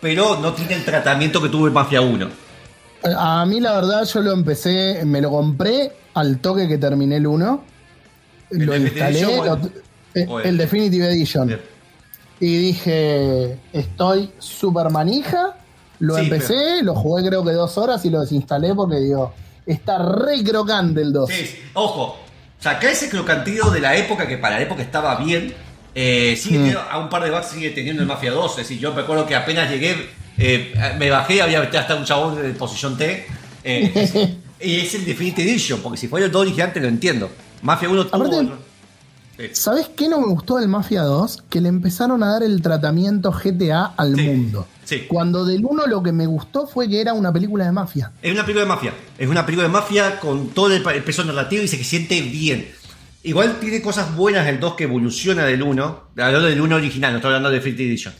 [0.00, 2.28] pero no tiene el tratamiento que tuvo el Mafia 1.
[3.04, 7.26] A mí la verdad yo lo empecé, me lo compré al toque que terminé el
[7.26, 7.64] 1.
[8.50, 9.66] ¿El Lo instalé, Edition o lo- el-
[10.14, 11.46] eh, el- el Definitive Edition.
[11.48, 11.60] Bien.
[12.40, 15.56] Y dije, estoy súper manija.
[16.00, 19.32] Lo Sí, empecé, lo jugué creo que dos horas y lo desinstalé porque digo,
[19.64, 21.30] está re crocante el 2.
[21.30, 21.58] Sí, sí.
[21.74, 22.16] ojo,
[22.58, 25.54] saca ese crocantido de la época que para la época estaba bien.
[25.94, 26.62] eh, sigue Mm.
[26.62, 28.52] teniendo- a un par de bugs sigue teniendo el Mafia 2.
[28.52, 29.94] Es decir, yo me acuerdo que apenas llegué,
[30.38, 33.26] eh, me bajé, había hasta un chabón de posición T.
[33.64, 34.14] eh, es-
[34.64, 37.28] y es el Definitive Edition, porque si fuera el 2 original te lo entiendo.
[37.62, 38.42] Mafia 1 tuvo.
[39.38, 39.44] Sí.
[39.54, 41.42] ¿Sabes qué no me gustó del Mafia 2?
[41.48, 44.68] Que le empezaron a dar el tratamiento GTA al Sí, mundo.
[44.84, 45.04] sí.
[45.08, 48.12] Cuando del 1 lo que me gustó fue que era una película de mafia.
[48.22, 48.94] Es una película de mafia.
[49.18, 52.68] Es una película de mafia con todo el, peso narrativo y se siente bien.
[53.24, 56.00] Igual tiene cosas buenas el 2 que evoluciona del 1.
[56.18, 58.14] Hablando del 1 original, no estoy hablando de Definitive Edition.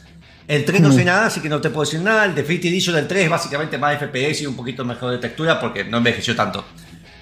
[0.49, 2.25] El 3 no sé nada, así que no te puedo decir nada.
[2.25, 5.61] El Definitive Edition del 3 es básicamente más FPS y un poquito mejor de textura
[5.61, 6.65] porque no envejeció tanto.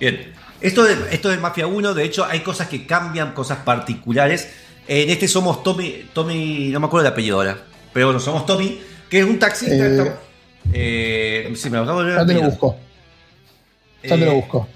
[0.01, 0.33] Bien.
[0.61, 4.49] Esto, de, esto del Mafia 1, de hecho, hay cosas que cambian, cosas particulares.
[4.89, 7.57] En este somos Tommy, Tommy, no me acuerdo el apellido ahora,
[7.93, 9.75] pero bueno, somos Tommy, que es un taxista.
[9.75, 10.13] Eh, estamos-
[10.73, 12.51] eh, sí, me lo acabo de Ya te lo olvidar.
[12.51, 12.77] busco.
[14.03, 14.69] Ya te lo Eh, busco.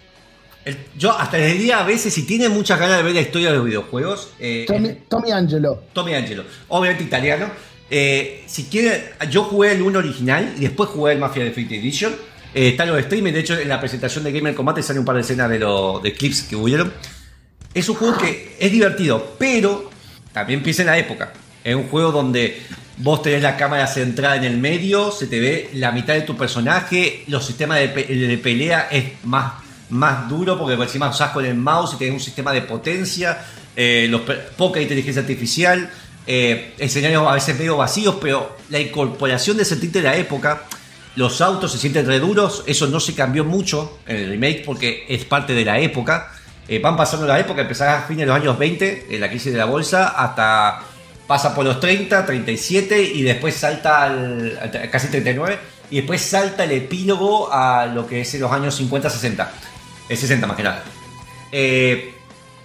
[0.64, 3.50] el- yo hasta les diría a veces, si tienen muchas ganas de ver la historia
[3.50, 5.82] de los videojuegos, eh, Tommy, Tommy Angelo.
[5.92, 7.50] Tommy Angelo, obviamente italiano.
[7.96, 12.12] Eh, si quieren, yo jugué el 1 original y después jugué el Mafia Definitive Edition.
[12.52, 15.14] Eh, están los streamers, de hecho en la presentación de Gamer Combate sale un par
[15.14, 16.92] de escenas de, los clips que hubieron.
[17.72, 19.90] Es un juego que es divertido, pero
[20.32, 21.32] también piensa en la época.
[21.62, 22.60] Es un juego donde
[22.96, 26.36] vos tenés la cámara centrada en el medio, se te ve la mitad de tu
[26.36, 29.52] personaje, los sistemas de, pe- de pelea es más,
[29.90, 33.38] más duro porque por encima usás con el mouse y tenés un sistema de potencia,
[33.76, 34.10] eh,
[34.56, 35.90] poca inteligencia artificial,
[36.26, 40.62] eh, a veces medio vacíos, pero la incorporación de sentirte de la época,
[41.16, 45.04] los autos se sienten re duros, eso no se cambió mucho en el remake porque
[45.08, 46.32] es parte de la época.
[46.66, 49.52] Eh, van pasando la época, empezás a fines de los años 20, en la crisis
[49.52, 50.80] de la bolsa, hasta
[51.26, 55.58] pasa por los 30, 37 y después salta al, al- casi 39
[55.90, 59.52] y después salta el epílogo a lo que es en los años 50, 60.
[60.08, 60.82] El 60 más que nada.
[61.52, 62.14] Eh,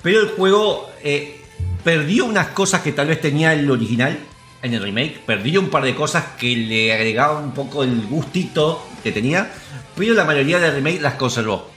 [0.01, 1.38] pero el juego eh,
[1.83, 4.17] perdió unas cosas que tal vez tenía el original
[4.61, 5.19] en el remake.
[5.25, 9.51] Perdió un par de cosas que le agregaban un poco el gustito que tenía.
[9.95, 11.71] Pero la mayoría del remake las conservó.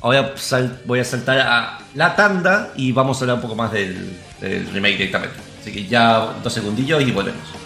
[0.00, 0.34] Ahora
[0.84, 4.98] voy a saltar a la tanda y vamos a hablar un poco más del remake
[4.98, 5.36] directamente.
[5.60, 7.65] Así que ya dos segundillos y volvemos.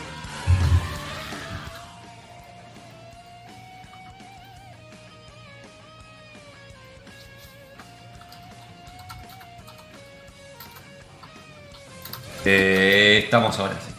[12.44, 13.74] Eh, estamos ahora.
[13.86, 13.92] sí.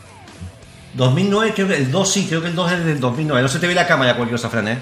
[0.96, 3.42] 2009, creo que el 2 sí, creo que el 2 es del 2009.
[3.42, 4.78] No se te ve la cámara cualquier cosa, Fran, ¿eh?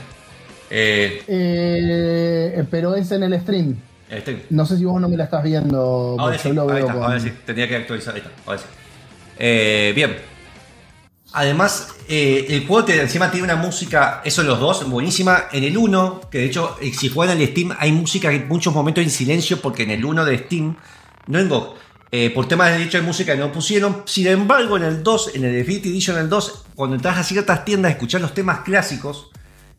[0.71, 3.75] Eh, Eh, pero es en el stream.
[4.09, 6.15] este- No sé si vos no me la estás viendo.
[6.19, 8.65] Ahora sí, lo veo está, con- ahora sí, tenía que actualizar, ahí está, ahora sí.
[9.37, 10.17] Eh, bien.
[11.31, 15.43] Además, eh, el juego te- encima tiene una música, eso en los dos, buenísima.
[15.51, 18.47] En el 1, que de hecho, eh, si juegan en el Steam, hay música en
[18.47, 20.75] muchos momentos en silencio, porque en el 1 de Steam,
[21.27, 21.75] no en GOG,
[22.11, 24.03] eh, por temas de derecho de música no pusieron.
[24.05, 27.23] Sin embargo, en el 2, en el Definitive Edition en el 2, cuando entras a
[27.23, 29.29] ciertas tiendas a los temas clásicos,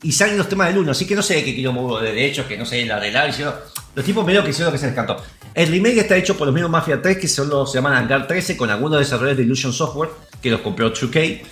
[0.03, 2.47] y salen los temas del 1, así que no sé de qué quilombo de derechos,
[2.47, 3.55] que no sé, la arreglar, hicieron.
[3.95, 5.23] Los tipos medio que hicieron lo que se les cantó.
[5.53, 8.27] El remake está hecho por los mismos Mafia 3, que son los, se llaman Hangar
[8.27, 11.43] 13, con algunos desarrolladores de Illusion Software, que los compró 2K.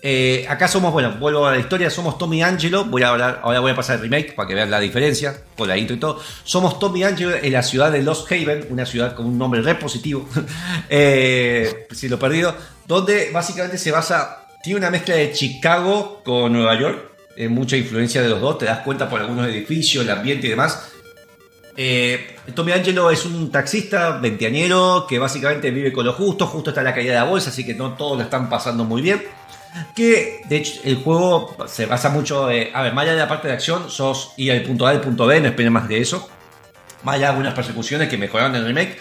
[0.00, 3.60] Eh, acá somos, bueno, vuelvo a la historia, somos Tommy Angelo, voy a hablar, ahora
[3.60, 6.20] voy a pasar el remake para que vean la diferencia, con la intro y todo.
[6.44, 9.74] Somos Tommy Angelo en la ciudad de Lost Haven, una ciudad con un nombre re
[9.74, 10.28] positivo,
[10.88, 12.54] eh, si lo he perdido,
[12.86, 18.22] donde básicamente se basa, tiene una mezcla de Chicago con Nueva York, eh, mucha influencia
[18.22, 20.92] de los dos, te das cuenta por algunos edificios, el ambiente y demás.
[21.76, 26.82] Eh, Tommy Angelo es un taxista veinteañero que básicamente vive con lo justo, justo está
[26.82, 29.22] la caída de la bolsa, así que no todos lo están pasando muy bien.
[29.94, 33.28] Que de hecho el juego se basa mucho, eh, a ver, más allá de la
[33.28, 36.00] parte de acción, sos ir del punto A al punto B, no esperen más de
[36.00, 36.28] eso.
[37.02, 38.98] Más allá de algunas persecuciones que mejoraron el remake.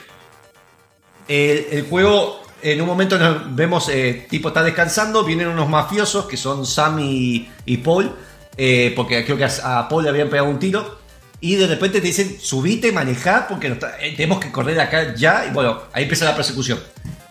[1.27, 6.25] El, el juego, en un momento nos vemos, eh, tipo está descansando, vienen unos mafiosos
[6.25, 8.15] que son Sam y, Paul,
[8.57, 10.97] eh, porque creo que a, Paul le habían pegado un tiro.
[11.39, 15.45] Y de repente te dicen, subite, manejá, porque nos eh, tenemos que correr acá ya.
[15.45, 16.79] Y bueno, ahí empieza la persecución.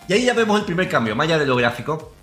[0.07, 2.13] Y ahí ya vemos el primer cambio, más allá de lo gráfico.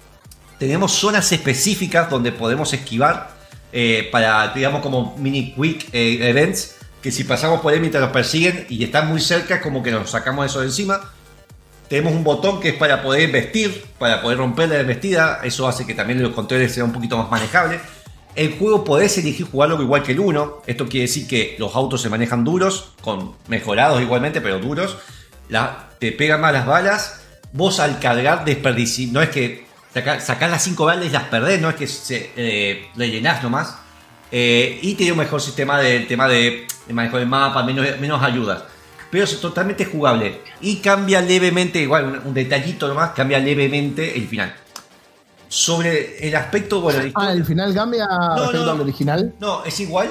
[0.64, 3.28] Tenemos zonas específicas donde podemos esquivar
[3.70, 6.76] eh, para, digamos, como mini quick eh, events.
[7.02, 10.08] Que si pasamos por él mientras nos persiguen y están muy cerca, como que nos
[10.08, 11.12] sacamos eso de encima.
[11.86, 15.40] Tenemos un botón que es para poder vestir, para poder romper la vestida.
[15.44, 17.82] Eso hace que también los controles sean un poquito más manejables.
[18.34, 20.62] El juego podés elegir jugarlo igual que el 1.
[20.66, 24.96] Esto quiere decir que los autos se manejan duros, con mejorados igualmente, pero duros.
[25.98, 27.20] Te pegan más las balas.
[27.52, 29.12] Vos al cargar desperdiciás.
[29.12, 29.63] No es que
[29.94, 33.76] saca- sacás las 5 balas y las perdés, no es que se, eh, rellenás nomás.
[34.32, 38.22] Eh, y tiene un mejor sistema de, tema de, de manejo del mapa, menos, menos
[38.22, 38.64] ayudas.
[39.10, 40.40] Pero es totalmente jugable.
[40.60, 44.52] Y cambia levemente, igual un, un detallito nomás, cambia levemente el final.
[45.48, 48.48] Sobre el aspecto, bueno, Ah, el final cambia no.
[48.48, 49.34] al original.
[49.38, 50.10] no, es igual.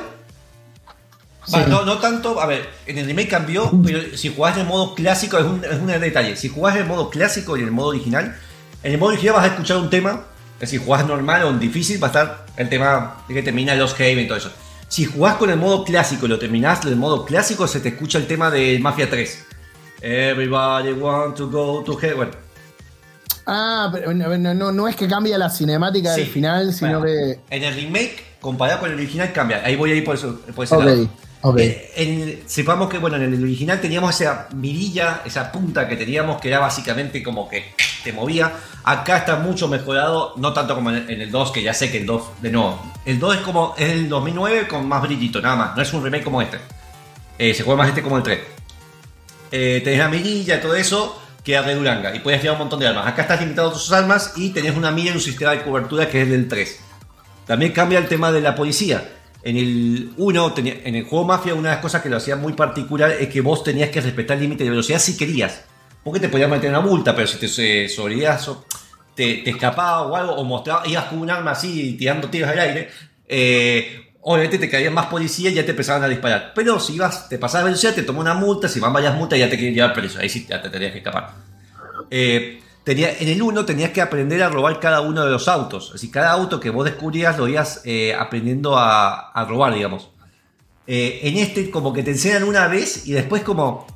[1.46, 1.56] Sí.
[1.56, 4.68] Va, no, no tanto, a ver, en el remake cambió, pero si jugás en el
[4.68, 6.38] modo clásico es un, es un detalle.
[6.38, 8.38] Si jugás en el modo clásico y en el modo original,
[8.84, 10.24] en el modo original vas a escuchar un tema,
[10.56, 13.76] es decir, jugás normal o en difícil, va a estar el tema de que termina
[13.76, 14.52] los Haven y todo eso.
[14.88, 17.90] Si jugás con el modo clásico y lo terminás en el modo clásico, se te
[17.90, 19.46] escucha el tema de Mafia 3.
[20.02, 22.30] Everybody want to go to heaven.
[23.46, 27.06] Ah, pero no, no- no, es que cambia la cinemática del final, sino Bueno,
[27.50, 27.56] que.
[27.56, 29.62] En el remake, comparado con el original, cambia.
[29.66, 31.10] Ahí voy a ir por, eso, por ese lado.
[31.44, 31.60] Ok.
[31.60, 36.42] Eh, en- sepamos que bueno, en el original teníamos esa mirilla, esa punta que teníamos
[36.42, 38.52] que era básicamente como que te movía.
[38.84, 41.92] Acá está mucho mejorado, no tanto como en el, en el 2, que ya sé
[41.92, 45.40] que el 2, de nuevo, el 2 es como es el 2009 con más brillito,
[45.42, 45.76] nada más.
[45.76, 46.58] No es un remake como este.
[47.38, 48.40] Eh, se juega más este como el 3.
[49.52, 52.80] Eh, tenés la mirilla y todo eso, queda de Duranga y puedes llevar un montón
[52.80, 53.06] de armas.
[53.08, 56.10] Acá estás limitado a tus armas y tenés una mira y un sistema de cobertura
[56.10, 56.80] que es del 3.
[57.46, 59.08] También cambia el tema de la policía.
[59.44, 62.36] En el 1, tenía- en el juego Mafia, una de las cosas que lo hacía
[62.38, 65.62] muy particular es que vos tenías que respetar el límite de velocidad si querías.
[66.04, 67.48] Porque te podías meter una multa, pero si te
[67.86, 67.90] eh,
[69.16, 72.60] te, te escapaba o algo, o mostraba, ibas con un arma así tirando tiros al
[72.60, 72.90] aire,
[73.28, 76.52] eh, obviamente te caían más policías y ya te empezaban a disparar.
[76.56, 79.50] Pero si ibas, te pasabas velocidad, te tomó una multa, si van varias multas ya
[79.50, 81.32] te querían llevar preso, ahí sí ya te tenías que escapar.
[82.10, 85.94] Eh, tenía, en el 1 tenías que aprender a robar cada uno de los autos.
[85.94, 90.10] Decir, cada auto que vos descubrías lo ibas eh, aprendiendo a, robar, digamos.
[90.86, 93.88] Eh, en este como que te enseñan una vez y después como,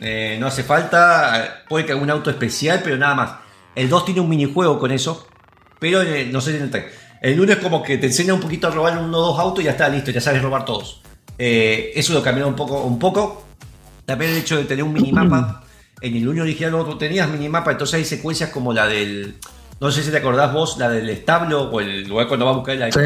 [0.00, 3.30] eh, no hace falta, eh, puede que algún auto especial, pero nada más.
[3.74, 5.26] El 2 tiene un minijuego con eso,
[5.78, 6.00] pero
[6.30, 6.84] no sé en el 3.
[7.22, 9.62] El 1 es como que te enseña un poquito a robar uno o dos autos
[9.62, 11.00] y ya está listo, ya sabes robar todos.
[11.36, 13.44] Eso lo cambió un poco, un poco.
[14.04, 15.63] También el hecho de tener un minimapa.
[16.00, 19.36] En el 1 original no tenías minimapa, entonces hay secuencias como la del.
[19.80, 22.54] No sé si te acordás vos, la del establo o el lugar cuando va a
[22.54, 22.98] buscar la Sí.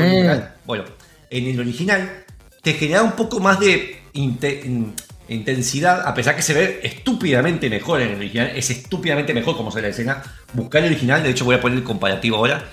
[0.66, 0.84] Bueno,
[1.30, 2.24] en el original
[2.62, 4.94] te genera un poco más de inte- in-
[5.28, 8.50] intensidad, a pesar que se ve estúpidamente mejor en el original.
[8.54, 10.22] Es estúpidamente mejor como se la escena.
[10.52, 12.64] Buscar el original, de hecho voy a poner el comparativo ahora.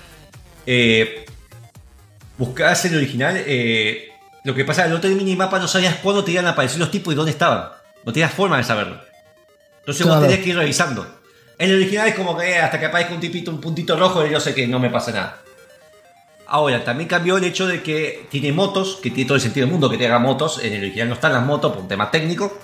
[0.66, 1.24] Eh,
[2.38, 3.36] buscás el original.
[3.46, 4.08] eh,
[4.44, 6.90] lo que pasa, en el otro minimapa no sabías cuándo te iban a aparecer los
[6.90, 7.68] tipos y dónde estaban.
[8.04, 9.00] No tenías forma de saberlo.
[9.86, 10.20] Entonces Claro.
[10.20, 11.06] vos tenías que ir revisando.
[11.58, 14.26] En el original es como que eh, hasta que aparezca un tipito, un puntito rojo,
[14.26, 15.42] y yo sé que no me pasa nada.
[16.48, 19.72] Ahora, también cambió el hecho de que tiene motos, que tiene todo el sentido del
[19.72, 20.60] mundo que te haga motos.
[20.62, 22.56] En el original no están las motos por un tema técnico.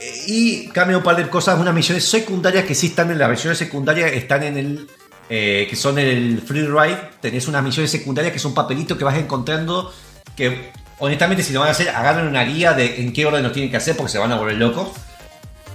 [0.00, 3.28] Eh, Y cambia un par de cosas, unas misiones secundarias que sí están en las
[3.28, 4.86] versiones secundarias, están en el.
[5.30, 6.98] eh, que son en el free ride.
[7.20, 9.92] Tenés unas misiones secundarias que son papelitos que vas encontrando.
[10.36, 13.50] Que honestamente, si lo van a hacer, agarren una guía de en qué orden lo
[13.52, 14.88] tienen que hacer porque se van a volver locos.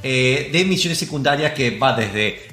[0.01, 2.47] Eh, de misiones secundarias que va desde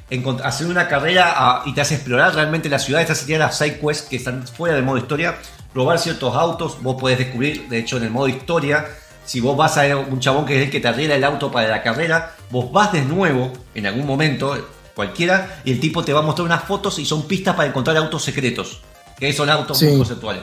[0.45, 3.01] hacer una carrera a- y te hace explorar realmente la ciudad.
[3.01, 5.37] Estas serían las side quests que están fuera del modo historia.
[5.75, 8.87] Robar ciertos autos, vos podés descubrir, de hecho, en el modo historia,
[9.25, 11.69] si vos vas a un chabón que es el que te arregla el auto para
[11.69, 14.57] la carrera, vos vas de nuevo en algún momento.
[14.97, 17.99] cualquiera, y el tipo te va a mostrar unas fotos y son pistas para encontrar
[17.99, 18.81] autos secretos,
[19.19, 19.85] que son autos Sí.
[19.89, 20.43] muy conceptuales.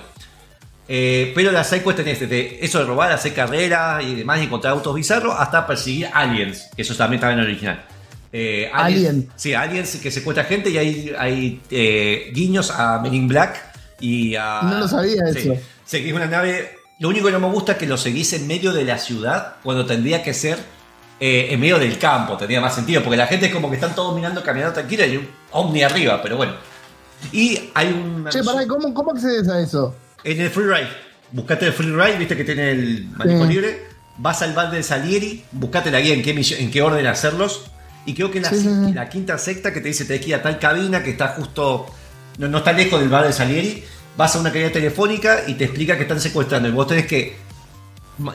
[0.88, 4.74] Eh, pero las sidequests tenés desde eso de robar, hacer carreras y demás, y encontrar
[4.74, 7.86] autos bizarros, hasta perseguir aliens, que eso también estaba en el original.
[8.36, 9.30] Eh, Alien.
[9.36, 13.62] Sí, aliens que secuestra gente y hay, hay eh, guiños a Men in Black
[14.00, 14.62] y a...
[14.64, 15.40] No lo sabía Sí.
[15.52, 15.62] eso.
[15.86, 16.78] Seguís una nave...
[17.00, 19.56] Lo único que no me gusta es que lo seguís en medio de la ciudad
[19.62, 20.58] cuando tendría que ser
[21.20, 23.94] eh, en medio del campo, tendría más sentido, porque la gente es como que están
[23.94, 26.54] todos mirando, caminando tranquila y hay un ovni arriba, pero bueno.
[27.32, 28.28] Y hay un...
[28.30, 29.96] Che, pará, ¿cómo, ¿cómo accedes a eso?
[30.24, 30.88] En el free ride.
[31.32, 33.50] Buscate el free ride, viste que tiene el manejo Sí.
[33.54, 33.88] libre.
[34.18, 37.66] Vas al bar del Salieri, buscate la guía en qué, en qué orden hacerlos.
[38.06, 40.36] Y creo que en la, Sí, la quinta sexta que te dice tenés que ir
[40.36, 41.88] a tal cabina que está justo.
[42.38, 43.84] No, no está lejos del bar del Salieri.
[44.16, 46.70] Vas a una cabina telefónica y te explica que están secuestrando.
[46.70, 47.36] Y vos tenés que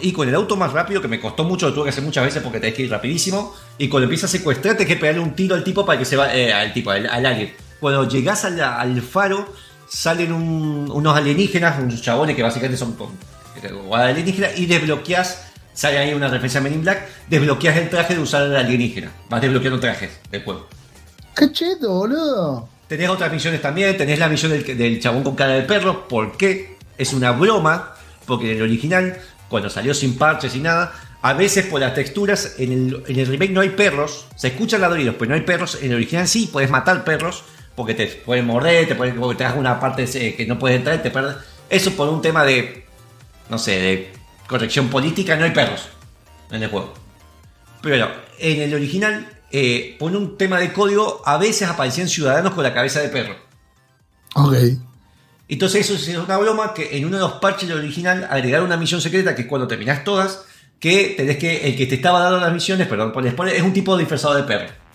[0.00, 2.24] ir con el auto más rápido, que me costó mucho, lo tuve que hacer muchas
[2.24, 3.54] veces porque tenés que ir rapidísimo.
[3.78, 6.16] Y cuando empieza a secuestrar, tenés que pegarle un tiro al tipo para que se
[6.16, 6.34] va.
[6.34, 7.52] eh, al tipo, al, al alien.
[7.78, 9.52] Cuando llegás al, al faro,
[9.88, 12.96] salen un- unos alienígenas, unos chabones que básicamente son
[13.92, 15.44] alienígenas, y desbloqueás.
[15.74, 17.06] Sale ahí una referencia a Men in Black.
[17.28, 19.12] Desbloqueas el traje de usar el alienígena.
[19.30, 20.66] Vas desbloqueando trajes del juego.
[21.36, 22.68] ¡Qué cheto, boludo!
[22.88, 26.36] Tenés otras misiones también, tenés la misión del, del chabón con cara de perro, ¿por
[26.36, 26.76] qué?
[26.96, 27.94] Es una broma,
[28.26, 32.54] porque en el original, cuando salió sin parches y nada, a veces por las texturas,
[32.58, 35.78] en el, en el remake no hay perros, se escuchan ladridos, pero no hay perros,
[35.82, 37.44] en el original sí, puedes matar perros,
[37.78, 40.76] porque te pueden morder, te pueden, porque te das una parte eh, que no puedes
[40.76, 41.36] entrar, te pierdes.
[41.70, 42.84] Eso por un tema de,
[43.48, 44.12] no sé, de
[44.48, 45.88] corrección política, no hay perros
[46.50, 46.92] en el juego.
[47.80, 48.10] Pero
[48.40, 52.74] en el original, eh, por un tema de código, a veces aparecían ciudadanos con la
[52.74, 53.36] cabeza de perro.
[54.34, 54.54] Ok.
[55.48, 58.76] Entonces eso es una broma que en uno de los parches del original agregaron una
[58.76, 60.46] misión secreta que es cuando terminás todas,
[60.80, 63.72] que tenés que, el que te estaba dando las misiones, perdón, por spoiler, es un
[63.72, 64.87] tipo disfrazado de perro.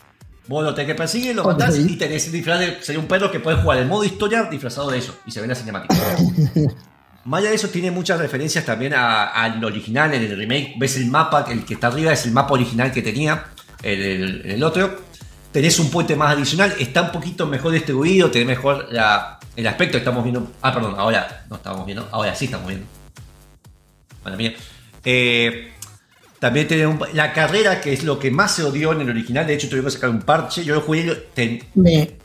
[0.47, 1.51] Vos lo tenés que perseguir, lo Ok.
[1.53, 4.43] matás y tenés el disfraz de sería un perro que puedes jugar en modo historia
[4.43, 5.95] disfrazado de eso y se ve en la cinemática.
[7.25, 10.73] Más allá de eso, tiene muchas referencias también al original, en el remake.
[10.77, 13.45] Ves el mapa, el que está arriba es el mapa original que tenía
[13.81, 14.99] el, el- el otro.
[15.53, 19.97] Tenés un puente más adicional, está un poquito mejor distribuido, tenés mejor la- el aspecto.
[19.97, 20.51] Estamos viendo.
[20.61, 22.85] Ah, perdón, ahora no estamos viendo, ahora sí estamos viendo.
[24.23, 24.53] Bueno, mía.
[25.05, 25.71] Eh,
[26.43, 29.47] también tiene un- la carrera, que es lo que más se odió en el original.
[29.47, 30.65] De hecho, tuvieron que sacar un parche.
[30.65, 31.05] Yo lo jugué.
[31.05, 32.01] lo- ten- Me.
[32.01, 32.17] eh,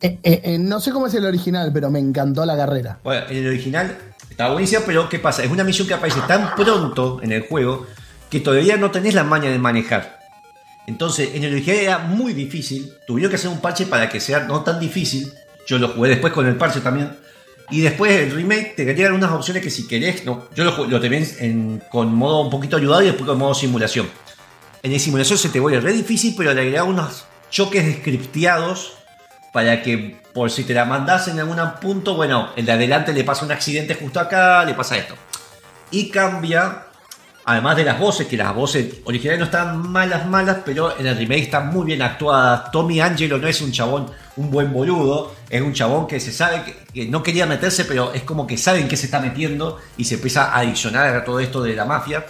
[0.00, 3.00] eh, eh, no sé cómo es el original, pero me encantó la carrera.
[3.02, 3.98] Bueno, en el original
[4.30, 5.42] estaba buenísima, pero ¿qué pasa?
[5.42, 7.84] Es una misión que aparece tan pronto en el juego
[8.30, 10.20] que todavía no tenés la maña de manejar.
[10.86, 12.92] Entonces, en el original era muy difícil.
[13.08, 15.32] Tuvieron que hacer un parche para que sea no tan difícil.
[15.66, 17.10] Yo lo jugué después con el parche también.
[17.70, 20.46] Y después el remake te querían unas opciones que si querés, no.
[20.54, 24.08] Yo lo, lo terminé en- con modo un poquito ayudado y después con modo simulación.
[24.82, 28.94] En el simulación se te vuelve re difícil, pero le agregaron unos choques scripteados
[29.52, 33.22] para que por si te la mandas en algún punto, bueno, el de adelante le
[33.22, 35.14] pasa un accidente justo acá, le pasa esto.
[35.90, 36.86] Y cambia,
[37.44, 41.16] además de las voces, que las voces originales no están malas, malas, pero en el
[41.16, 42.70] remake están muy bien actuadas.
[42.70, 44.06] Tommy Angelo no es un chabón,
[44.36, 48.12] un buen boludo, es un chabón que se sabe que, que no quería meterse, pero
[48.12, 51.40] es como que saben que se está metiendo y se empieza a adiccionar a todo
[51.40, 52.24] esto de la mafia.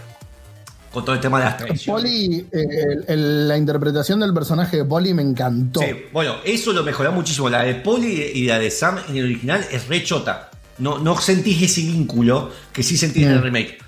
[0.92, 2.02] Con todo el tema de las traiciones.
[2.02, 5.80] Polly, eh, el- el- la interpretación del personaje de Polly me encantó.
[5.80, 7.48] Sí, bueno, eso lo mejoró muchísimo.
[7.48, 10.50] La de Polly y la de Sam en el original es re chota.
[10.78, 13.42] No, no sentís ese vínculo que sí sentís en el Mm.
[13.42, 13.78] remake.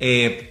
[0.00, 0.47] Eh,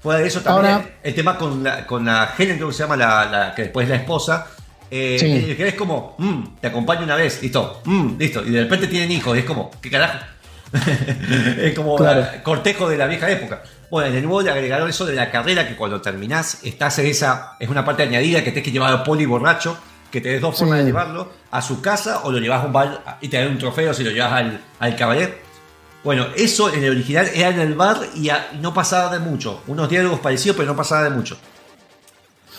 [0.00, 2.82] fuera de eso también Ahora- el tema con la, con la Helen, creo que se
[2.82, 4.46] llama la, la que después es la esposa.
[4.90, 5.26] Eh, Sí.
[5.44, 8.44] original es como, "Mm, te acompaño una vez, listo, mm, listo.
[8.44, 10.18] Y de repente tienen hijos, y es como, ¿qué carajo?
[11.58, 12.20] es como Claro.
[12.20, 13.62] la- cortejo de la vieja época.
[13.90, 17.06] Bueno, en el nuevo le agregaron eso de la carrera que cuando terminás estás en
[17.06, 17.52] esa.
[17.58, 19.76] Es una parte añadida que tenés que llevar al poli borracho,
[20.12, 20.60] que tenés dos Sí.
[20.60, 23.48] formas de llevarlo: a su casa o lo llevas a un bar y te dan
[23.48, 25.42] un trofeo si lo llevas al, al cabaret.
[26.02, 29.60] Bueno, eso en el original era en el bar y a- no pasaba de mucho.
[29.66, 31.36] Unos diálogos parecidos, pero no pasaba de mucho.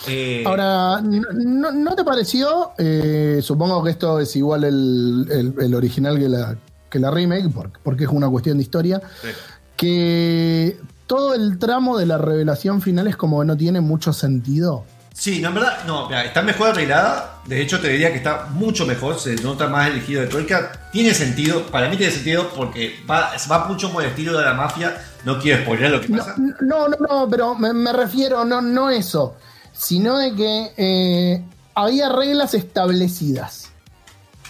[0.08, 2.72] Eh, Ahora, ¿no, te pareció?
[2.78, 6.56] eh, supongo que esto es igual el, el- el original que la,
[6.90, 9.02] que la remake, porque, porque es una cuestión de historia.
[9.22, 9.30] sí.
[9.78, 10.78] Que
[11.08, 14.86] todo el tramo de la revelación final es como que no tiene mucho sentido.
[15.14, 17.41] Sí, no, en verdad, no, mira, está mejor arreglada.
[17.46, 19.20] De hecho, te diría que está mucho mejor.
[19.20, 20.90] Se nota más el giro de tuerca.
[20.92, 24.54] Tiene sentido, para mí tiene sentido porque va, va mucho por el estilo de la
[24.54, 25.04] mafia.
[25.26, 26.36] No quiero spoiler lo que pasa.
[26.38, 29.36] no, no, no, pero me, me refiero, no, no eso,
[29.74, 31.44] sino de que eh,
[31.76, 33.70] había reglas establecidas,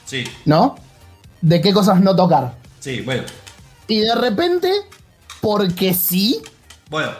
[0.06, 0.76] Sí, ¿no?
[1.42, 2.56] De qué cosas no tocar.
[2.80, 3.24] sí, bueno.
[3.88, 4.72] Y de repente,
[5.42, 6.42] porque sí,
[6.90, 7.12] Bueno,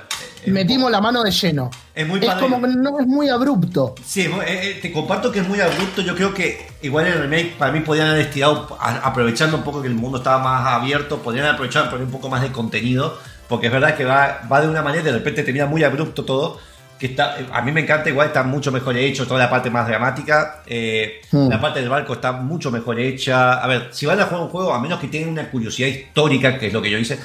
[0.48, 1.70] metimos la mano de lleno.
[1.94, 2.42] Es muy Es padre.
[2.42, 3.96] como que no es muy abrupto.
[4.06, 6.02] Sí, eh, eh, te comparto que es muy abrupto.
[6.02, 9.88] Yo creo que igual el remake para mí podrían haber estirado, aprovechando un poco que
[9.88, 13.18] el mundo estaba más abierto, podrían haber aprovechado poner un poco más de contenido.
[13.48, 16.58] Porque es verdad que va, va de una manera, de repente termina muy abrupto todo.
[16.98, 19.70] Que está, eh, a mí me encanta, igual está mucho mejor hecho, toda la parte
[19.70, 20.62] más dramática.
[20.68, 21.50] eh, Hmm.
[21.50, 23.54] La parte del barco está mucho mejor hecha.
[23.54, 26.58] A ver, si van a jugar un juego, a menos que tengan una curiosidad histórica,
[26.60, 27.20] que es lo que yo hice,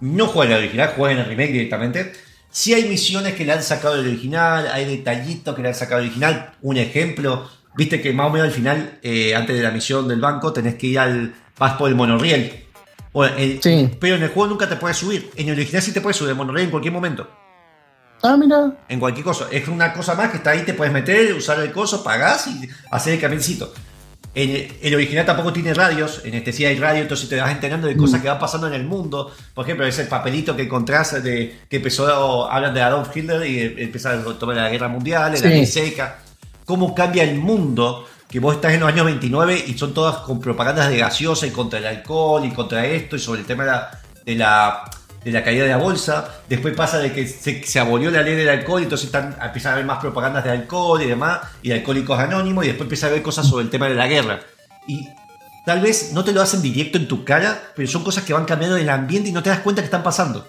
[0.00, 2.12] no jueguen el original, jueguen el remake directamente.
[2.54, 5.96] Si hay misiones que le han sacado del original, hay detallitos que le han sacado
[6.00, 6.52] del original.
[6.62, 10.20] Un ejemplo, viste que más o menos al final, eh, antes de la misión del
[10.20, 11.34] banco, tenés que ir al.
[11.58, 12.64] vas por el monorriel.
[13.12, 13.90] Bueno, el- Sí.
[13.98, 15.30] Pero en el juego nunca te puedes subir.
[15.34, 17.28] En el original sí te puedes subir el monorriel en cualquier momento.
[18.22, 18.72] Ah, mira.
[18.88, 19.48] En cualquier cosa.
[19.50, 22.68] Es una cosa más que está ahí, te puedes meter, usar el coso, pagás y
[22.92, 23.72] hacer el camioncito.
[24.34, 27.86] El, el original tampoco tiene radios, en este sí hay radio, entonces te vas enterando
[27.86, 29.30] de cosas que van pasando en el mundo.
[29.54, 34.12] Por ejemplo, ese papelito que encontrás de que empezó, hablan de Adolf Hitler y empieza
[34.12, 35.44] a tomar la guerra mundial, la Sí.
[35.48, 36.18] ley seca.
[36.64, 40.40] Cómo cambia el mundo, que vos estás en los años 29 y son todas con
[40.40, 43.70] propagandas de gaseosa y contra el alcohol y contra esto y sobre el tema de
[43.70, 44.82] la, de la,
[45.24, 46.28] de la caída de la bolsa.
[46.48, 49.70] Después pasa de que se, se abolió la ley del alcohol y entonces están, empiezan
[49.70, 53.06] a haber más propagandas de alcohol y demás, y de alcohólicos anónimos, y después empieza
[53.06, 54.40] a haber cosas sobre el tema de la guerra.
[54.86, 55.08] Y
[55.64, 58.44] tal vez no te lo hacen directo en tu cara, pero son cosas que van
[58.44, 60.46] cambiando el ambiente y no te das cuenta que están pasando.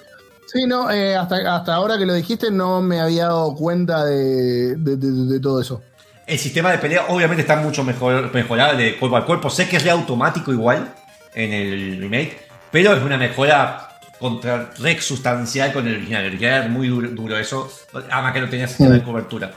[0.52, 4.76] Sí, no, eh, hasta, hasta ahora que lo dijiste no me había dado cuenta de,
[4.76, 5.82] de- de- de todo eso.
[6.28, 9.50] El sistema de pelea obviamente está mucho mejor, mejorado de cuerpo al cuerpo.
[9.50, 10.94] Sé que es re automático igual
[11.34, 13.85] en el remake, pero es una mejora
[14.20, 16.24] contra re sustancial con el original.
[16.24, 19.54] El original era muy duro, duro eso, además que no tenía sistema de cobertura.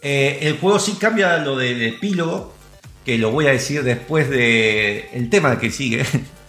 [0.00, 2.52] Eh, el juego sí cambia lo del epílogo,
[3.04, 6.04] que lo voy a decir después del el tema que sigue.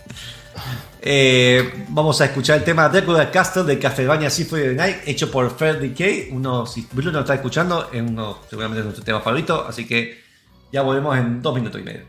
[1.05, 5.29] Eh, vamos a escuchar el tema Dracula Castle de Castlevania Symphony of the Night, hecho
[5.29, 6.29] por Fair Decay.
[6.31, 10.23] Uno, si Bruno está escuchando, es uno seguramente es nuestro tema favorito, así que
[10.71, 12.05] ya volvemos en dos minutos y medio.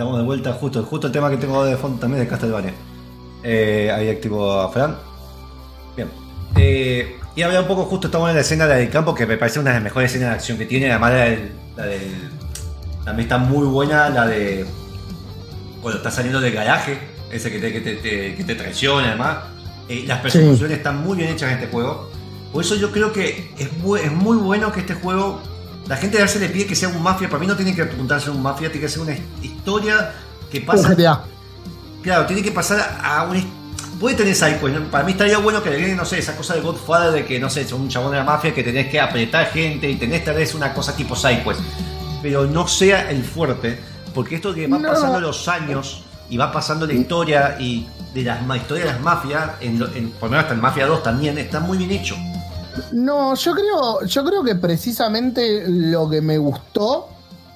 [0.00, 0.52] Estamos de vuelta.
[0.54, 2.72] Justo, justo el tema que tengo de fondo también de Castlevania.
[3.42, 4.96] Eh, ahí activo a Fran.
[5.94, 6.08] Bien.
[6.56, 9.60] Eh, y hablar un poco, justo estamos en la escena del campo, que me parece
[9.60, 10.90] una de las mejores escenas de acción que tiene.
[10.90, 12.30] Además, la del, la del-
[13.04, 14.64] también está muy buena la de.
[15.82, 16.98] Cuando está saliendo del garaje,
[17.30, 19.36] ese que te, que te, te- que te traiciona, además.
[19.88, 22.10] Eh, las persecuciones están muy bien hechas en este juego.
[22.52, 25.40] Por eso yo creo que es es muy bueno que este juego.
[25.90, 27.28] La gente a veces le pide que sea un mafia.
[27.28, 30.12] Para mí no tiene que apuntarse a un mafia, tiene que ser una historia
[30.48, 30.94] que pasa.
[32.02, 33.44] Claro, tiene que pasar a un.
[33.98, 34.84] Puede tener sidequest, ¿no?
[34.90, 37.40] Para mí estaría bueno que le den, no sé, esa cosa de Godfather de que,
[37.40, 40.24] no sé, son un chabón de la mafia que tenés que apretar gente y tenés
[40.24, 41.60] tal vez una cosa tipo sidequest.
[42.22, 43.78] Pero no sea el fuerte,
[44.14, 44.88] porque esto que va No.
[44.88, 49.50] pasando los años y va pasando la historia y de las historias de las mafias,
[49.60, 52.16] en, en- por lo menos hasta en Mafia 2 también, está muy bien hecho.
[52.92, 57.08] No, yo creo, yo creo que precisamente lo que me gustó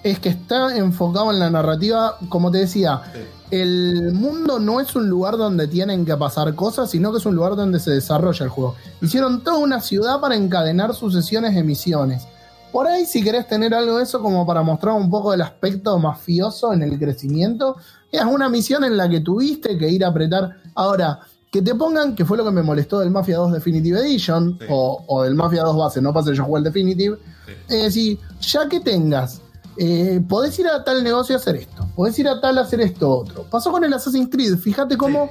[0.03, 3.03] es que está enfocado en la narrativa, como te decía,
[3.51, 7.35] el mundo no es un lugar donde tienen que pasar cosas, sino que es un
[7.35, 8.75] lugar donde se desarrolla el juego.
[9.01, 12.27] Hicieron toda una ciudad para encadenar sucesiones de misiones.
[12.71, 15.97] Por ahí, si querés tener algo de eso como para mostrar un poco del aspecto
[15.99, 17.77] mafioso en el crecimiento,
[18.11, 20.57] es una misión en la que tuviste que ir a apretar.
[20.75, 21.21] Ahora,
[21.55, 24.67] que te pongan, que fue lo que me molestó del Mafia 2 Definitive Edition, Sí.
[24.69, 27.17] o, o del Mafia 2 base, no pase yo jugué el Definitive,
[27.47, 27.53] Sí.
[27.69, 29.41] es decir, ya que tengas,
[29.77, 32.81] eh, podés ir a tal negocio a hacer esto, podés ir a tal a hacer
[32.81, 33.45] esto otro.
[33.49, 35.31] Pasó con el Assassin's Creed, fíjate cómo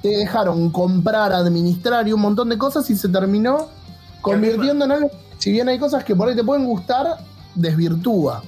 [0.00, 3.66] te dejaron comprar, administrar y un montón de cosas y se terminó
[4.20, 7.18] convirtiendo en algo, si bien hay cosas que por ahí te pueden gustar,
[7.56, 8.44] desvirtúa.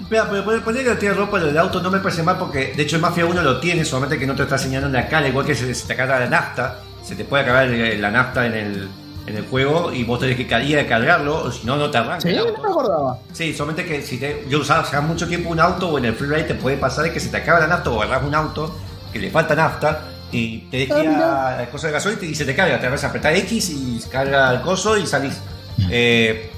[0.00, 2.74] Espera, pero poner poner que tiene ropa lo del auto no me parece mal porque
[2.76, 5.08] de hecho el Mafia 1 lo tiene, solamente que no te está señalando en la
[5.08, 8.10] cara, igual que se, se te acaba la nafta, se te puede acabar el- la
[8.10, 8.88] nafta en el,
[9.26, 11.98] en el juego y vos tenés que ir a cargarlo, o si no, no te
[11.98, 13.18] arranca Sí, el no me acordaba.
[13.32, 16.14] Sí, solamente que si te, yo usaba hace mucho tiempo un auto o en el
[16.14, 18.76] freeride te puede pasar que se te acaba la nafta o agarras un auto
[19.12, 20.00] que le falta nafta
[20.32, 21.62] y te Ah, deja mira.
[21.62, 24.52] el coso de gasoil y se te carga, te vas a apretar X y carga
[24.54, 25.40] el coso y salís.
[25.88, 26.50] Eh,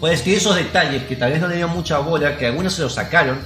[0.00, 2.82] Puedes que esos detalles que tal vez no le dieron mucha bola, que algunos se
[2.82, 3.38] los sacaron.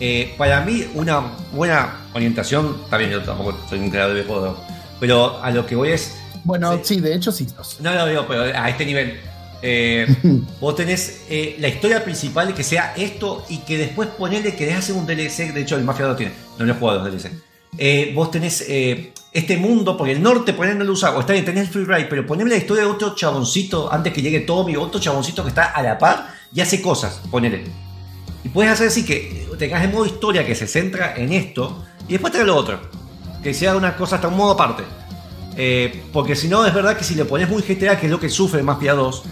[0.00, 1.20] eh, para mí, una
[1.52, 4.56] buena orientación, también yo tampoco soy un creador de juego,
[5.00, 6.14] pero a lo que voy es.
[6.44, 6.80] Bueno, Sí.
[6.96, 7.46] sí, de hecho sí.
[7.80, 9.18] No lo digo, pero a este nivel.
[9.60, 10.06] eh,
[10.60, 14.94] vos tenés eh, la historia principal que sea esto y que después ponerle que hacer
[14.94, 15.52] un DLC.
[15.52, 17.32] De hecho, el Mafia 2 tiene, no lo he jugado los DLC.
[18.14, 18.64] Vos tenés
[19.32, 21.84] este mundo, porque el norte, poner no lo usa, o está bien, tenés el free
[21.84, 25.50] ride, pero poneme la historia de otro chaboncito antes que llegue Tommy, otro chaboncito que
[25.50, 27.64] está a la par y hace cosas, ponele.
[28.44, 32.12] Y puedes hacer así que tengas el modo historia que se centra en esto y
[32.12, 32.80] después trae lo otro.
[33.42, 34.82] Que sea una cosa hasta un modo aparte.
[35.56, 38.20] Eh, porque si no, es verdad que si le pones muy GTA, que es lo
[38.20, 39.22] que sufre Mafia 2,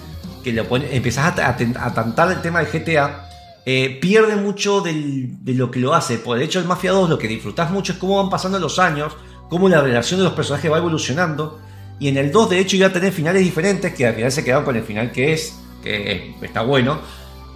[0.43, 3.29] que le pones, empezás a, a, tantar el tema de GTA,
[3.65, 6.19] eh, pierde mucho del- de lo que lo hace.
[6.19, 8.79] Por de hecho, el Mafia 2 lo que disfrutás mucho es cómo van pasando los
[8.79, 9.13] años,
[9.49, 11.59] cómo la relación de los personajes va evolucionando.
[11.99, 14.45] Y en el 2, de hecho, iba a tener finales diferentes, que al final se
[14.45, 16.99] quedaron con el final que es, que está bueno.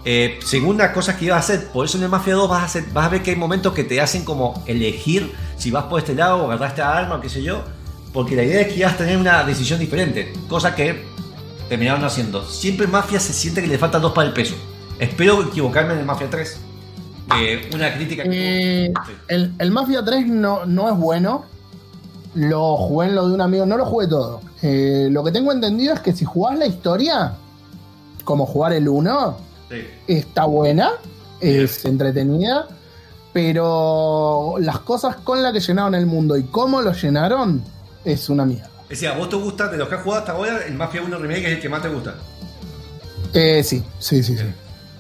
[0.07, 2.63] Eh, según las cosas que ibas a hacer, por eso en el Mafia 2 vas
[2.63, 5.85] a, hacer- vas a ver que hay momentos que te hacen como elegir si vas
[5.85, 7.63] por este lado o agarrar esta arma o qué sé yo.
[8.15, 10.33] Porque la idea es que ibas a tener una decisión diferente.
[10.49, 11.03] Cosa que
[11.69, 12.43] terminaron haciendo.
[12.49, 14.55] Siempre en Mafia se siente que le faltan dos para el peso.
[14.99, 16.61] Espero equivocarme en el Mafia 3.
[17.39, 19.13] Eh, una crítica que Eh, Sí.
[19.29, 21.45] el, el Mafia 3 no, no es bueno.
[22.35, 24.41] Lo jugué en lo de un amigo, no lo jugué todo.
[24.63, 27.33] Eh, lo que tengo entendido es que si jugás la historia,
[28.25, 29.37] como jugar el 1,
[29.69, 29.87] Sí.
[30.07, 30.93] está buena,
[31.41, 32.67] es entretenida,
[33.33, 37.63] pero las cosas con las que llenaron el mundo y cómo lo llenaron
[38.05, 38.69] es una mierda.
[38.85, 41.03] Es decir, ¿a vos te gusta, de los que has jugado hasta ahora, el Mafia
[41.03, 42.15] 1 Remake es el que más te gusta?
[43.33, 44.45] Eh, sí, sí, sí, sí.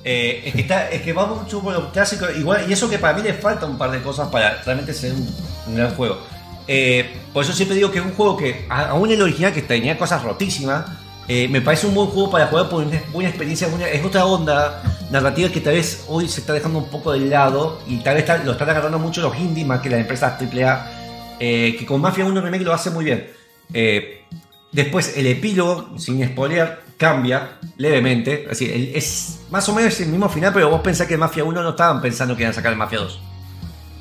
[0.05, 2.98] Eh, es, que está, es que va mucho por lo clásico, igual, y eso que
[2.98, 5.28] para mí le falta un par de cosas para realmente ser un,
[5.66, 6.19] un gran juego.
[6.66, 9.99] Eh, por eso siempre digo que es un juego que, aún el original que tenía
[9.99, 10.85] cosas rotísimas,
[11.28, 14.24] eh, me parece un buen juego para jugar por una buena experiencia, una- es otra
[14.27, 18.16] onda narrativa que tal vez hoy se está dejando un poco de lado y tal
[18.16, 20.91] vez lo están agarrando mucho los indies más que las empresas AAA,
[21.39, 23.28] eh, que con Mafia 1 Remake lo hace muy bien.
[23.73, 24.24] Eh,
[24.73, 28.47] después el epílogo, sin spoiler, cambia levemente.
[28.61, 31.62] El- es más o menos el mismo final, pero vos pensás que en Mafia 1
[31.62, 33.20] no estaban pensando que iban a sacar el Mafia 2.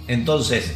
[0.08, 0.74] Entonces,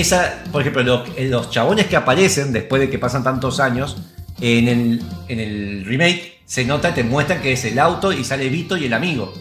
[0.00, 3.96] esa, por ejemplo, lo- los chabones que aparecen después de que pasan tantos años,
[4.40, 8.48] en el, en el remake se nota, te muestran que es el auto y sale
[8.48, 9.32] Vito y el amigo.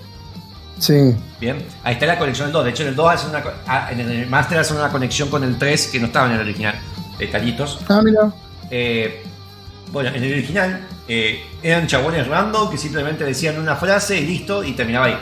[0.80, 1.16] Sí.
[1.40, 2.66] Bien, ahí está la conexión del 2.
[2.66, 5.44] De hecho, en el 2 hacen una, ah, en el Master hacen una conexión con
[5.44, 6.76] el 3 que no estaba en el original.
[7.18, 7.80] Detallitos.
[7.88, 8.32] Ah, mira.
[8.72, 9.24] Eh,
[9.92, 14.64] bueno, en el original eh, eran chabones random que simplemente decían una frase y listo
[14.64, 15.18] y terminaba ahí.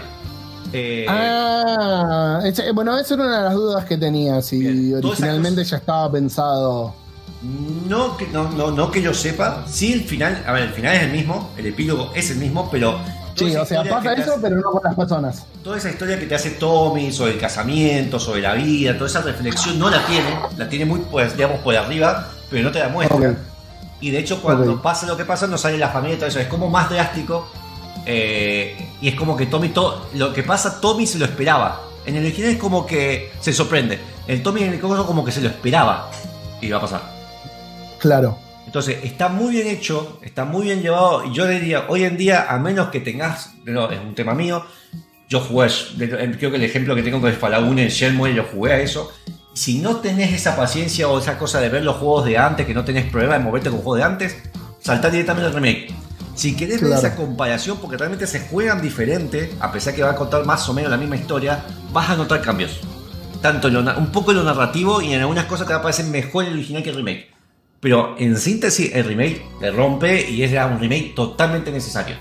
[0.74, 4.95] Eh, Ah, ese- bueno, esa era una de las dudas que tenía, si Bien.
[5.06, 6.94] Originalmente ya estaba pensado.
[7.88, 10.95] No que, no, no, no que yo sepa, sí el final, a ver, el final
[10.95, 12.98] es el mismo, el epílogo es el mismo, pero...
[13.36, 15.44] Sí, o sea, pasa eso, hace- pero no con las personas.
[15.64, 19.22] Toda esa historia que te hace Tommy sobre el casamiento, sobre la vida, toda esa
[19.22, 22.90] reflexión no la tiene, la tiene muy, pues, digamos, por arriba, pero no te la
[22.90, 23.36] muestra.
[24.00, 26.40] Y de hecho, cuando pasa lo que pasa, no sale la familia y todo eso.
[26.40, 27.48] Es como más drástico.
[28.05, 31.81] Eh, y es como que Tommy, to- lo que pasa, Tommy se lo esperaba.
[32.05, 33.99] En el original es como que se sorprende.
[34.27, 36.09] El Tommy en el coso como que se lo esperaba.
[36.61, 37.01] Y va a pasar.
[37.99, 38.38] Claro.
[38.65, 41.25] Entonces, está muy bien hecho, está muy bien llevado.
[41.25, 44.65] Y yo diría, hoy en día, a menos que tengas, no, es un tema mío,
[45.30, 45.67] yo jugué,
[46.38, 48.80] creo que el ejemplo que tengo con el Fallout 1 en Shenmue, yo jugué a
[48.80, 49.11] eso.
[49.53, 52.73] Si no tenés esa paciencia o esa cosa de ver los juegos de antes, que
[52.73, 54.38] no tenés problema de moverte con juegos de antes,
[54.80, 55.93] saltá directamente al remake.
[56.35, 60.15] Si querés ver esa comparación, porque realmente se juegan diferente, a pesar que va a
[60.15, 62.80] contar más o menos la misma historia, vas a notar cambios.
[63.41, 65.81] Tanto en lo un poco en lo narrativo y en algunas cosas te va a
[65.84, 67.34] parecer mejor el original que el remake.
[67.80, 72.15] Pero en síntesis, el remake le rompe y es ya un remake totalmente necesario.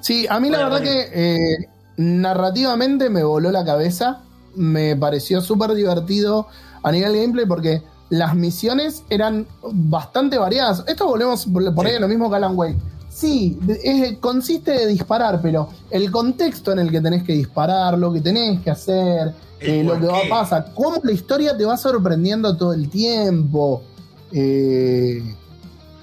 [0.00, 0.90] Sí, a mí la verdad bueno.
[0.90, 1.68] que eh,
[1.98, 4.22] narrativamente me voló la cabeza.
[4.56, 6.48] Me pareció súper divertido
[6.82, 10.84] a nivel gameplay porque las misiones eran bastante variadas.
[10.86, 12.76] Esto volvemos por ahí a lo mismo que Alan Wake.
[13.08, 18.12] Sí, es- consiste de disparar, pero el contexto en el que tenés que disparar, lo
[18.12, 21.76] que tenés que hacer, eh, lo que va a pasar, cómo la historia te va
[21.76, 23.82] sorprendiendo todo el tiempo.
[24.32, 25.22] Eh,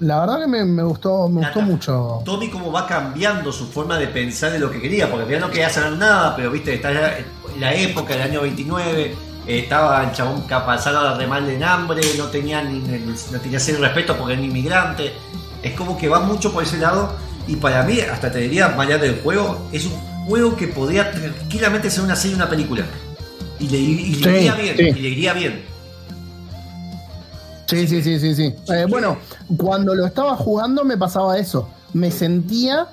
[0.00, 2.22] la verdad que me, me gustó, me gustó mucho.
[2.24, 5.48] Tommy cómo va cambiando su forma de pensar de lo que quería, porque ya no
[5.50, 7.18] quería hacer nada, pero viste, está ya
[7.58, 9.14] la época del año 29, eh,
[9.48, 14.34] estaba el chabón pasaba re mal en hambre, no tenía ni, no tenía respeto porque
[14.34, 15.12] era un inmigrante.
[15.62, 17.12] Es como que va mucho por ese lado,
[17.46, 19.92] y para mí, hasta te diría, más allá del juego, es un
[20.26, 22.84] juego que podría tranquilamente ser una serie una película.
[23.58, 24.82] Y le, y le Sí, iría bien, sí.
[24.82, 25.62] y le iría bien.
[27.66, 28.54] Sí, sí, sí, sí, sí.
[28.72, 29.18] Eh, bueno,
[29.56, 31.68] cuando lo estaba jugando me pasaba eso.
[31.92, 32.86] Me sentía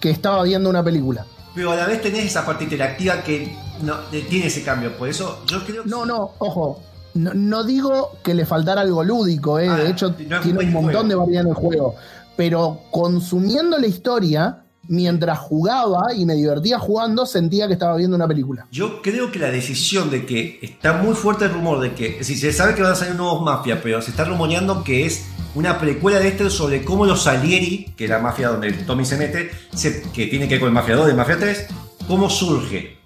[0.00, 1.24] que estaba viendo una película.
[1.54, 4.96] Pero a la vez tenés esa parte interactiva que no, tiene ese cambio.
[4.96, 6.82] Por eso yo creo que No, no, ojo.
[7.14, 9.68] No, no digo que le faltara algo lúdico, eh.
[9.68, 11.08] Ah, de hecho no es tiene un montón juego.
[11.08, 11.94] de variedad en el juego.
[12.36, 18.28] Pero consumiendo la historia, mientras jugaba y me divertía jugando, sentía que estaba viendo una
[18.28, 18.66] película.
[18.70, 22.36] Yo creo que la decisión de que está muy fuerte el rumor de que, si
[22.36, 25.24] se sabe que van a salir nuevos mafias, pero se está rumoreando que es
[25.54, 29.16] una precuela de este sobre cómo los Salieri, que es la mafia donde Tommy se
[29.16, 31.66] mete, se- que tiene que ver con el Mafia 2 y Mafia 3,
[32.06, 32.97] cómo surge.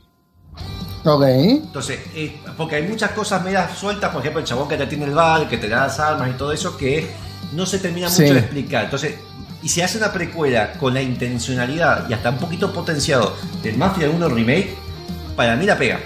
[1.04, 1.22] Ok.
[1.24, 5.04] Entonces, eh, porque hay muchas cosas medias sueltas, por ejemplo, el chabón que te tiene
[5.06, 7.10] el bar, que te da las armas y todo eso, que
[7.52, 8.32] no se termina mucho Sí.
[8.32, 8.84] de explicar.
[8.84, 9.16] Entonces,
[9.62, 14.08] y se hace una precuela con la intencionalidad y hasta un poquito potenciado del Mafia
[14.10, 14.74] 1 Remake,
[15.36, 16.00] para mí la pega.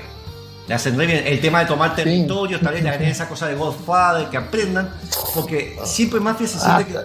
[0.69, 3.55] Le hacen re bien el tema de tomar territorios, tal vez agreguen esa cosa de
[3.55, 4.91] Godfather, que aprendan,
[5.35, 6.99] porque siempre Mafia se siente que.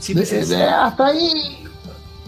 [0.00, 1.61] Siempre De- se- de- hasta ahí.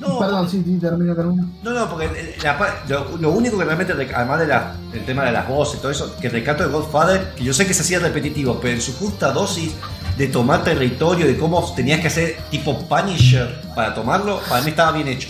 [0.01, 1.49] No, Perdón, sí, sí, termino, termino.
[1.63, 2.59] no, no, porque la
[2.89, 4.51] lo, lo único que realmente, además del
[4.93, 7.67] el tema de las voces y todo eso, que rescato de Godfather, que yo sé
[7.67, 9.73] que se hacía repetitivo, pero en su justa dosis
[10.19, 14.93] de tomar territorio, de cómo tenías que hacer tipo Punisher para tomarlo, para mí estaba
[14.93, 15.29] bien hecho.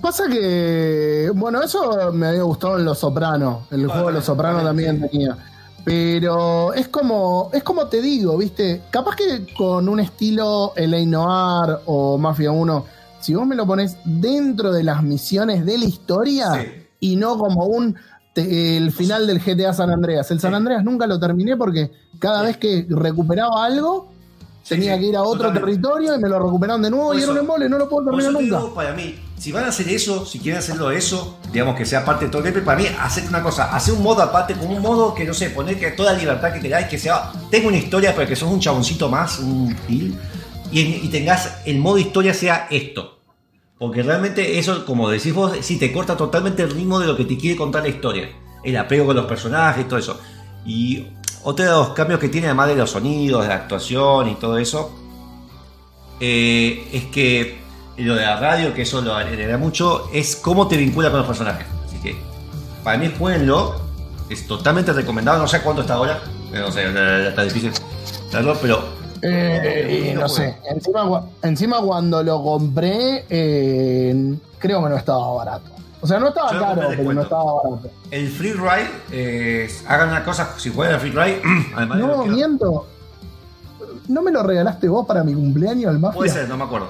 [0.00, 3.64] Pasa que, bueno, eso me había gustado en Los Sopranos.
[3.72, 5.36] El Ah, juego de Los Sopranos también, también tenía.
[5.84, 8.82] Pero es como, es como te digo, ¿viste?
[8.90, 11.04] Capaz que con un estilo L.A.
[11.04, 12.84] Noir o Mafia 1,
[13.22, 16.68] si vos me lo pones dentro de las misiones de la historia Sí.
[17.00, 17.96] y no como un
[18.34, 20.30] te- el final del GTA San Andreas.
[20.30, 20.56] El San Sí.
[20.56, 24.10] Andreas nunca lo terminé porque cada vez que recuperaba algo,
[24.68, 25.60] tenía que ir a otro totalmente.
[25.82, 27.88] territorio y me lo recuperaron de nuevo Por y era un eso- embole, no lo
[27.88, 28.56] puedo terminar eso te nunca.
[28.58, 32.04] digo, para mí, si van a hacer eso, si quieren hacerlo eso, digamos que sea
[32.04, 34.74] parte de todo el gameplay, para mí, hacer una cosa, hacer un modo aparte, como
[34.76, 37.76] un modo que no sé, poner que toda libertad que queráis, que sea, tenga una
[37.76, 40.16] historia, pero que sos un chaboncito más, un pil,
[40.72, 43.18] y, tengas el modo historia sea esto.
[43.78, 47.24] Porque realmente eso, como decís vos, sí te corta totalmente el ritmo de lo que
[47.24, 48.30] te quiere contar la historia.
[48.64, 50.20] El apego con los personajes y todo eso.
[50.64, 51.06] Y
[51.42, 54.56] otro de los cambios que tiene, además de los sonidos, de la actuación y todo
[54.58, 54.94] eso,
[56.20, 57.60] eh, es que
[57.96, 61.26] lo de la radio, que eso lo agrega mucho, es cómo te vincula con los
[61.26, 61.66] personajes.
[61.84, 62.16] Así que,
[62.84, 63.82] para mí, jueguenlo.
[64.30, 65.38] Es totalmente recomendado.
[65.38, 66.22] No sé cuánto está ahora.
[66.52, 66.86] No sé,
[67.28, 67.72] está difícil
[68.62, 69.01] pero.
[69.22, 75.32] Eh, y no sé, encima, cua- encima cuando lo compré, eh, creo que no estaba
[75.34, 75.70] barato.
[76.00, 77.90] O sea, no estaba Yo caro, pero no estaba barato.
[78.10, 81.40] El free ride, eh, hagan una cosa, si juegan al free ride,
[81.76, 82.86] además de No, miento.
[84.08, 86.16] ¿No me lo regalaste vos para mi cumpleaños, el Mafia?
[86.16, 86.88] Puede ser, no me acuerdo.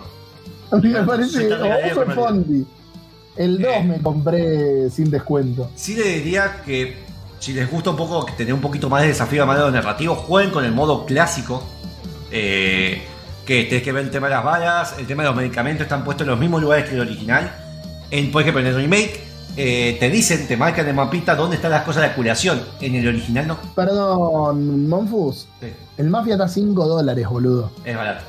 [0.70, 1.52] A mí me parece.
[1.52, 2.14] O el fue.
[2.14, 2.66] Fondi.
[3.36, 3.84] El 2 Eh.
[3.84, 5.70] me compré sin descuento.
[5.74, 6.96] Sí le diría que
[7.38, 10.50] si les gusta un poco tener un poquito más de desafío a de narrativo, jueguen
[10.50, 11.62] con el modo clásico.
[12.32, 13.02] Eh,
[13.46, 16.04] que tenés que ver el tema de las balas, el tema de los medicamentos están
[16.04, 17.54] puestos en los mismos lugares que el original.
[18.10, 19.20] En, por ejemplo, en el remake
[19.56, 22.62] eh, te dicen, te marcan el mapita dónde están las cosas de curación.
[22.80, 23.58] En el original no.
[23.74, 25.46] Perdón, Monfus.
[25.60, 27.70] Sí, El Mafia está a 5 dólares, boludo.
[27.84, 28.24] es barato.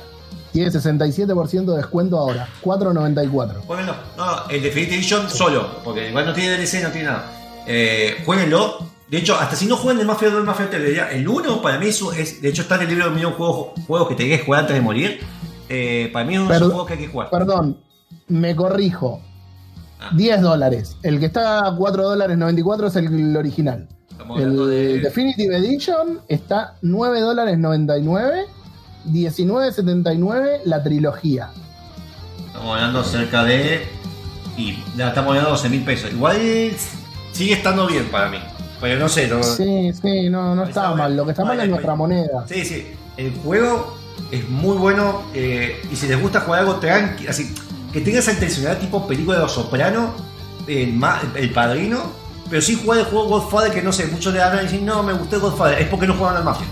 [0.52, 2.48] Tiene 67% de descuento ahora.
[2.62, 3.62] 4.94.
[3.66, 3.94] Jueguenlo.
[4.16, 7.24] No, el Definitive Edition solo, porque igual no tiene DLC, no tiene nada.
[7.66, 8.86] Eh, jueguenlo.
[9.14, 11.28] De hecho, hasta si no juegan el Mafia 2, el Mafia 3, le diría, el
[11.28, 14.08] 1 para mí es, es- de hecho está en el libro de millón juegos, juegos
[14.08, 15.20] que te que jugar antes de morir.
[15.68, 17.30] Eh, para mí es un juego que hay que jugar.
[17.30, 17.78] Perdón,
[18.26, 19.20] me corrijo.
[20.00, 20.10] Ah.
[20.16, 20.96] 10 dólares.
[21.04, 23.86] El que está a 4 dólares 94 es el original.
[24.10, 24.98] Estamos hablando El de...
[24.98, 28.46] Definitive Edition está 9 dólares 99.
[29.06, 31.50] 19.79 la trilogía.
[32.48, 33.86] Estamos hablando cerca de...
[34.56, 36.10] Y ya estamos hablando de 12 mil pesos.
[36.10, 36.72] Igual
[37.30, 38.38] sigue estando bien para mí.
[38.84, 41.16] Pero no sé, no, Sí, sí, no, no está mal.
[41.16, 42.44] Lo que está mal es nuestra moneda.
[42.46, 42.86] Sí, sí.
[43.16, 43.96] El juego
[44.30, 45.22] es muy bueno.
[45.32, 47.54] eh, y si les gusta jugar algo tranqui, así,
[47.92, 49.58] que tenga esa intencionalidad tipo película de los
[50.66, 51.98] el, ma- el padrino.
[52.50, 55.02] Pero sí jugar el juego Godfather que no sé, muchos le hablan y dicen, no,
[55.02, 55.80] me gustó Godfather.
[55.80, 56.66] Es porque no juegan al Mafia.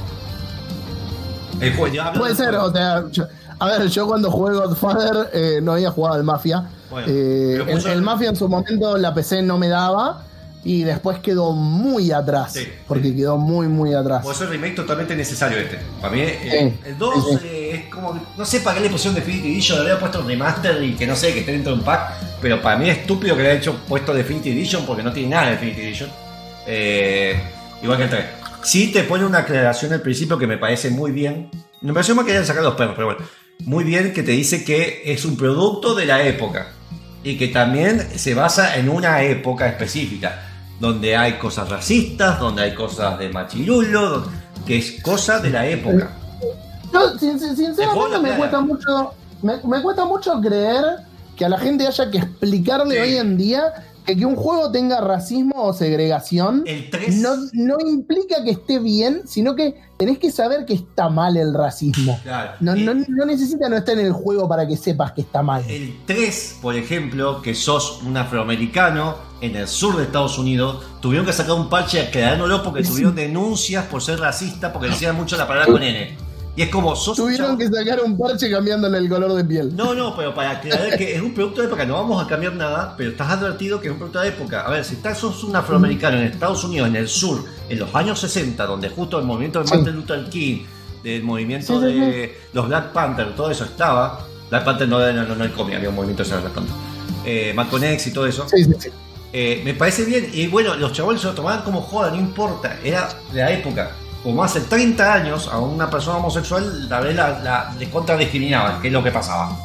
[1.61, 3.25] El juego, Puede ser, o sea, yo-
[3.59, 6.65] a ver, yo cuando jugué Godfather eh, no había jugado al Mafia.
[6.91, 10.25] Bueno, Eh, el Mafia en su momento la PC no me daba
[10.65, 12.53] y después quedó muy atrás.
[12.53, 13.17] Sí, porque sí.
[13.17, 14.23] quedó muy, muy atrás.
[14.23, 15.79] Por eso el remake totalmente necesario este.
[16.01, 17.47] Para mí, eh, Sí, el 2 sí, sí.
[17.49, 18.21] eh, es como.
[18.37, 21.07] No sé para qué le pusieron Definitive Edition, le había puesto un remaster y que
[21.07, 22.13] no sé, que esté dentro de un pack.
[22.41, 25.31] Pero para mí es estúpido que le haya hecho puesto Definitive Edition porque no tiene
[25.31, 26.11] nada de Definitive Edition.
[26.67, 27.43] Eh,
[27.83, 28.25] igual que el 3.
[28.63, 31.51] Sí te pone una aclaración al principio que me parece muy bien.
[31.81, 33.25] Me pareció más que hayan sacado los perros, pero bueno.
[33.65, 36.69] Muy bien que te dice que es un producto de la época.
[37.25, 40.49] Y que también se basa en una época específica.
[40.83, 44.25] Donde hay cosas racistas, donde hay cosas de machirulo,
[44.67, 46.11] que es cosa de la época.
[46.93, 49.15] Yo, sin- sinceramente, me cuesta mucho.
[49.43, 50.85] Me, me cuesta mucho creer
[51.37, 53.01] que a la gente haya que explicarle Sí.
[53.01, 53.63] hoy en día
[54.05, 56.65] que, que un juego tenga racismo o segregación.
[56.67, 57.15] El 3.
[57.21, 61.55] No, no implica que esté bien, sino que tenés que saber que está mal el
[61.55, 62.19] racismo.
[62.25, 62.53] Claro.
[62.59, 65.63] No, no, no necesita no estar en el juego para que sepas que está mal.
[65.69, 71.27] El 3, por ejemplo, que sos un afroamericano en el sur de Estados Unidos, tuvieron
[71.27, 75.47] que sacar un parche aclarándolo porque tuvieron denuncias por ser racista porque decían mucho la
[75.47, 76.16] palabra con N.
[76.55, 79.74] Y es como, sos Tuvieron que sacar un parche cambiándole el color de piel.
[79.74, 82.55] No, no, pero para aclarar que es un producto de época, no vamos a cambiar
[82.55, 84.60] nada, pero estás advertido que es un producto de época.
[84.60, 87.93] A ver, si estás, sos un afroamericano en Estados Unidos, en el sur, en los
[87.94, 89.74] años 60, donde justo el movimiento de.
[89.74, 90.64] Martin Luther King,
[91.02, 94.24] del movimiento Sí, sí, de los Black Panther, todo eso estaba.
[94.51, 96.74] Black Panther no, no, no, no hay cómic, había un movimiento de Black Panther.
[97.24, 98.47] Eh, Malcolm X y todo eso.
[98.48, 98.90] Sí, sí, sí.
[99.33, 100.31] Eh, me parece bien.
[100.33, 102.77] Y bueno, los chavales se lo tomaban como joda, no importa.
[102.85, 103.93] Era de la época.
[104.23, 108.93] Como hace 30 años, a una persona homosexual la, la, la, le contradiscriminaban, que es
[108.93, 109.57] lo que pasaba.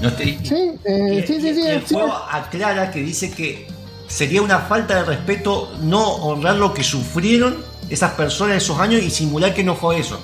[0.00, 1.94] No estoy- Sí, eh, y- sí, sí, y- sí, el sí.
[1.94, 3.66] juego aclara que dice que
[4.08, 7.56] sería una falta de respeto no honrar lo que sufrieron
[7.90, 10.18] esas personas en esos años y simular que no fue eso.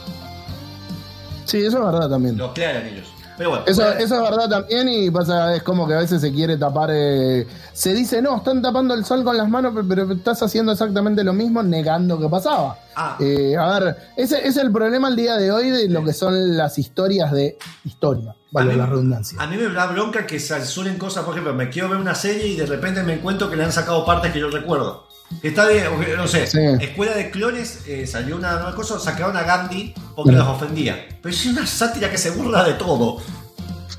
[1.45, 2.37] Sí, eso es verdad también.
[2.39, 3.09] Lo aclaran ellos.
[3.41, 6.31] Pero bueno, Eso, eso es verdad también y pasa, es como que a veces se
[6.31, 10.13] quiere tapar, eh, se dice, no, están tapando el sol con las manos, pero, pero
[10.13, 12.77] estás haciendo exactamente lo mismo negando que pasaba.
[12.97, 16.13] ah, Eh, a ver, ese es el problema al día de hoy de lo que
[16.13, 17.57] son las historias de
[17.87, 19.41] historia, vale mí- la redundancia.
[19.41, 22.47] A mí me da bronca que censuren cosas, por ejemplo, me quiero ver una serie
[22.47, 25.09] y de repente me encuentro que le han sacado partes que yo recuerdo.
[25.43, 25.85] Está bien,
[26.17, 26.59] no sé, Sí.
[26.81, 30.37] Escuela de Clones eh, salió una nueva cosa, sacaron a Gandhi porque Mm.
[30.37, 30.97] los ofendía.
[31.23, 33.19] Pero es una sátira que se burla de todo.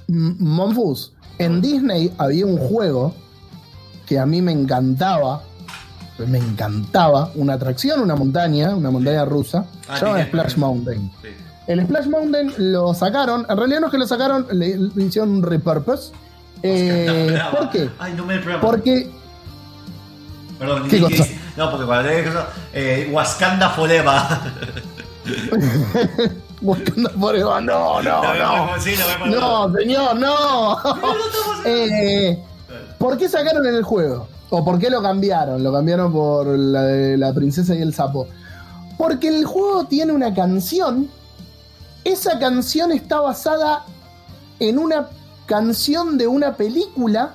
[0.07, 3.15] Monfus, en Disney había un juego
[4.05, 5.41] que a mí me encantaba,
[6.27, 10.23] me encantaba, una atracción, una montaña, una montaña rusa, Ah, se llama.
[10.25, 11.11] Splash Mountain.
[11.21, 11.29] Sí.
[11.67, 15.29] El Splash Mountain lo sacaron, en realidad no es que lo sacaron, le, le hicieron
[15.31, 16.11] un repurpose.
[16.61, 17.39] Eh.
[17.51, 17.89] ¿Por qué?
[17.97, 18.37] Ay, no me.
[18.59, 19.09] Porque
[20.61, 20.87] Perdón,
[21.57, 22.39] No, porque cuando le digo
[22.71, 23.09] eh.
[23.11, 24.05] Wakanda Forever,
[26.61, 28.79] no, no, no.
[28.79, 28.91] Sí.
[29.25, 30.77] No, señor, no.
[31.65, 32.39] Eh,
[32.99, 34.27] ¿Por qué sacaron en el juego?
[34.51, 35.63] ¿O por qué lo cambiaron?
[35.63, 38.27] Lo cambiaron por la de la princesa y el sapo.
[38.99, 41.09] Porque el juego tiene una canción.
[42.03, 43.85] Esa canción está basada
[44.59, 45.07] en una
[45.47, 47.33] canción de una película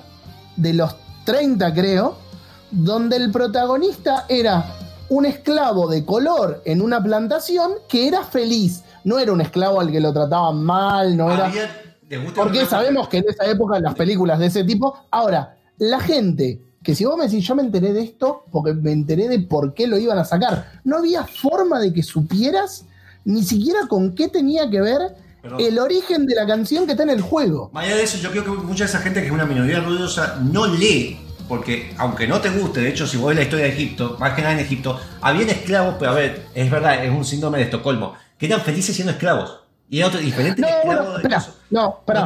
[0.55, 0.95] de los
[1.25, 2.26] 30, creo,
[2.71, 4.65] donde el protagonista era
[5.09, 8.83] un esclavo de color en una plantación que era feliz.
[9.03, 11.45] No era un esclavo al que lo trataban mal, no era.
[11.47, 14.97] Había- ¿les gusta Porque sabemos que en esa época las películas de ese tipo.
[15.11, 18.91] Ahora, la gente, que si vos me decís, yo me enteré de esto porque me
[18.91, 22.85] enteré de por qué lo iban a sacar, no había forma de que supieras
[23.25, 25.59] ni siquiera con qué tenía que ver Perdón.
[25.61, 27.69] el origen de la canción que está en el juego.
[27.73, 29.79] Más allá de eso, yo creo que mucha de esa gente que es una minoría
[29.81, 31.17] ruidosa no lee,
[31.47, 34.33] porque aunque no te guste, de hecho, si vos ves la historia de Egipto, más
[34.33, 37.65] que nada en Egipto, habían esclavos, pero a ver, es verdad, es un síndrome de
[37.65, 39.61] Estocolmo, que eran felices siendo esclavos.
[39.89, 42.19] Y era otro diferente No, bueno, espera, no, pero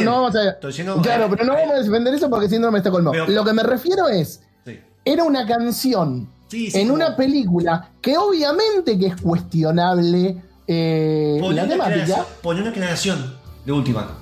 [0.00, 0.66] no, vamos a...
[0.66, 3.10] Diciendo- claro, pero no vamos a defender eso porque síndrome de Estocolmo.
[3.10, 4.78] Pero- Lo que me refiero es, Sí.
[5.04, 10.36] era una canción Sí, sí, en como- una película que obviamente que es cuestionable
[10.68, 12.24] eh, la temática.
[12.40, 13.36] poné una aclaración
[13.66, 14.18] de última.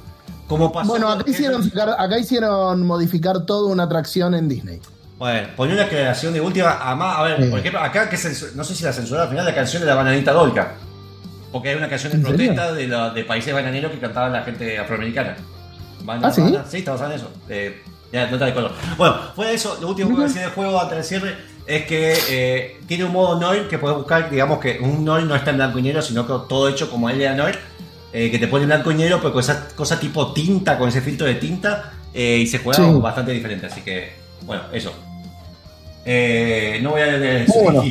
[0.50, 4.80] Como pasó Bueno, acá hicieron, sacar- acá hicieron modificar toda una atracción en Disney.
[5.16, 6.76] Bueno, poné una aclaración de última.
[6.82, 7.48] Además, a ver, Sí.
[7.50, 8.16] por ejemplo, acá que
[8.56, 10.72] no sé si la censuraron al final la canción de la bananita Dolca.
[11.52, 14.76] Porque hay una canción de protesta de, la- de países bananeros que cantaban la gente
[14.76, 15.36] afroamericana.
[16.20, 16.40] ¿Ah, sí?
[16.42, 17.30] bana- sí, está basada en eso.
[17.48, 17.80] Eh,
[18.12, 18.72] ya, no te recuerdo.
[18.98, 21.36] Bueno, de eso, lo último que a decir del juego antes del cierre
[21.66, 25.36] es que eh, tiene un modo Noir que puedes buscar, digamos que un Noir no
[25.36, 27.56] está en blanco y negro, sino que todo hecho como él era Noir,
[28.12, 31.00] eh, que te pone blanco y negro, pero con esa cosa tipo tinta, con ese
[31.00, 32.90] filtro de tinta, eh, y se juega Sí.
[33.00, 33.66] bastante diferente.
[33.66, 34.12] Así que,
[34.42, 34.92] bueno, eso.
[36.04, 37.82] Eh, no voy a leer Muy bueno.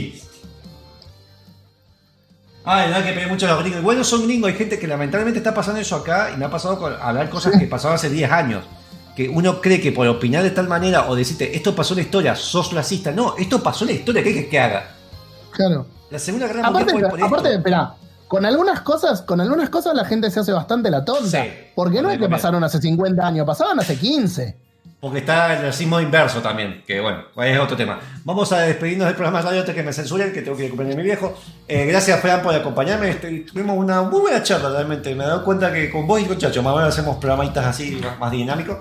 [2.66, 3.82] Ah, verdad que pegué mucho a los gringos.
[3.82, 6.78] Bueno, son gringos, hay gente que lamentablemente está pasando eso acá y me ha pasado
[6.78, 8.64] con hablar cosas que pasaron hace 10 años.
[9.16, 12.04] Que uno cree que por opinar de tal manera o decirte esto pasó en la
[12.04, 13.12] historia, sos racista.
[13.12, 14.91] No, esto pasó en la historia, ¿qué quieres que haga?
[15.52, 15.88] Claro.
[16.12, 17.58] La Segunda Guerra Aparte, Mundial aparte, esto.
[17.58, 17.94] espera,
[18.30, 21.44] con algunas cosas, con algunas cosas la gente se hace bastante la tonta.
[21.44, 21.52] Sí.
[21.74, 24.56] porque no es que pasaron hace 50 años, pasaron hace 15.
[25.00, 28.00] Porque está el racismo inverso también, que bueno, es otro tema.
[28.26, 30.74] Vamos a despedirnos del programa de radio antes que me censuren, que tengo que ir
[30.80, 31.34] a mi viejo.
[31.68, 33.10] Eh, gracias, Fran, por acompañarme.
[33.10, 35.16] Este, tuvimos una muy buena charla realmente.
[35.16, 37.66] Me he dado cuenta que con vos y con Chacho, más o menos hacemos programitas
[37.66, 38.78] así, más, más dinámicos.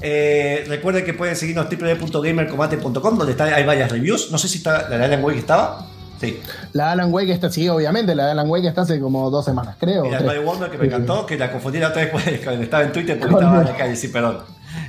[0.00, 4.30] Eh, recuerden que pueden seguirnos www.gamercombate.com, donde está, hay varias reviews.
[4.30, 5.95] No sé si está la de Alan Wake estaba.
[6.26, 6.40] Sí.
[6.72, 9.76] La Alan Wake está, sí, obviamente, la de Alan Wake está hace como dos semanas,
[9.78, 10.04] creo.
[10.06, 12.92] Y la Wonder que me encantó, que la confundí la otra vez cuando estaba en
[12.92, 14.38] Twitter porque estaba en la calle, sí, perdón.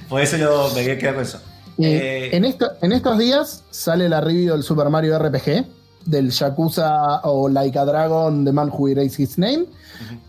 [0.09, 1.37] Por eso yo me quedé con eso.
[1.79, 5.65] Eh, Eh, en, esto- en estos días sale la review del Super Mario RPG,
[6.05, 9.65] del Yakuza o Like a Dragon, The Man Who Erased His Name.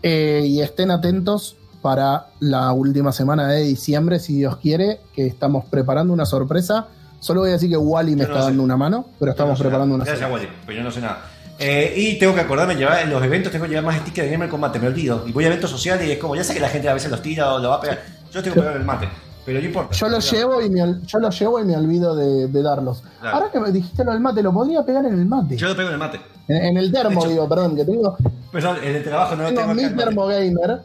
[0.03, 5.65] Eh, y estén atentos para la última semana de diciembre, si Dios quiere, que estamos
[5.65, 6.87] preparando una sorpresa.
[7.19, 9.63] Solo voy a decir que Wally me no está dando una mano, pero estamos no
[9.63, 10.09] preparando nada.
[10.11, 10.31] una Gracias.
[10.31, 11.25] Wally, pero yo no sé nada.
[11.61, 14.31] Eh, y tengo que acordarme llevar en los eventos, tengo que llevar más stickers de
[14.31, 15.27] Gamer Combate, me olvido.
[15.27, 17.11] Y voy a eventos sociales y es como, ya sé que la gente a veces
[17.11, 17.99] los tira o lo va a pegar.
[18.31, 19.09] Yo tengo que pegar el mate,
[19.45, 19.93] pero no importa.
[19.93, 23.03] Yo los llevo y me, yo los llevo y me olvido de, de darlos.
[23.19, 23.35] Claro.
[23.35, 25.57] Ahora que me dijiste lo del mate, lo podría pegar en el mate.
[25.57, 26.21] Yo lo pego en el mate.
[26.47, 28.15] en, en el termo, hecho- digo, perdón, que tengo,
[28.53, 30.79] Perdón, en el trabajo no lo tengo mi termo gamer.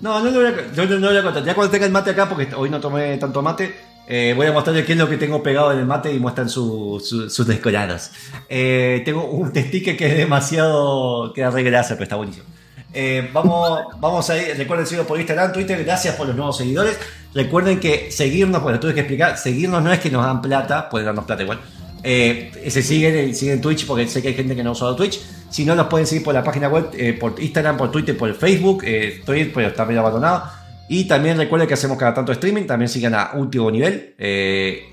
[0.00, 1.44] No, no lo voy a, yo no lo voy a contar.
[1.44, 3.74] Ya cuando tenga el mate acá, porque hoy no tomé tanto mate,
[4.08, 6.48] eh, voy a mostrarles qué es lo que tengo pegado en el mate y muestran
[6.48, 8.12] su- su- sus descoladas.
[8.48, 11.32] Eh, tengo un sticker que es demasiado.
[11.32, 12.44] que re grasa, pero está buenísimo.
[12.92, 16.98] Eh, vamos, vamos a ir, recuerden seguirnos por Instagram, Twitter, gracias por los nuevos seguidores.
[17.34, 21.06] Recuerden que seguirnos, bueno, tuve que explicar, seguirnos no es que nos dan plata, pueden
[21.06, 21.60] darnos plata igual.
[22.02, 25.20] Se siguen, siguen Twitch porque sé que hay gente que no usa Twitch.
[25.50, 26.90] Si no, nos pueden seguir por la página web,
[27.20, 28.82] por Instagram, por Twitter, por Facebook.
[28.84, 30.44] Estoy, pero está medio abandonado.
[30.92, 32.64] Y también recuerden que hacemos cada tanto streaming.
[32.64, 34.16] También sigan a último nivel.
[34.18, 34.92] Eh,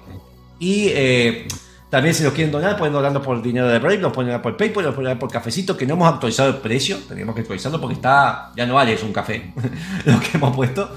[0.60, 1.48] y eh,
[1.90, 4.56] también si nos quieren donar, pueden donarnos por dinero de Brave, nos pueden donar por
[4.56, 6.98] PayPal, nos pueden donar por cafecito, que no hemos actualizado el precio.
[7.10, 9.52] Tenemos que actualizarlo porque está ya no vale, es un café
[10.06, 10.88] lo que hemos puesto.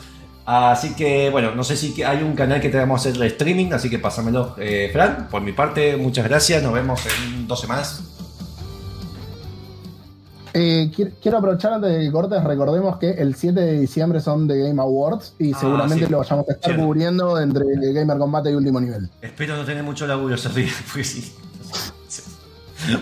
[0.45, 3.89] Así que, bueno, no sé si hay un canal que tenemos que hacer streaming, así
[3.89, 5.29] que pásamelo, eh, Fran.
[5.31, 6.63] Por mi parte, muchas gracias.
[6.63, 8.20] Nos vemos en dos semanas.
[10.53, 14.49] Eh, qui- quiero aprovechar antes de que cortes, recordemos que el 7 de diciembre son
[14.49, 16.11] The Game Awards y Ah, seguramente sí.
[16.11, 16.87] lo vayamos a estar Cierto.
[16.87, 19.09] cubriendo entre Gamer Combate y Último Nivel.
[19.23, 21.33] Espero no tener mucho laburo esos días, porque sí.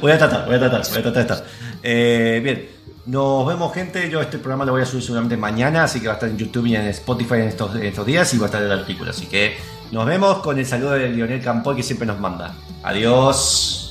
[0.00, 1.44] Voy a tratar, voy a tratar, voy a tratar de estar.
[1.82, 2.68] Eh, bien,
[3.06, 4.10] nos vemos, gente.
[4.10, 6.36] Yo este programa lo voy a subir seguramente mañana, así que va a estar en
[6.36, 9.10] YouTube y en Spotify en estos, en estos días y va a estar el artículo.
[9.10, 9.56] Así que
[9.92, 12.54] nos vemos con el saludo de Lionel Campoy que siempre nos manda.
[12.82, 13.84] Adiós.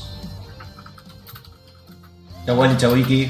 [2.45, 3.29] Chao, Wally, chao, Vicky.